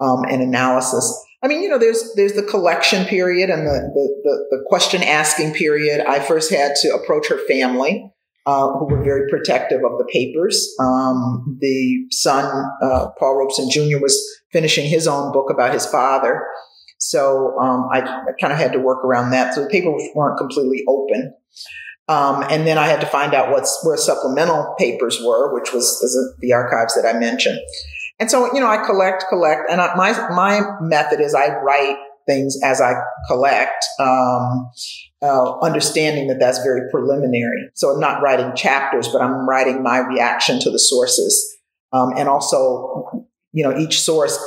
um, 0.00 0.24
an 0.24 0.40
analysis. 0.40 1.24
I 1.42 1.46
mean, 1.46 1.62
you 1.62 1.68
know, 1.68 1.78
there's 1.78 2.14
there's 2.16 2.32
the 2.32 2.42
collection 2.42 3.04
period 3.04 3.48
and 3.48 3.64
the 3.64 3.78
the, 3.94 4.22
the, 4.24 4.56
the 4.56 4.64
question 4.68 5.02
asking 5.04 5.54
period. 5.54 6.04
I 6.04 6.18
first 6.18 6.50
had 6.52 6.72
to 6.82 6.94
approach 6.94 7.28
her 7.28 7.38
family. 7.46 8.12
Uh, 8.46 8.78
who 8.78 8.86
were 8.86 9.04
very 9.04 9.28
protective 9.28 9.82
of 9.84 9.98
the 9.98 10.08
papers. 10.10 10.74
Um, 10.80 11.58
the 11.60 12.06
son, 12.10 12.46
uh, 12.80 13.08
Paul 13.18 13.36
Robeson 13.36 13.68
Jr., 13.68 14.00
was 14.00 14.18
finishing 14.50 14.88
his 14.88 15.06
own 15.06 15.34
book 15.34 15.50
about 15.50 15.74
his 15.74 15.84
father. 15.84 16.46
So 16.98 17.58
um, 17.58 17.88
I, 17.92 18.00
I 18.00 18.32
kind 18.40 18.52
of 18.52 18.58
had 18.58 18.72
to 18.72 18.80
work 18.80 19.04
around 19.04 19.30
that. 19.30 19.54
So 19.54 19.62
the 19.62 19.70
papers 19.70 20.02
weren't 20.14 20.38
completely 20.38 20.84
open. 20.86 21.34
Um, 22.08 22.42
and 22.48 22.66
then 22.66 22.78
I 22.78 22.86
had 22.86 23.00
to 23.02 23.06
find 23.06 23.34
out 23.34 23.50
what's 23.50 23.78
where 23.84 23.96
supplemental 23.96 24.74
papers 24.78 25.20
were, 25.22 25.54
which 25.54 25.72
was, 25.72 26.00
the 26.40 26.52
archives 26.52 26.94
that 26.94 27.06
I 27.06 27.18
mentioned. 27.18 27.58
And 28.18 28.30
so, 28.30 28.52
you 28.54 28.60
know, 28.60 28.66
I 28.66 28.84
collect, 28.84 29.26
collect, 29.28 29.70
and 29.70 29.80
I, 29.80 29.94
my 29.94 30.12
my 30.30 30.62
method 30.80 31.20
is 31.20 31.34
I 31.34 31.54
write 31.60 31.96
things 32.26 32.58
as 32.64 32.80
I 32.80 32.94
collect, 33.28 33.84
um, 34.00 34.70
uh, 35.22 35.58
understanding 35.60 36.28
that 36.28 36.38
that's 36.40 36.58
very 36.62 36.90
preliminary. 36.90 37.70
So 37.74 37.90
I'm 37.90 38.00
not 38.00 38.22
writing 38.22 38.56
chapters, 38.56 39.08
but 39.08 39.22
I'm 39.22 39.48
writing 39.48 39.82
my 39.82 39.98
reaction 39.98 40.60
to 40.60 40.70
the 40.70 40.78
sources, 40.78 41.56
um, 41.92 42.12
and 42.16 42.28
also, 42.28 43.26
you 43.52 43.64
know, 43.64 43.76
each 43.78 44.00
source 44.00 44.38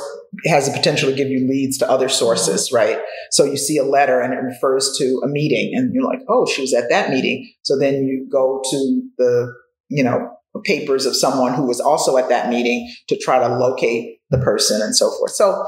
has 0.46 0.66
the 0.66 0.76
potential 0.76 1.10
to 1.10 1.16
give 1.16 1.28
you 1.28 1.46
leads 1.48 1.78
to 1.78 1.90
other 1.90 2.08
sources, 2.08 2.72
right? 2.72 2.98
So 3.30 3.44
you 3.44 3.56
see 3.56 3.76
a 3.76 3.84
letter 3.84 4.20
and 4.20 4.32
it 4.32 4.38
refers 4.38 4.96
to 4.98 5.20
a 5.24 5.28
meeting, 5.28 5.72
and 5.74 5.92
you're 5.94 6.04
like, 6.04 6.20
oh, 6.28 6.46
she 6.46 6.62
was 6.62 6.74
at 6.74 6.88
that 6.90 7.10
meeting. 7.10 7.52
So 7.62 7.78
then 7.78 8.04
you 8.04 8.28
go 8.30 8.62
to 8.70 9.02
the, 9.18 9.52
you 9.88 10.02
know, 10.02 10.30
papers 10.64 11.06
of 11.06 11.16
someone 11.16 11.54
who 11.54 11.66
was 11.66 11.80
also 11.80 12.16
at 12.16 12.28
that 12.28 12.48
meeting 12.48 12.92
to 13.08 13.18
try 13.18 13.38
to 13.38 13.56
locate 13.56 14.18
the 14.30 14.38
person 14.38 14.82
and 14.82 14.94
so 14.94 15.10
forth. 15.10 15.32
So 15.32 15.64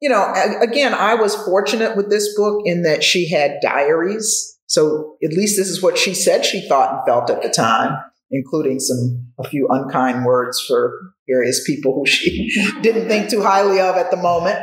you 0.00 0.10
know, 0.10 0.32
again, 0.60 0.92
I 0.92 1.14
was 1.14 1.34
fortunate 1.34 1.96
with 1.96 2.10
this 2.10 2.36
book 2.36 2.62
in 2.64 2.82
that 2.82 3.02
she 3.02 3.30
had 3.30 3.60
diaries. 3.62 4.58
So 4.66 5.16
at 5.24 5.32
least 5.32 5.56
this 5.56 5.68
is 5.68 5.82
what 5.82 5.96
she 5.96 6.12
said 6.12 6.44
she 6.44 6.66
thought 6.68 6.92
and 6.92 7.00
felt 7.06 7.30
at 7.30 7.42
the 7.42 7.48
time, 7.48 7.96
including 8.30 8.78
some 8.78 9.32
a 9.38 9.48
few 9.48 9.68
unkind 9.70 10.24
words 10.24 10.60
for 10.60 10.92
various 11.28 11.64
people 11.66 11.94
who 11.94 12.06
she 12.06 12.50
didn't 12.82 13.08
think 13.08 13.28
too 13.28 13.42
highly 13.42 13.80
of 13.80 13.96
at 13.96 14.10
the 14.10 14.16
moment. 14.16 14.58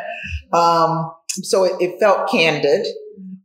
Um, 0.53 1.11
so 1.41 1.64
it, 1.64 1.74
it 1.80 1.99
felt 1.99 2.30
candid, 2.30 2.86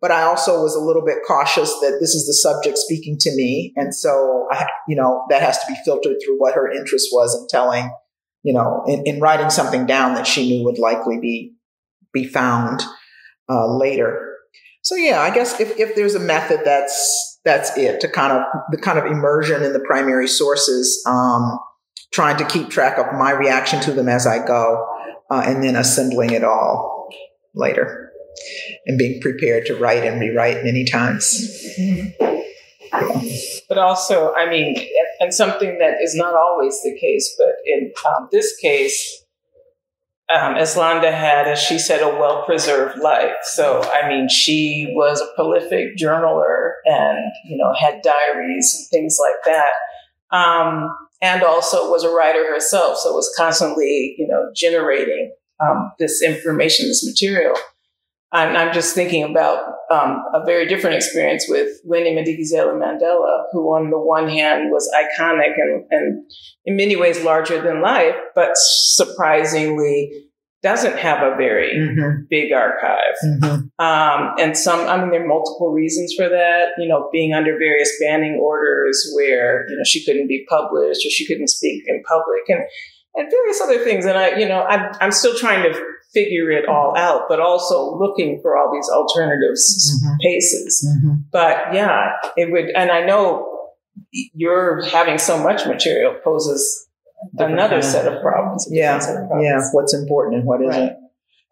but 0.00 0.10
I 0.10 0.22
also 0.22 0.62
was 0.62 0.74
a 0.74 0.80
little 0.80 1.04
bit 1.04 1.18
cautious 1.26 1.70
that 1.80 1.98
this 2.00 2.14
is 2.14 2.26
the 2.26 2.34
subject 2.34 2.78
speaking 2.78 3.16
to 3.20 3.30
me, 3.34 3.72
and 3.76 3.94
so 3.94 4.46
I, 4.50 4.66
you 4.86 4.96
know, 4.96 5.24
that 5.30 5.42
has 5.42 5.58
to 5.58 5.66
be 5.66 5.76
filtered 5.84 6.16
through 6.24 6.38
what 6.38 6.54
her 6.54 6.70
interest 6.70 7.08
was 7.12 7.34
in 7.34 7.46
telling, 7.48 7.90
you 8.42 8.52
know, 8.52 8.84
in, 8.86 9.02
in 9.06 9.20
writing 9.20 9.50
something 9.50 9.86
down 9.86 10.14
that 10.14 10.26
she 10.26 10.48
knew 10.48 10.64
would 10.64 10.78
likely 10.78 11.18
be 11.20 11.54
be 12.12 12.24
found 12.24 12.82
uh, 13.48 13.66
later. 13.76 14.36
So 14.82 14.94
yeah, 14.94 15.20
I 15.20 15.34
guess 15.34 15.60
if, 15.60 15.78
if 15.78 15.94
there's 15.94 16.14
a 16.14 16.20
method, 16.20 16.60
that's 16.64 17.40
that's 17.44 17.76
it 17.76 18.00
to 18.00 18.08
kind 18.08 18.32
of 18.32 18.42
the 18.70 18.78
kind 18.78 18.98
of 18.98 19.06
immersion 19.06 19.62
in 19.62 19.72
the 19.72 19.80
primary 19.80 20.28
sources, 20.28 21.02
um, 21.06 21.58
trying 22.12 22.36
to 22.38 22.44
keep 22.44 22.70
track 22.70 22.98
of 22.98 23.06
my 23.18 23.30
reaction 23.32 23.80
to 23.80 23.92
them 23.92 24.08
as 24.08 24.26
I 24.26 24.44
go, 24.44 24.86
uh, 25.30 25.42
and 25.46 25.62
then 25.62 25.76
assembling 25.76 26.30
it 26.30 26.44
all 26.44 27.08
later, 27.54 28.12
and 28.86 28.98
being 28.98 29.20
prepared 29.20 29.66
to 29.66 29.76
write 29.76 30.04
and 30.04 30.20
rewrite 30.20 30.64
many 30.64 30.84
times. 30.84 31.64
But 33.68 33.78
also, 33.78 34.32
I 34.34 34.48
mean, 34.48 34.74
and 35.20 35.32
something 35.32 35.78
that 35.78 36.02
is 36.02 36.14
not 36.14 36.34
always 36.34 36.80
the 36.82 36.96
case, 36.98 37.34
but 37.38 37.54
in 37.66 37.92
um, 38.06 38.28
this 38.32 38.56
case, 38.56 39.24
um, 40.34 40.54
Eslanda 40.54 41.12
had, 41.12 41.48
as 41.48 41.58
she 41.58 41.78
said, 41.78 42.02
a 42.02 42.08
well 42.08 42.44
preserved 42.44 42.98
life. 42.98 43.36
So, 43.42 43.82
I 43.82 44.08
mean, 44.08 44.28
she 44.28 44.92
was 44.94 45.20
a 45.20 45.34
prolific 45.34 45.96
journaler 45.96 46.72
and, 46.84 47.18
you 47.46 47.56
know, 47.56 47.72
had 47.78 48.02
diaries 48.02 48.74
and 48.74 48.88
things 48.90 49.18
like 49.20 49.42
that. 49.44 50.36
Um, 50.36 50.94
and 51.20 51.42
also 51.42 51.90
was 51.90 52.04
a 52.04 52.10
writer 52.10 52.50
herself. 52.52 52.98
So 52.98 53.12
was 53.12 53.32
constantly, 53.36 54.14
you 54.18 54.26
know, 54.26 54.50
generating 54.54 55.32
um, 55.60 55.92
this 55.98 56.22
information, 56.22 56.88
this 56.88 57.06
material. 57.06 57.54
I'm, 58.30 58.54
I'm 58.54 58.74
just 58.74 58.94
thinking 58.94 59.24
about 59.24 59.64
um, 59.90 60.22
a 60.34 60.44
very 60.44 60.66
different 60.66 60.96
experience 60.96 61.46
with 61.48 61.68
Winnie 61.84 62.14
Madikizela 62.14 62.74
Mandela, 62.74 63.44
who 63.52 63.74
on 63.74 63.90
the 63.90 63.98
one 63.98 64.28
hand 64.28 64.70
was 64.70 64.88
iconic 64.94 65.54
and, 65.56 65.84
and 65.90 66.30
in 66.66 66.76
many 66.76 66.94
ways 66.94 67.22
larger 67.22 67.60
than 67.60 67.80
life, 67.80 68.14
but 68.34 68.50
surprisingly 68.54 70.27
doesn't 70.62 70.96
have 70.98 71.22
a 71.22 71.36
very 71.36 71.76
Mm-hmm. 71.76 72.22
big 72.28 72.52
archive. 72.52 73.14
Mm-hmm. 73.24 73.84
Um, 73.84 74.34
and 74.40 74.56
some, 74.56 74.80
I 74.88 74.98
mean, 75.00 75.10
there 75.10 75.22
are 75.22 75.26
multiple 75.26 75.70
reasons 75.72 76.14
for 76.16 76.28
that. 76.28 76.68
You 76.78 76.88
know, 76.88 77.08
being 77.12 77.32
under 77.34 77.56
various 77.58 77.92
banning 78.00 78.40
orders 78.42 79.12
where 79.14 79.66
you 79.70 79.76
know 79.76 79.84
she 79.84 80.04
couldn't 80.04 80.26
be 80.28 80.44
published 80.48 81.06
or 81.06 81.10
she 81.10 81.26
couldn't 81.26 81.48
speak 81.48 81.84
in 81.86 82.02
public, 82.08 82.42
and 82.48 82.60
and 83.14 83.30
various 83.30 83.60
other 83.60 83.78
things. 83.84 84.04
And 84.04 84.18
I, 84.18 84.36
you 84.36 84.48
know, 84.48 84.62
I'm 84.64 84.92
I'm 85.00 85.12
still 85.12 85.36
trying 85.36 85.62
to 85.70 85.78
figure 86.14 86.50
it 86.50 86.66
all 86.68 86.96
out, 86.96 87.22
but 87.28 87.38
also 87.38 87.94
looking 87.98 88.40
for 88.42 88.56
all 88.56 88.72
these 88.72 88.88
alternative 88.88 89.52
s- 89.52 90.00
Mhm. 90.02 90.16
paces. 90.22 90.88
Mm-hmm. 90.88 91.14
But 91.30 91.74
yeah, 91.74 92.12
it 92.36 92.50
would, 92.50 92.70
and 92.70 92.90
I 92.90 93.04
know 93.04 93.46
you're 94.32 94.82
having 94.86 95.18
so 95.18 95.40
much 95.42 95.66
material 95.66 96.14
poses 96.24 96.87
another 97.38 97.82
set 97.82 98.06
of 98.12 98.20
problems. 98.22 98.66
Yeah, 98.70 98.98
set 98.98 99.16
of 99.16 99.28
problems. 99.28 99.44
yeah, 99.44 99.60
what's 99.72 99.94
important 99.94 100.36
and 100.38 100.44
what 100.46 100.60
isn't. 100.62 100.70
Right. 100.82 100.92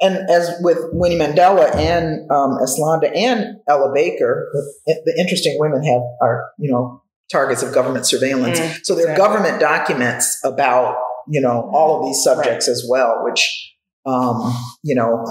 And 0.01 0.29
as 0.29 0.55
with 0.61 0.79
Winnie 0.93 1.17
Mandela 1.19 1.75
and 1.75 2.31
um, 2.31 2.59
Eslanda 2.63 3.11
and 3.17 3.57
Ella 3.67 3.93
Baker, 3.95 4.51
the, 4.87 5.03
the 5.07 5.17
interesting 5.19 5.57
women 5.59 5.83
have 5.85 6.03
are 6.21 6.51
you 6.59 6.71
know 6.71 7.03
targets 7.33 7.63
of 7.63 7.73
government 7.75 8.07
surveillance. 8.07 8.61
Mm, 8.61 8.79
so 8.85 8.95
there 8.95 9.07
are 9.09 9.13
exactly. 9.13 9.27
government 9.27 9.61
documents 9.61 10.39
about 10.45 10.97
you 11.29 11.41
know 11.41 11.71
all 11.75 11.99
of 12.01 12.07
these 12.07 12.23
subjects 12.23 12.69
as 12.69 12.87
well, 12.89 13.21
which 13.25 13.73
um, 14.05 14.53
you 14.85 14.95
know 14.95 15.25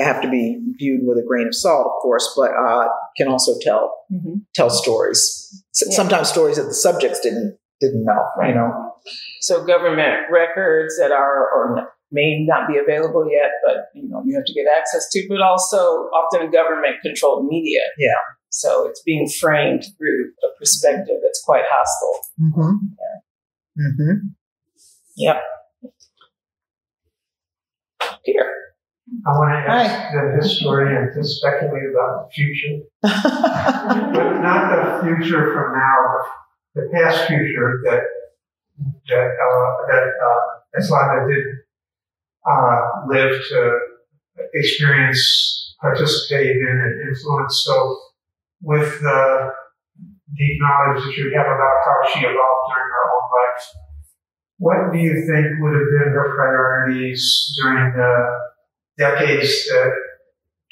have 0.00 0.20
to 0.22 0.28
be 0.28 0.58
viewed 0.78 1.02
with 1.04 1.16
a 1.18 1.26
grain 1.26 1.46
of 1.46 1.54
salt, 1.54 1.86
of 1.86 2.02
course, 2.02 2.28
but 2.36 2.50
uh, 2.50 2.88
can 3.16 3.28
also 3.28 3.52
tell 3.62 3.94
Mhm. 4.12 4.42
tell 4.54 4.68
stories. 4.70 5.62
Yeah. 5.86 5.94
Sometimes 5.94 6.28
stories 6.28 6.56
that 6.56 6.64
the 6.64 6.74
subjects 6.74 7.20
didn't 7.20 7.56
didn't 7.80 8.04
know. 8.04 8.24
You 8.44 8.54
know. 8.54 8.87
So 9.40 9.64
government 9.64 10.30
records 10.30 10.98
that 10.98 11.12
are 11.12 11.48
or 11.52 11.92
may 12.10 12.44
not 12.46 12.68
be 12.68 12.78
available 12.78 13.30
yet, 13.30 13.50
but 13.64 13.86
you 13.94 14.08
know 14.08 14.22
you 14.24 14.34
have 14.34 14.44
to 14.44 14.54
get 14.54 14.66
access 14.76 15.08
to, 15.12 15.26
but 15.28 15.40
also 15.40 15.76
often 15.76 16.50
government 16.50 16.96
controlled 17.02 17.46
media. 17.46 17.82
Yeah. 17.98 18.20
So 18.50 18.86
it's 18.88 19.02
being 19.02 19.28
framed 19.28 19.84
through 19.98 20.32
a 20.42 20.58
perspective 20.58 21.16
that's 21.22 21.42
quite 21.44 21.64
hostile. 21.70 22.20
Mm-hmm. 22.40 23.82
Mm-hmm. 23.82 24.26
Yep. 25.16 25.36
Peter. 28.24 28.54
I 29.26 29.30
want 29.32 29.52
to 29.52 29.70
Hi. 29.70 29.84
ask 29.84 30.12
the 30.12 30.42
historian 30.42 31.12
to 31.14 31.24
speculate 31.24 31.90
about 31.90 32.28
the 32.28 32.34
future, 32.34 32.84
but 33.02 34.40
not 34.40 34.68
the 34.68 35.02
future 35.02 35.52
from 35.54 35.72
now, 35.72 35.96
the 36.74 36.90
past 36.92 37.26
future 37.26 37.80
that 37.84 38.00
that 39.08 39.30
uh, 39.36 39.70
that 39.90 40.06
uh, 40.20 40.80
Eslanda 40.80 41.28
did 41.28 41.44
uh, 42.46 42.80
live 43.08 43.40
to 43.50 43.78
experience, 44.54 45.74
participate 45.80 46.56
in, 46.56 46.68
and 46.68 47.08
influence. 47.08 47.62
So, 47.64 47.98
with 48.62 49.00
the 49.00 49.52
deep 50.36 50.56
knowledge 50.60 51.04
that 51.04 51.16
you 51.16 51.32
have 51.36 51.46
about 51.46 51.76
how 51.84 51.96
she 52.12 52.20
evolved 52.20 52.64
during 52.70 52.90
her 52.90 53.04
own 53.14 53.26
life, 53.36 53.64
what 54.58 54.92
do 54.92 54.98
you 54.98 55.14
think 55.26 55.60
would 55.60 55.74
have 55.74 55.90
been 55.90 56.12
her 56.12 56.34
priorities 56.36 57.54
during 57.60 57.92
the 57.96 58.38
decades 58.98 59.66
that 59.70 59.92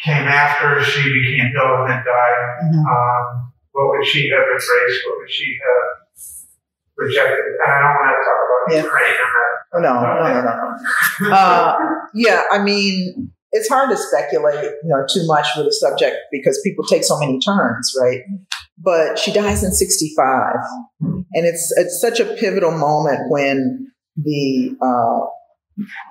came 0.05 0.26
after 0.28 0.82
she 0.82 1.01
became 1.01 1.53
ill 1.57 1.82
and 1.82 1.91
then 1.91 2.05
died. 2.05 2.47
Mhm. 2.64 2.84
Um, 2.84 3.53
what 3.72 3.89
would 3.91 4.07
she 4.07 4.28
have 4.28 4.43
embraced? 4.43 5.07
What 5.07 5.18
would 5.18 5.30
she 5.30 5.59
have 5.62 5.95
rejected? 6.97 7.38
And 7.38 7.72
I 7.72 7.78
don't 7.80 7.94
want 7.94 8.11
to 8.11 8.22
talk 8.24 8.38
about 8.44 8.74
Yeah. 8.74 8.82
Ukraine. 8.84 9.14
I'm 9.20 9.32
not 9.32 9.47
Oh, 9.74 9.80
no, 9.80 9.92
no, 10.01 10.14
no, 10.22 10.40
no, 10.40 11.28
no. 11.28 11.34
Uh, 11.36 11.76
yeah, 12.14 12.42
I 12.51 12.62
mean, 12.62 13.30
it's 13.53 13.68
hard 13.68 13.90
to 13.90 13.97
speculate, 13.97 14.64
you 14.64 14.88
know, 14.88 15.05
too 15.12 15.26
much 15.26 15.47
with 15.57 15.66
a 15.66 15.72
subject 15.72 16.16
because 16.32 16.61
people 16.64 16.84
take 16.84 17.05
so 17.05 17.18
many 17.18 17.38
turns, 17.40 17.94
right? 18.01 18.20
But 18.78 19.18
she 19.18 19.32
dies 19.32 19.62
in 19.62 19.72
65. 19.72 20.55
And 21.01 21.24
it's, 21.47 21.72
it's 21.76 22.01
such 22.01 22.20
a 22.20 22.24
pivotal 22.36 22.72
moment 22.72 23.30
when 23.30 23.90
the 24.16 24.76
uh, 24.80 25.26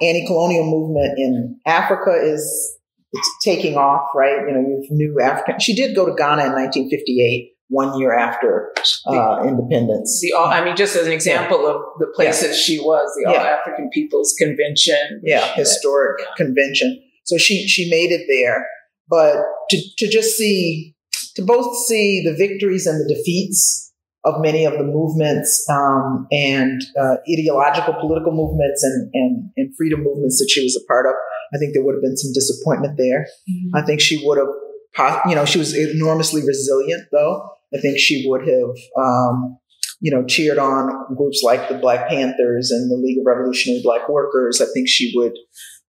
anti-colonial 0.02 0.66
movement 0.66 1.18
in 1.18 1.60
Africa 1.66 2.12
is 2.12 2.78
it's 3.16 3.30
taking 3.44 3.78
off, 3.78 4.10
right? 4.14 4.42
You 4.46 4.54
know, 4.54 4.60
you've 4.60 4.92
new 4.92 5.22
African. 5.22 5.60
She 5.60 5.74
did 5.74 5.96
go 5.96 6.06
to 6.06 6.14
Ghana 6.14 6.46
in 6.48 6.52
1958, 6.52 7.55
one 7.70 7.98
year 8.00 8.16
after 8.16 8.72
uh, 9.08 9.42
independence. 9.44 10.20
The 10.22 10.34
all, 10.34 10.46
I 10.48 10.64
mean, 10.64 10.76
just 10.76 10.96
as 10.96 11.08
an 11.08 11.14
example 11.14 11.66
of 11.68 11.82
the 12.00 12.08
places 12.16 12.58
she 12.60 12.80
was, 12.80 13.10
the 13.16 13.32
Yeah. 13.32 13.40
All 13.40 13.46
African 13.46 13.90
People's 13.92 14.36
Convention. 14.38 15.22
yeah, 15.24 15.54
historic 15.56 16.18
convention. 16.38 17.02
So 17.24 17.38
she 17.38 17.68
she 17.68 17.90
made 17.90 18.12
it 18.12 18.26
there, 18.30 18.68
but 19.10 19.38
to 19.72 19.78
to 19.98 20.08
just 20.08 20.38
see 20.38 20.96
to 21.36 21.42
both 21.44 21.76
see 21.88 22.24
the 22.24 22.36
victories 22.36 22.86
and 22.86 23.00
the 23.00 23.14
defeats 23.16 23.94
of 24.24 24.42
many 24.42 24.66
of 24.66 24.74
the 24.74 24.84
movements 24.84 25.64
um, 25.70 26.26
and 26.32 26.82
uh, 27.00 27.18
ideological 27.32 27.94
political 27.96 28.32
movements 28.32 28.84
and, 28.84 29.10
and 29.14 29.50
and 29.58 29.76
freedom 29.78 30.04
movements 30.04 30.38
that 30.40 30.50
she 30.52 30.64
was 30.64 30.76
a 30.76 30.86
part 30.88 31.06
of. 31.08 31.14
I 31.54 31.58
think 31.58 31.74
there 31.74 31.84
would 31.84 31.96
have 31.96 32.02
been 32.02 32.18
some 32.18 32.34
disappointment 32.34 32.98
there. 32.98 33.28
I 33.74 33.82
think 33.84 34.02
she 34.02 34.22
would 34.26 34.38
have, 34.40 35.22
you 35.28 35.36
know, 35.36 35.46
she 35.46 35.60
was 35.60 35.76
enormously 35.78 36.42
resilient 36.46 37.04
though. 37.12 37.50
I 37.76 37.82
think 37.82 38.00
she 38.00 38.26
would 38.28 38.48
have. 38.48 39.04
Um, 39.04 39.58
you 40.02 40.12
know, 40.12 40.26
cheered 40.26 40.58
on 40.58 41.16
groups 41.16 41.42
like 41.44 41.70
the 41.70 41.76
Black 41.78 42.10
Panthers 42.10 42.70
and 42.70 42.92
the 42.92 43.02
League 43.02 43.18
of 43.18 43.26
Revolutionary 43.26 43.82
Black 43.82 44.10
Workers. 44.10 44.62
I 44.62 44.66
think 44.74 44.88
she 44.88 45.14
would 45.16 45.34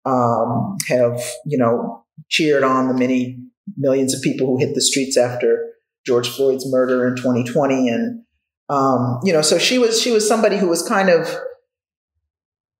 um, 0.05 0.75
have, 0.87 1.23
you 1.45 1.57
know, 1.57 2.03
cheered 2.29 2.63
on 2.63 2.87
the 2.87 2.93
many 2.93 3.39
millions 3.77 4.13
of 4.13 4.21
people 4.21 4.47
who 4.47 4.57
hit 4.57 4.73
the 4.75 4.81
streets 4.81 5.17
after 5.17 5.69
George 6.05 6.27
Floyd's 6.27 6.69
murder 6.69 7.07
in 7.07 7.15
2020. 7.15 7.89
And, 7.89 8.23
um, 8.69 9.19
you 9.23 9.33
know, 9.33 9.41
so 9.41 9.57
she 9.57 9.77
was, 9.77 10.01
she 10.01 10.11
was 10.11 10.27
somebody 10.27 10.57
who 10.57 10.67
was 10.67 10.87
kind 10.87 11.09
of, 11.09 11.33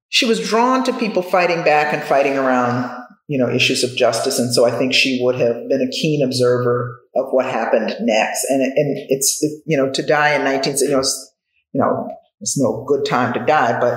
she 0.10 0.26
was 0.26 0.46
drawn 0.46 0.84
to 0.84 0.94
people 0.94 1.22
fighting 1.22 1.64
back 1.64 1.94
and 1.94 2.04
fighting 2.04 2.38
around, 2.38 3.01
you 3.32 3.38
know, 3.38 3.50
issues 3.50 3.82
of 3.82 3.96
justice. 3.96 4.40
And 4.40 4.54
so 4.54 4.66
I 4.66 4.72
think 4.72 4.94
she 4.94 5.22
would 5.24 5.36
have 5.36 5.56
been 5.70 5.82
a 5.82 5.90
keen 5.90 6.22
observer 6.22 7.00
of 7.16 7.28
what 7.32 7.46
happened 7.46 7.96
next. 8.02 8.46
And, 8.50 8.62
and 8.62 8.98
it's, 9.08 9.42
it, 9.42 9.64
you 9.66 9.78
know, 9.78 9.90
to 9.90 10.04
die 10.04 10.36
in 10.36 10.44
19, 10.44 10.76
you 10.82 10.90
know, 10.90 11.00
it's, 11.00 11.34
you 11.72 11.80
know, 11.80 12.10
it's 12.42 12.60
no 12.60 12.84
good 12.86 13.06
time 13.06 13.32
to 13.34 13.40
die, 13.46 13.80
but 13.80 13.94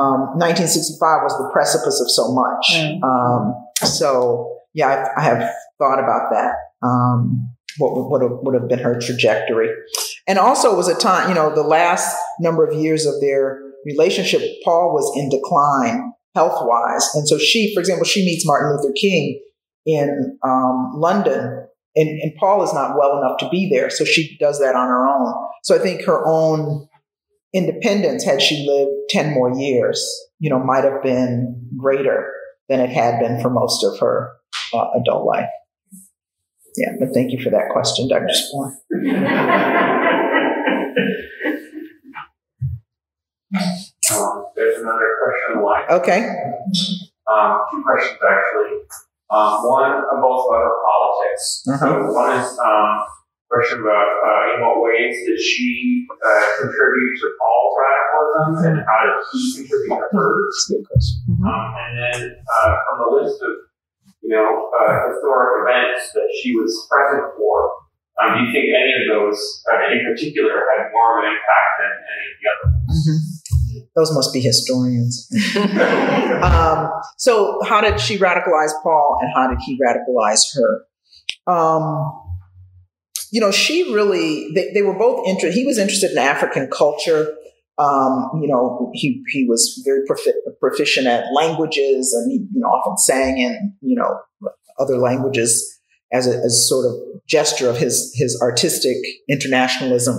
um, 0.00 0.38
1965 0.38 1.00
was 1.24 1.36
the 1.38 1.50
precipice 1.52 2.00
of 2.00 2.08
so 2.08 2.32
much. 2.32 2.76
Mm. 2.76 3.02
Um, 3.02 3.54
so 3.82 4.60
yeah, 4.74 5.10
I, 5.16 5.20
I 5.20 5.24
have 5.24 5.52
thought 5.78 5.98
about 5.98 6.30
that. 6.30 6.54
Um, 6.80 7.50
what 7.78 8.10
would, 8.10 8.22
have, 8.22 8.38
would 8.42 8.54
have 8.54 8.68
been 8.68 8.78
her 8.78 9.00
trajectory, 9.00 9.70
and 10.28 10.38
also 10.38 10.72
it 10.72 10.76
was 10.76 10.88
a 10.88 10.96
time, 10.96 11.28
you 11.28 11.34
know, 11.34 11.52
the 11.52 11.62
last 11.62 12.16
number 12.40 12.64
of 12.66 12.74
years 12.76 13.06
of 13.06 13.20
their 13.20 13.60
relationship, 13.84 14.42
Paul 14.64 14.92
was 14.92 15.12
in 15.16 15.28
decline 15.28 16.12
health 16.38 16.58
wise, 16.62 17.04
and 17.14 17.26
so 17.26 17.36
she, 17.36 17.74
for 17.74 17.80
example, 17.80 18.04
she 18.04 18.24
meets 18.24 18.46
Martin 18.46 18.70
Luther 18.70 18.94
King 19.00 19.42
in 19.84 20.38
um, 20.44 20.92
London. 20.94 21.66
And, 21.96 22.08
and 22.20 22.32
Paul 22.38 22.62
is 22.62 22.72
not 22.72 22.96
well 22.96 23.18
enough 23.18 23.38
to 23.38 23.48
be 23.48 23.68
there, 23.68 23.90
so 23.90 24.04
she 24.04 24.36
does 24.38 24.60
that 24.60 24.76
on 24.76 24.86
her 24.86 25.08
own. 25.08 25.34
So 25.64 25.74
I 25.74 25.80
think 25.80 26.04
her 26.04 26.24
own 26.24 26.86
independence, 27.52 28.24
had 28.24 28.40
she 28.40 28.64
lived 28.68 28.92
10 29.08 29.34
more 29.34 29.52
years, 29.58 30.00
you 30.38 30.48
know, 30.48 30.60
might 30.60 30.84
have 30.84 31.02
been 31.02 31.68
greater 31.76 32.30
than 32.68 32.78
it 32.78 32.90
had 32.90 33.18
been 33.18 33.40
for 33.42 33.50
most 33.50 33.82
of 33.82 33.98
her 33.98 34.30
uh, 34.72 34.90
adult 35.00 35.26
life. 35.26 35.48
Yeah, 36.76 36.92
but 37.00 37.08
thank 37.12 37.32
you 37.32 37.42
for 37.42 37.50
that 37.50 37.70
question, 37.72 38.08
Dr. 38.08 38.28
Spohr. 38.32 38.76
Um, 44.10 44.47
there's 44.58 44.82
another 44.82 45.08
question 45.22 45.62
line. 45.62 45.86
Okay. 46.02 46.20
Um, 47.30 47.62
two 47.70 47.82
questions 47.86 48.18
actually. 48.18 48.82
Um, 49.30 49.60
one, 49.62 49.92
both 50.20 50.48
about 50.48 50.64
her 50.66 50.76
politics. 50.82 51.44
Uh-huh. 51.68 51.78
So 51.78 52.12
one 52.12 52.32
is 52.40 52.58
um, 52.58 53.04
question 53.50 53.80
about 53.80 54.08
uh, 54.24 54.54
in 54.56 54.60
what 54.64 54.80
ways 54.82 55.14
did 55.26 55.38
she 55.38 56.06
uh, 56.10 56.42
contribute 56.60 57.14
to 57.20 57.26
Paul's 57.38 57.74
radicalism 57.78 58.48
and 58.64 58.76
how 58.88 59.00
did 59.04 59.20
he 59.32 59.40
contribute 59.62 60.00
to 60.00 60.16
hers? 60.16 60.44
That's 60.48 60.64
a 60.64 60.72
good 60.72 60.84
question. 60.88 61.16
Mhm. 61.28 61.44
Um, 61.44 61.66
and 61.76 61.92
then 62.00 62.20
uh, 62.40 62.72
from 62.88 62.96
the 63.04 63.10
list 63.20 63.36
of 63.44 63.52
you 64.24 64.32
know 64.32 64.48
uh, 64.74 65.12
historic 65.12 65.64
events 65.64 66.12
that 66.16 66.28
she 66.40 66.56
was 66.56 66.72
present 66.88 67.28
for, 67.36 67.84
um, 68.20 68.32
do 68.36 68.44
you 68.44 68.50
think 68.52 68.72
any 68.72 68.92
of 69.00 69.04
those 69.12 69.36
uh, 69.68 69.92
in 69.92 70.04
particular 70.08 70.64
had 70.72 70.88
more 70.92 71.20
of 71.20 71.24
an 71.24 71.36
impact 71.36 71.70
than 71.80 71.92
any 71.92 72.24
of 72.32 72.34
the 72.40 72.46
others? 72.48 72.96
Mhm. 72.96 73.37
Those 73.96 74.12
must 74.14 74.32
be 74.32 74.40
historians. 74.40 75.28
um, 76.42 76.90
so, 77.16 77.58
how 77.64 77.80
did 77.80 78.00
she 78.00 78.18
radicalize 78.18 78.72
Paul 78.82 79.18
and 79.20 79.30
how 79.34 79.48
did 79.48 79.58
he 79.64 79.78
radicalize 79.80 80.42
her? 80.54 81.52
Um, 81.52 82.24
you 83.30 83.40
know, 83.40 83.50
she 83.50 83.92
really, 83.92 84.52
they, 84.54 84.72
they 84.72 84.82
were 84.82 84.98
both 84.98 85.26
interested. 85.26 85.54
He 85.54 85.66
was 85.66 85.78
interested 85.78 86.12
in 86.12 86.18
African 86.18 86.68
culture. 86.70 87.34
Um, 87.78 88.30
you 88.40 88.48
know, 88.48 88.90
he, 88.94 89.22
he 89.28 89.46
was 89.48 89.80
very 89.84 90.00
profi- 90.08 90.32
proficient 90.60 91.06
at 91.06 91.26
languages 91.32 92.12
and 92.12 92.30
he 92.30 92.38
you 92.38 92.60
know, 92.60 92.68
often 92.68 92.96
sang 92.98 93.38
in, 93.38 93.74
you 93.80 93.96
know, 93.96 94.18
other 94.78 94.96
languages 94.96 95.80
as 96.12 96.26
a, 96.26 96.36
as 96.38 96.68
sort 96.68 96.86
of 96.86 97.26
gesture 97.26 97.68
of 97.68 97.76
his, 97.76 98.12
his 98.16 98.40
artistic 98.42 98.96
internationalism. 99.28 100.16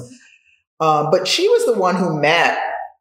Um, 0.80 1.10
but 1.12 1.28
she 1.28 1.48
was 1.50 1.66
the 1.66 1.74
one 1.74 1.96
who 1.96 2.22
met 2.22 2.58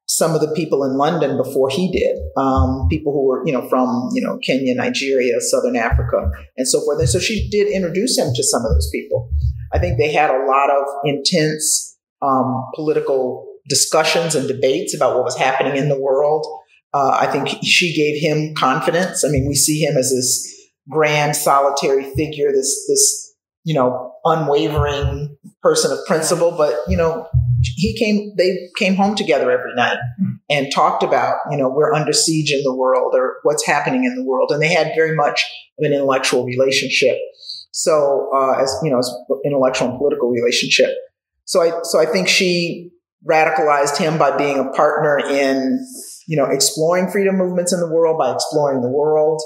some 0.08 0.34
of 0.34 0.40
the 0.40 0.52
people 0.52 0.84
in 0.84 0.96
London 0.96 1.36
before 1.36 1.68
he 1.68 1.92
did. 1.92 2.16
Um, 2.36 2.88
people 2.88 3.12
who 3.12 3.26
were, 3.26 3.46
you 3.46 3.52
know, 3.52 3.68
from 3.68 4.08
you 4.12 4.22
know 4.22 4.38
Kenya, 4.38 4.74
Nigeria, 4.74 5.40
Southern 5.40 5.76
Africa, 5.76 6.30
and 6.56 6.66
so 6.66 6.80
forth. 6.80 6.98
And 6.98 7.08
so 7.08 7.18
she 7.18 7.48
did 7.50 7.68
introduce 7.68 8.18
him 8.18 8.32
to 8.34 8.42
some 8.42 8.62
of 8.64 8.72
those 8.72 8.90
people. 8.90 9.30
I 9.72 9.78
think 9.78 9.98
they 9.98 10.12
had 10.12 10.30
a 10.30 10.46
lot 10.46 10.70
of 10.70 10.84
intense 11.04 11.96
um, 12.22 12.64
political 12.74 13.46
discussions 13.68 14.34
and 14.34 14.48
debates 14.48 14.94
about 14.96 15.14
what 15.14 15.24
was 15.24 15.36
happening 15.36 15.76
in 15.76 15.90
the 15.90 16.00
world. 16.00 16.46
Uh, 16.94 17.10
I 17.20 17.26
think 17.26 17.62
she 17.62 17.94
gave 17.94 18.20
him 18.20 18.54
confidence. 18.54 19.24
I 19.24 19.28
mean, 19.28 19.46
we 19.46 19.54
see 19.54 19.80
him 19.80 19.98
as 19.98 20.10
this 20.10 20.54
grand, 20.88 21.36
solitary 21.36 22.04
figure, 22.14 22.50
this 22.50 22.86
this 22.88 23.34
you 23.64 23.74
know 23.74 24.14
unwavering 24.24 25.36
person 25.62 25.92
of 25.92 25.98
principle, 26.06 26.54
but 26.56 26.74
you 26.88 26.96
know 26.96 27.28
he 27.62 27.96
came 27.98 28.34
they 28.36 28.68
came 28.78 28.94
home 28.94 29.14
together 29.14 29.50
every 29.50 29.74
night 29.74 29.98
and 30.50 30.72
talked 30.72 31.02
about 31.02 31.38
you 31.50 31.56
know 31.56 31.68
we're 31.68 31.92
under 31.92 32.12
siege 32.12 32.52
in 32.52 32.62
the 32.62 32.74
world 32.74 33.14
or 33.14 33.36
what's 33.42 33.66
happening 33.66 34.04
in 34.04 34.14
the 34.14 34.24
world. 34.24 34.50
And 34.52 34.62
they 34.62 34.72
had 34.72 34.92
very 34.94 35.14
much 35.14 35.44
of 35.78 35.84
an 35.84 35.92
intellectual 35.92 36.44
relationship. 36.44 37.16
So 37.72 38.30
uh, 38.34 38.62
as 38.62 38.74
you 38.82 38.90
know 38.90 38.98
as 38.98 39.12
intellectual 39.44 39.90
and 39.90 39.98
political 39.98 40.30
relationship. 40.30 40.90
So 41.44 41.62
i 41.62 41.80
so 41.82 41.98
i 41.98 42.06
think 42.06 42.28
she 42.28 42.90
radicalized 43.28 43.96
him 43.96 44.18
by 44.18 44.36
being 44.36 44.58
a 44.58 44.70
partner 44.70 45.18
in 45.18 45.84
you 46.26 46.36
know 46.36 46.44
exploring 46.44 47.10
freedom 47.10 47.36
movements 47.36 47.72
in 47.72 47.80
the 47.80 47.88
world 47.88 48.18
by 48.18 48.32
exploring 48.32 48.82
the 48.82 48.90
world. 48.90 49.42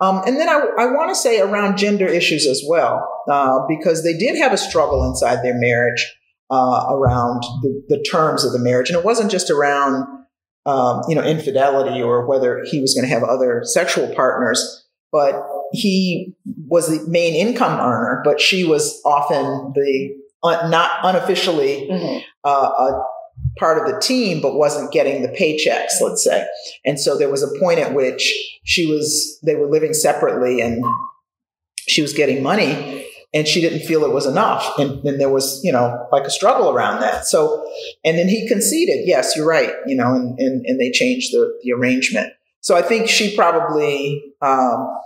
Um, 0.00 0.20
and 0.26 0.36
then 0.36 0.48
I, 0.48 0.54
I 0.78 0.86
want 0.86 1.10
to 1.10 1.14
say 1.14 1.40
around 1.40 1.76
gender 1.76 2.08
issues 2.08 2.44
as 2.48 2.60
well, 2.68 3.08
uh, 3.30 3.60
because 3.68 4.02
they 4.02 4.18
did 4.18 4.36
have 4.36 4.52
a 4.52 4.58
struggle 4.58 5.04
inside 5.04 5.44
their 5.44 5.54
marriage 5.54 6.12
uh, 6.52 6.86
around 6.90 7.42
the, 7.62 7.82
the, 7.88 8.02
terms 8.02 8.44
of 8.44 8.52
the 8.52 8.58
marriage, 8.58 8.90
and 8.90 8.98
it 8.98 9.04
wasn't 9.04 9.30
just 9.30 9.50
around 9.50 10.06
um, 10.66 11.00
you 11.08 11.14
know 11.14 11.22
infidelity 11.22 12.02
or 12.02 12.26
whether 12.26 12.62
he 12.70 12.80
was 12.80 12.94
going 12.94 13.08
to 13.08 13.12
have 13.12 13.24
other 13.24 13.62
sexual 13.64 14.14
partners, 14.14 14.86
but 15.10 15.34
he 15.72 16.36
was 16.68 16.88
the 16.88 17.10
main 17.10 17.34
income 17.34 17.80
earner, 17.80 18.20
but 18.24 18.40
she 18.40 18.64
was 18.64 19.00
often 19.04 19.72
the 19.74 20.14
uh, 20.44 20.68
not 20.68 20.90
unofficially 21.02 21.88
Mm-hmm. 21.90 22.18
a 22.44 23.02
part 23.58 23.78
of 23.78 23.92
the 23.92 23.98
team, 24.00 24.40
but 24.40 24.54
wasn't 24.54 24.92
getting 24.92 25.22
the 25.22 25.28
paychecks, 25.28 26.00
let's 26.00 26.22
say. 26.22 26.46
And 26.84 26.98
so 26.98 27.16
there 27.16 27.30
was 27.30 27.42
a 27.42 27.58
point 27.58 27.78
at 27.78 27.94
which 27.94 28.34
she 28.64 28.86
was, 28.86 29.38
they 29.44 29.54
were 29.54 29.68
living 29.68 29.94
separately 29.94 30.60
and 30.60 30.82
she 31.88 32.02
was 32.02 32.12
getting 32.12 32.42
money 32.42 33.06
and 33.34 33.48
she 33.48 33.60
didn't 33.60 33.86
feel 33.86 34.04
it 34.04 34.12
was 34.12 34.26
enough. 34.26 34.78
And 34.78 35.02
then 35.02 35.18
there 35.18 35.30
was, 35.30 35.60
you 35.64 35.72
know, 35.72 36.06
like 36.12 36.24
a 36.24 36.30
struggle 36.30 36.70
around 36.70 37.00
that. 37.00 37.26
So, 37.26 37.66
and 38.04 38.18
then 38.18 38.28
he 38.28 38.46
conceded, 38.48 39.06
yes, 39.06 39.36
you're 39.36 39.46
right, 39.46 39.72
you 39.86 39.96
know, 39.96 40.14
and, 40.14 40.38
and, 40.38 40.64
and 40.66 40.80
they 40.80 40.90
changed 40.90 41.32
the, 41.32 41.58
the 41.62 41.72
arrangement. 41.72 42.32
So 42.60 42.76
I 42.76 42.82
think 42.82 43.08
she 43.08 43.34
probably, 43.34 44.34
um, 44.40 44.96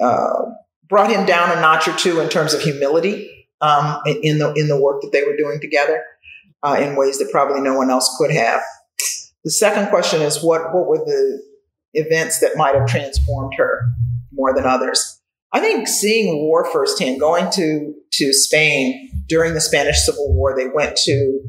uh, 0.00 0.42
brought 0.88 1.10
him 1.10 1.26
down 1.26 1.56
a 1.56 1.60
notch 1.60 1.88
or 1.88 1.96
two 1.96 2.20
in 2.20 2.28
terms 2.28 2.54
of 2.54 2.60
humility 2.60 3.46
um, 3.60 4.00
in 4.22 4.38
the 4.38 4.52
in 4.54 4.68
the 4.68 4.80
work 4.80 5.00
that 5.02 5.10
they 5.12 5.24
were 5.24 5.36
doing 5.36 5.60
together 5.60 6.04
uh, 6.62 6.76
in 6.80 6.96
ways 6.96 7.18
that 7.18 7.30
probably 7.30 7.60
no 7.60 7.74
one 7.74 7.90
else 7.90 8.14
could 8.18 8.30
have. 8.30 8.62
The 9.44 9.50
second 9.50 9.88
question 9.88 10.22
is 10.22 10.42
what 10.42 10.74
what 10.74 10.86
were 10.86 10.98
the 10.98 11.42
events 11.94 12.40
that 12.40 12.56
might 12.56 12.74
have 12.74 12.86
transformed 12.86 13.54
her 13.56 13.82
more 14.32 14.54
than 14.54 14.64
others? 14.64 15.20
I 15.52 15.60
think 15.60 15.88
seeing 15.88 16.42
war 16.42 16.70
firsthand, 16.70 17.20
going 17.20 17.50
to 17.52 17.94
to 18.12 18.32
Spain 18.32 19.08
during 19.28 19.54
the 19.54 19.60
Spanish 19.60 20.04
Civil 20.04 20.34
War, 20.34 20.56
they 20.56 20.68
went 20.68 20.96
to 20.96 21.40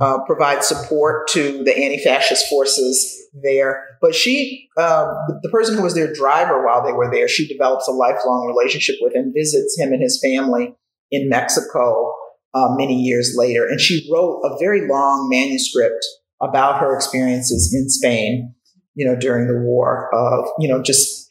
uh, 0.00 0.18
provide 0.26 0.64
support 0.64 1.28
to 1.28 1.62
the 1.64 1.76
anti-fascist 1.76 2.48
forces 2.48 3.28
there. 3.42 3.84
But 4.00 4.14
she, 4.14 4.68
uh, 4.76 5.06
the 5.42 5.48
person 5.50 5.76
who 5.76 5.82
was 5.82 5.94
their 5.94 6.12
driver 6.12 6.64
while 6.64 6.84
they 6.84 6.92
were 6.92 7.10
there, 7.12 7.28
she 7.28 7.46
develops 7.46 7.88
a 7.88 7.92
lifelong 7.92 8.46
relationship 8.46 8.96
with 9.00 9.14
and 9.14 9.32
visits 9.34 9.78
him 9.78 9.92
and 9.92 10.02
his 10.02 10.20
family 10.22 10.74
in 11.10 11.28
Mexico 11.28 12.12
uh, 12.54 12.68
many 12.76 13.00
years 13.00 13.34
later. 13.36 13.66
And 13.66 13.80
she 13.80 14.08
wrote 14.12 14.40
a 14.44 14.58
very 14.58 14.88
long 14.88 15.28
manuscript 15.30 16.04
about 16.40 16.80
her 16.80 16.94
experiences 16.94 17.72
in 17.72 17.88
Spain, 17.88 18.54
you 18.94 19.06
know, 19.06 19.16
during 19.16 19.46
the 19.46 19.60
war 19.60 20.10
of, 20.14 20.46
you 20.58 20.68
know, 20.68 20.82
just, 20.82 21.23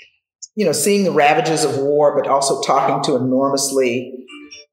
you 0.55 0.65
know, 0.65 0.71
seeing 0.71 1.03
the 1.03 1.11
ravages 1.11 1.63
of 1.63 1.77
war, 1.77 2.15
but 2.15 2.29
also 2.29 2.61
talking 2.61 3.01
to 3.03 3.15
enormously 3.15 4.25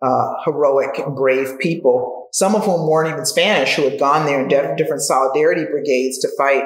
uh, 0.03 0.35
heroic 0.45 0.99
and 0.99 1.17
brave 1.17 1.59
people, 1.59 2.29
some 2.33 2.55
of 2.55 2.65
whom 2.65 2.89
weren't 2.89 3.11
even 3.11 3.27
Spanish, 3.27 3.75
who 3.75 3.89
had 3.89 3.99
gone 3.99 4.27
there 4.27 4.41
in 4.43 4.77
different 4.77 5.03
solidarity 5.03 5.65
brigades 5.65 6.19
to 6.19 6.29
fight 6.37 6.65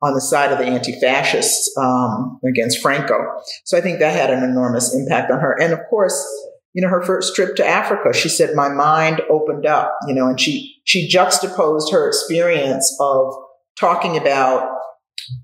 on 0.00 0.14
the 0.14 0.20
side 0.20 0.52
of 0.52 0.58
the 0.58 0.64
anti-fascists 0.64 1.76
um, 1.76 2.38
against 2.46 2.80
Franco. 2.80 3.18
So 3.64 3.76
I 3.76 3.80
think 3.80 3.98
that 3.98 4.14
had 4.14 4.30
an 4.30 4.44
enormous 4.44 4.94
impact 4.94 5.30
on 5.30 5.40
her. 5.40 5.60
And 5.60 5.72
of 5.72 5.80
course, 5.90 6.16
you 6.72 6.82
know, 6.82 6.88
her 6.88 7.02
first 7.02 7.34
trip 7.34 7.56
to 7.56 7.66
Africa, 7.66 8.12
she 8.12 8.28
said, 8.28 8.54
my 8.54 8.68
mind 8.68 9.22
opened 9.28 9.66
up, 9.66 9.96
you 10.06 10.14
know, 10.14 10.28
and 10.28 10.40
she, 10.40 10.76
she 10.84 11.08
juxtaposed 11.08 11.90
her 11.92 12.06
experience 12.06 12.96
of 13.00 13.34
talking 13.76 14.16
about 14.16 14.68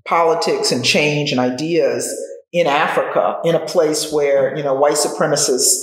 politics 0.05 0.71
and 0.71 0.85
change 0.85 1.31
and 1.31 1.39
ideas 1.39 2.13
in 2.55 2.67
Africa, 2.67 3.37
in 3.43 3.53
a 3.53 3.65
place 3.65 4.13
where, 4.13 4.55
you 4.55 4.63
know, 4.63 4.73
white 4.73 4.93
supremacist 4.93 5.73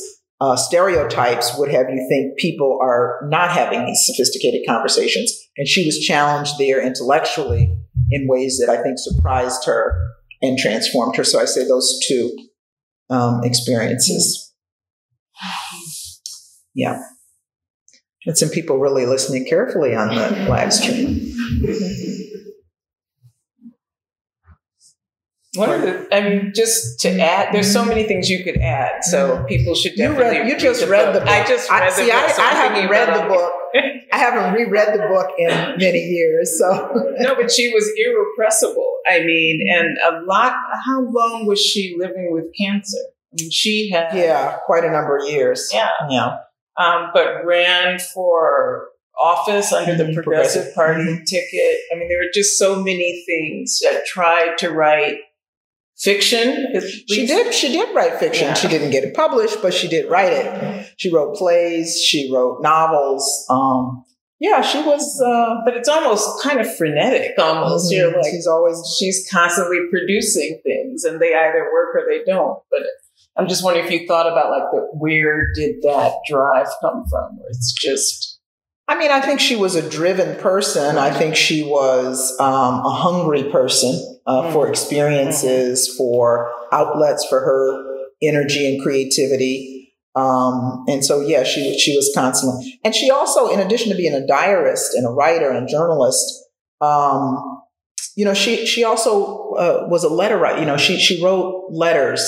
uh, 0.40 0.56
stereotypes 0.56 1.52
would 1.58 1.70
have 1.70 1.90
you 1.90 2.06
think 2.08 2.38
people 2.38 2.78
are 2.82 3.20
not 3.28 3.50
having 3.50 3.84
these 3.84 4.02
sophisticated 4.06 4.62
conversations. 4.66 5.30
And 5.58 5.68
she 5.68 5.84
was 5.84 5.98
challenged 5.98 6.56
there 6.58 6.80
intellectually 6.80 7.76
in 8.10 8.26
ways 8.26 8.58
that 8.58 8.72
I 8.72 8.82
think 8.82 8.96
surprised 8.96 9.66
her 9.66 10.00
and 10.40 10.56
transformed 10.58 11.14
her. 11.16 11.24
So 11.24 11.38
I 11.38 11.44
say 11.44 11.68
those 11.68 12.00
two 12.08 12.34
um, 13.10 13.42
experiences. 13.44 14.54
Yeah. 16.74 17.02
And 18.24 18.38
some 18.38 18.48
people 18.48 18.78
really 18.78 19.04
listening 19.04 19.44
carefully 19.44 19.94
on 19.94 20.08
the 20.08 20.46
live 20.48 20.72
stream. 20.72 21.34
One 25.54 25.68
of 25.70 25.82
the, 25.82 26.08
I 26.10 26.20
mean, 26.22 26.52
just 26.54 27.00
to 27.00 27.10
add, 27.20 27.52
there's 27.52 27.70
so 27.70 27.84
many 27.84 28.04
things 28.04 28.30
you 28.30 28.42
could 28.42 28.56
add. 28.56 29.04
So 29.04 29.44
people 29.44 29.74
should 29.74 29.92
You 29.92 30.08
definitely. 30.08 30.38
read. 30.38 30.46
You 30.46 30.52
read 30.54 30.60
just 30.60 30.80
the 30.80 30.86
read 30.86 31.04
book. 31.06 31.14
the 31.14 31.20
book. 31.20 31.28
I 31.28 31.46
just 31.46 31.70
read 31.70 31.82
I, 31.82 31.86
the 31.90 31.92
see. 31.94 32.06
book. 32.06 32.14
I, 32.14 32.32
so 32.32 32.42
I 32.42 32.46
I'm 32.48 32.56
haven't 32.56 32.90
read 32.90 33.08
the 33.22 33.28
book. 33.28 33.52
I 34.12 34.16
haven't 34.18 34.54
reread 34.54 34.94
the 34.94 35.06
book 35.08 35.28
in 35.38 35.48
many 35.78 35.98
years. 36.00 36.58
So 36.58 36.68
no, 37.18 37.34
but 37.34 37.50
she 37.50 37.72
was 37.72 37.90
irrepressible. 37.98 38.96
I 39.06 39.20
mean, 39.20 39.60
and 39.70 39.98
a 39.98 40.24
lot. 40.24 40.54
How 40.86 41.00
long 41.02 41.46
was 41.46 41.60
she 41.60 41.96
living 41.98 42.28
with 42.32 42.44
cancer? 42.58 42.98
I 43.32 43.42
mean, 43.42 43.50
she 43.50 43.90
had 43.90 44.14
yeah, 44.14 44.56
quite 44.66 44.84
a 44.84 44.90
number 44.90 45.18
of 45.18 45.28
years. 45.28 45.70
Yeah. 45.72 45.88
Yeah. 46.08 46.38
um, 46.78 47.10
but 47.12 47.44
ran 47.44 47.98
for 47.98 48.88
office 49.18 49.72
under 49.72 49.94
the 49.94 50.04
Mhm, 50.04 50.14
Progressive 50.14 50.72
Progressive. 50.72 50.74
Party 50.74 51.04
Mhm. 51.04 51.26
ticket. 51.26 51.80
I 51.92 51.96
mean, 51.98 52.08
there 52.08 52.18
were 52.18 52.30
just 52.32 52.58
so 52.58 52.76
many 52.76 53.22
things 53.26 53.80
that 53.82 54.04
tried 54.06 54.56
to 54.58 54.70
write 54.70 55.18
fiction. 56.02 56.72
at 56.74 56.82
She 56.82 57.26
did. 57.26 57.54
She 57.54 57.72
did 57.72 57.94
write 57.94 58.18
fiction. 58.18 58.48
Yeah. 58.48 58.54
She 58.54 58.68
didn't 58.68 58.90
get 58.90 59.04
it 59.04 59.14
published, 59.14 59.62
but 59.62 59.72
she 59.72 59.88
did 59.88 60.10
write 60.10 60.32
it. 60.32 60.92
She 60.98 61.12
wrote 61.12 61.36
plays. 61.36 62.00
She 62.02 62.30
wrote 62.32 62.60
novels. 62.60 63.46
Um, 63.48 64.04
yeah, 64.38 64.60
she 64.60 64.82
was. 64.82 65.20
Uh, 65.24 65.62
but 65.64 65.76
it's 65.76 65.88
almost 65.88 66.42
kind 66.42 66.60
of 66.60 66.76
frenetic. 66.76 67.38
Almost, 67.38 67.92
you're 67.92 68.10
like 68.10 68.30
she's 68.30 68.46
always. 68.46 68.82
she's 68.98 69.28
constantly 69.30 69.78
producing 69.90 70.60
things, 70.64 71.04
and 71.04 71.20
they 71.20 71.34
either 71.34 71.68
work 71.72 71.94
or 71.94 72.04
they 72.08 72.24
don't. 72.24 72.58
But 72.70 72.80
I'm 73.36 73.48
just 73.48 73.64
wondering 73.64 73.86
if 73.86 73.92
you 73.92 74.06
thought 74.06 74.30
about 74.30 74.50
like 74.50 74.70
the 74.72 74.88
where 74.94 75.52
did 75.54 75.82
that 75.82 76.14
drive 76.28 76.66
come 76.80 77.04
from? 77.08 77.38
It's 77.50 77.72
just 77.72 78.40
I 78.88 78.98
mean, 78.98 79.12
I 79.12 79.20
think 79.20 79.38
she 79.38 79.54
was 79.54 79.76
a 79.76 79.88
driven 79.88 80.36
person. 80.40 80.98
I 80.98 81.12
think 81.12 81.36
she 81.36 81.62
was 81.62 82.36
um, 82.40 82.84
a 82.84 82.90
hungry 82.90 83.44
person 83.44 84.11
uh, 84.26 84.52
for 84.52 84.68
experiences, 84.68 85.92
for 85.96 86.52
outlets 86.72 87.24
for 87.28 87.40
her 87.40 88.06
energy 88.22 88.72
and 88.72 88.82
creativity. 88.82 89.94
Um, 90.14 90.84
and 90.88 91.04
so, 91.04 91.20
yeah, 91.20 91.42
she 91.42 91.78
she 91.78 91.96
was 91.96 92.12
constantly, 92.14 92.78
and 92.84 92.94
she 92.94 93.10
also, 93.10 93.48
in 93.48 93.60
addition 93.60 93.90
to 93.90 93.96
being 93.96 94.12
a 94.12 94.26
diarist 94.26 94.92
and 94.94 95.06
a 95.06 95.10
writer 95.10 95.50
and 95.50 95.66
a 95.66 95.70
journalist, 95.70 96.44
um, 96.82 97.60
you 98.14 98.24
know, 98.26 98.34
she 98.34 98.66
she 98.66 98.84
also 98.84 99.52
uh, 99.54 99.86
was 99.88 100.04
a 100.04 100.10
letter 100.10 100.36
writer. 100.36 100.60
You 100.60 100.66
know, 100.66 100.76
she 100.76 100.98
she 100.98 101.22
wrote 101.24 101.68
letters 101.70 102.20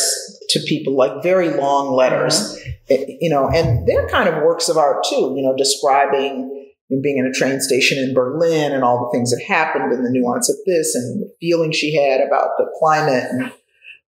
to 0.50 0.60
people, 0.60 0.96
like 0.96 1.22
very 1.22 1.50
long 1.50 1.94
letters. 1.94 2.58
Eh, 2.88 3.04
You 3.20 3.28
know, 3.28 3.48
and 3.48 3.86
they're 3.86 4.08
kind 4.08 4.28
of 4.30 4.42
works 4.42 4.70
of 4.70 4.78
art 4.78 5.04
too. 5.04 5.34
You 5.36 5.42
know, 5.42 5.54
describing 5.54 6.53
and 6.94 7.02
being 7.02 7.18
in 7.18 7.26
a 7.26 7.32
train 7.32 7.60
station 7.60 7.98
in 7.98 8.14
Berlin 8.14 8.72
and 8.72 8.84
all 8.84 9.04
the 9.04 9.16
things 9.16 9.30
that 9.30 9.44
happened 9.44 9.92
and 9.92 10.04
the 10.04 10.10
nuance 10.10 10.48
of 10.48 10.56
this 10.64 10.94
and 10.94 11.22
the 11.22 11.30
feeling 11.40 11.72
she 11.72 11.94
had 11.94 12.20
about 12.20 12.50
the 12.56 12.66
climate 12.78 13.24
and 13.30 13.52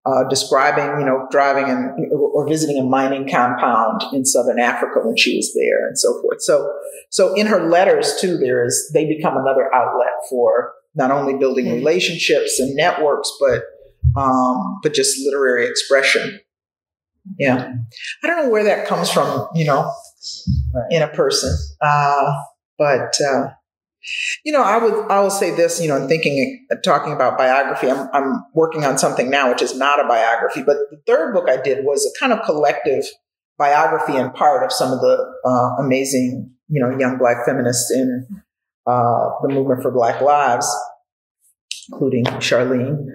uh, 0.06 0.24
describing, 0.28 1.00
you 1.00 1.06
know, 1.06 1.26
driving 1.30 1.64
and 1.64 2.12
or 2.12 2.46
visiting 2.46 2.78
a 2.78 2.84
mining 2.84 3.26
compound 3.26 4.02
in 4.12 4.24
southern 4.24 4.60
Africa 4.60 5.00
when 5.02 5.16
she 5.16 5.36
was 5.36 5.54
there 5.54 5.86
and 5.86 5.98
so 5.98 6.20
forth. 6.20 6.42
So, 6.42 6.70
so 7.10 7.34
in 7.34 7.46
her 7.46 7.68
letters 7.70 8.14
too, 8.20 8.36
there 8.36 8.64
is 8.64 8.90
they 8.92 9.06
become 9.06 9.36
another 9.36 9.74
outlet 9.74 10.12
for 10.28 10.74
not 10.94 11.10
only 11.10 11.38
building 11.38 11.72
relationships 11.72 12.60
and 12.60 12.76
networks, 12.76 13.32
but 13.40 13.62
um, 14.14 14.78
but 14.82 14.92
just 14.92 15.18
literary 15.24 15.66
expression. 15.66 16.38
Yeah, 17.38 17.72
I 18.22 18.26
don't 18.26 18.44
know 18.44 18.50
where 18.50 18.64
that 18.64 18.86
comes 18.86 19.08
from, 19.08 19.48
you 19.54 19.64
know, 19.64 19.90
in 20.90 21.00
a 21.00 21.08
person, 21.08 21.56
uh, 21.80 22.34
but. 22.78 23.14
Uh, 23.20 23.48
you 24.44 24.52
know, 24.52 24.62
I 24.62 24.76
would 24.76 25.10
I 25.10 25.20
will 25.20 25.30
say 25.30 25.54
this, 25.54 25.80
you 25.80 25.88
know, 25.88 25.96
in 25.96 26.08
thinking 26.08 26.66
talking 26.84 27.14
about 27.14 27.38
biography, 27.38 27.90
I'm 27.90 28.08
I'm 28.12 28.44
working 28.52 28.84
on 28.84 28.98
something 28.98 29.30
now 29.30 29.50
which 29.50 29.62
is 29.62 29.74
not 29.76 29.98
a 29.98 30.06
biography, 30.06 30.62
but 30.62 30.76
the 30.90 31.00
third 31.06 31.32
book 31.32 31.48
I 31.48 31.56
did 31.56 31.86
was 31.86 32.04
a 32.04 32.20
kind 32.20 32.30
of 32.30 32.44
collective 32.44 33.04
biography 33.58 34.16
and 34.16 34.34
part 34.34 34.64
of 34.64 34.72
some 34.72 34.92
of 34.92 35.00
the 35.00 35.34
uh, 35.44 35.82
amazing, 35.82 36.52
you 36.68 36.82
know, 36.82 36.96
young 36.98 37.18
black 37.18 37.46
feminists 37.46 37.90
in 37.90 38.26
uh, 38.86 39.30
the 39.42 39.48
movement 39.48 39.82
for 39.82 39.90
Black 39.90 40.20
Lives, 40.20 40.68
including 41.90 42.24
Charlene. 42.24 43.06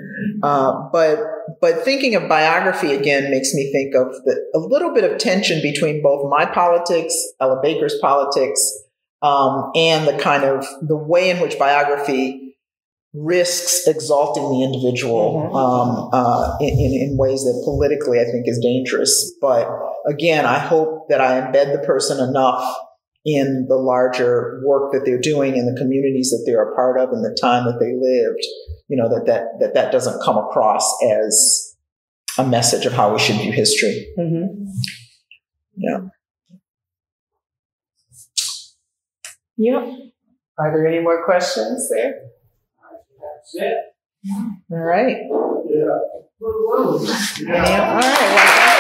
Uh, 0.41 0.89
but 0.91 1.19
but 1.61 1.83
thinking 1.83 2.15
of 2.15 2.27
biography 2.27 2.93
again 2.93 3.29
makes 3.31 3.53
me 3.53 3.71
think 3.71 3.95
of 3.95 4.13
the, 4.25 4.51
a 4.55 4.59
little 4.59 4.93
bit 4.93 5.03
of 5.03 5.17
tension 5.17 5.61
between 5.61 6.01
both 6.01 6.29
my 6.29 6.45
politics, 6.45 7.13
Ella 7.39 7.59
Baker's 7.61 7.97
politics, 8.01 8.73
um, 9.21 9.71
and 9.75 10.07
the 10.07 10.17
kind 10.17 10.43
of 10.43 10.65
the 10.81 10.97
way 10.97 11.29
in 11.29 11.39
which 11.39 11.59
biography 11.59 12.55
risks 13.13 13.87
exalting 13.87 14.43
the 14.43 14.63
individual 14.63 15.55
um, 15.55 16.09
uh, 16.13 16.57
in, 16.61 16.69
in, 16.69 17.09
in 17.09 17.17
ways 17.17 17.43
that 17.43 17.59
politically 17.65 18.19
I 18.19 18.25
think 18.25 18.47
is 18.47 18.59
dangerous. 18.59 19.33
But 19.41 19.67
again, 20.05 20.45
I 20.45 20.59
hope 20.59 21.09
that 21.09 21.19
I 21.19 21.41
embed 21.41 21.73
the 21.73 21.85
person 21.85 22.19
enough 22.19 22.63
in 23.25 23.65
the 23.67 23.75
larger 23.75 24.61
work 24.63 24.93
that 24.93 25.05
they're 25.05 25.19
doing 25.19 25.57
in 25.57 25.65
the 25.65 25.79
communities 25.79 26.29
that 26.29 26.43
they're 26.45 26.71
a 26.71 26.75
part 26.75 26.99
of 26.99 27.09
and 27.09 27.23
the 27.23 27.37
time 27.39 27.65
that 27.65 27.79
they 27.79 27.93
lived, 27.93 28.43
you 28.87 28.95
know, 28.95 29.09
that 29.09 29.25
that, 29.25 29.43
that, 29.59 29.73
that 29.73 29.91
doesn't 29.91 30.23
come 30.23 30.37
across 30.37 30.95
as 31.03 31.75
a 32.37 32.45
message 32.45 32.85
of 32.85 32.93
how 32.93 33.11
we 33.11 33.19
should 33.19 33.35
view 33.35 33.51
history. 33.51 34.07
Mm-hmm. 34.17 34.65
Yeah. 35.75 35.99
Yep. 39.59 39.83
Are 40.57 40.71
there 40.71 40.87
any 40.87 40.99
more 41.01 41.23
questions 41.25 41.89
there? 41.89 42.13
That's 43.19 43.55
it. 43.55 43.75
All 44.71 44.77
right. 44.77 45.17
Yeah. 45.69 45.97
Any- 47.47 47.75
all 47.75 47.99
right. 47.99 48.79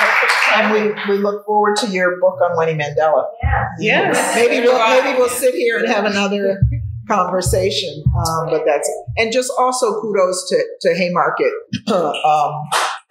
Well, 0.00 0.14
thank 0.20 0.32
you. 0.46 0.52
And 0.54 0.72
we, 0.72 1.12
we 1.16 1.22
look 1.22 1.44
forward 1.44 1.76
to 1.76 1.88
your 1.88 2.18
book 2.20 2.40
on 2.40 2.56
Winnie 2.56 2.74
Mandela. 2.80 3.26
Yeah. 3.42 3.64
Yes. 3.78 4.34
Maybe 4.34 4.60
we'll 4.66 5.02
maybe 5.02 5.18
we'll 5.18 5.28
sit 5.28 5.54
here 5.54 5.78
and 5.78 5.88
have 5.88 6.04
another 6.04 6.62
conversation. 7.08 8.02
Um, 8.16 8.46
but 8.50 8.62
that's 8.64 8.90
and 9.16 9.32
just 9.32 9.52
also 9.58 10.00
kudos 10.00 10.48
to 10.48 10.64
to 10.82 10.94
Haymarket. 10.94 11.52
um, 11.92 12.64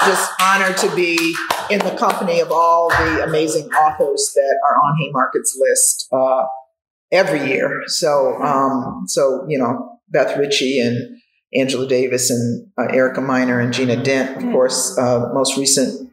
just 0.03 0.31
honored 0.41 0.77
to 0.77 0.93
be 0.95 1.35
in 1.69 1.79
the 1.79 1.95
company 1.97 2.39
of 2.39 2.51
all 2.51 2.89
the 2.89 3.23
amazing 3.23 3.67
authors 3.71 4.31
that 4.35 4.59
are 4.67 4.75
on 4.75 4.97
Haymarket's 4.99 5.57
list 5.59 6.07
uh, 6.11 6.43
every 7.11 7.47
year. 7.47 7.83
So 7.87 8.35
um, 8.41 9.03
so 9.07 9.45
you 9.47 9.57
know 9.57 9.99
Beth 10.09 10.37
Richie 10.37 10.79
and 10.79 11.17
Angela 11.53 11.87
Davis 11.87 12.29
and 12.29 12.67
uh, 12.77 12.93
Erica 12.93 13.21
Meiners 13.21 13.63
and 13.63 13.73
Gina 13.73 14.03
Dent, 14.03 14.37
of 14.37 14.51
course, 14.51 14.97
uh, 14.97 15.29
most 15.33 15.57
recent 15.57 16.11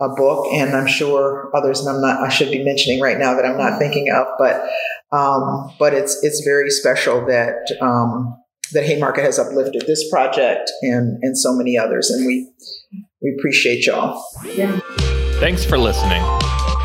a 0.00 0.08
book, 0.08 0.46
and 0.50 0.74
I'm 0.74 0.86
sure 0.86 1.50
others, 1.54 1.80
and 1.80 1.94
I'm 1.94 2.00
not, 2.00 2.20
I 2.22 2.30
should 2.30 2.50
be 2.50 2.64
mentioning 2.64 3.00
right 3.00 3.18
now 3.18 3.34
that 3.34 3.44
I'm 3.44 3.58
not 3.58 3.78
thinking 3.78 4.10
of, 4.10 4.26
but, 4.38 4.66
um, 5.12 5.70
but 5.78 5.92
it's, 5.92 6.24
it's 6.24 6.42
very 6.42 6.70
special 6.70 7.26
that, 7.26 7.76
um, 7.82 8.34
that 8.72 8.84
Haymarket 8.84 9.24
has 9.24 9.38
uplifted 9.38 9.84
this 9.86 10.08
project 10.10 10.70
and, 10.80 11.18
and 11.22 11.36
so 11.36 11.52
many 11.52 11.76
others. 11.76 12.08
And 12.08 12.26
we, 12.26 12.50
we 13.22 13.36
appreciate 13.38 13.86
y'all. 13.86 14.22
Yeah. 14.44 14.78
Thanks 15.40 15.64
for 15.64 15.78
listening. 15.78 16.22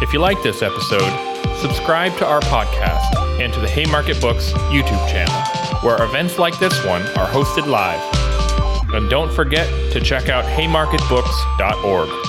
If 0.02 0.14
you 0.14 0.20
like 0.20 0.42
this 0.44 0.62
episode, 0.62 1.12
subscribe 1.60 2.18
to 2.18 2.26
our 2.26 2.42
podcast 2.42 3.16
and 3.40 3.54
to 3.54 3.60
the 3.60 3.68
Haymarket 3.70 4.20
Books 4.22 4.52
YouTube 4.72 5.08
channel, 5.10 5.36
where 5.82 6.02
events 6.04 6.38
like 6.38 6.58
this 6.60 6.86
one 6.86 7.02
are 7.18 7.28
hosted 7.28 7.68
live. 7.68 8.02
And 8.94 9.10
don't 9.10 9.32
forget 9.32 9.68
to 9.94 10.00
check 10.00 10.30
out 10.30 10.46
haymarketbooks.org. 10.46 12.25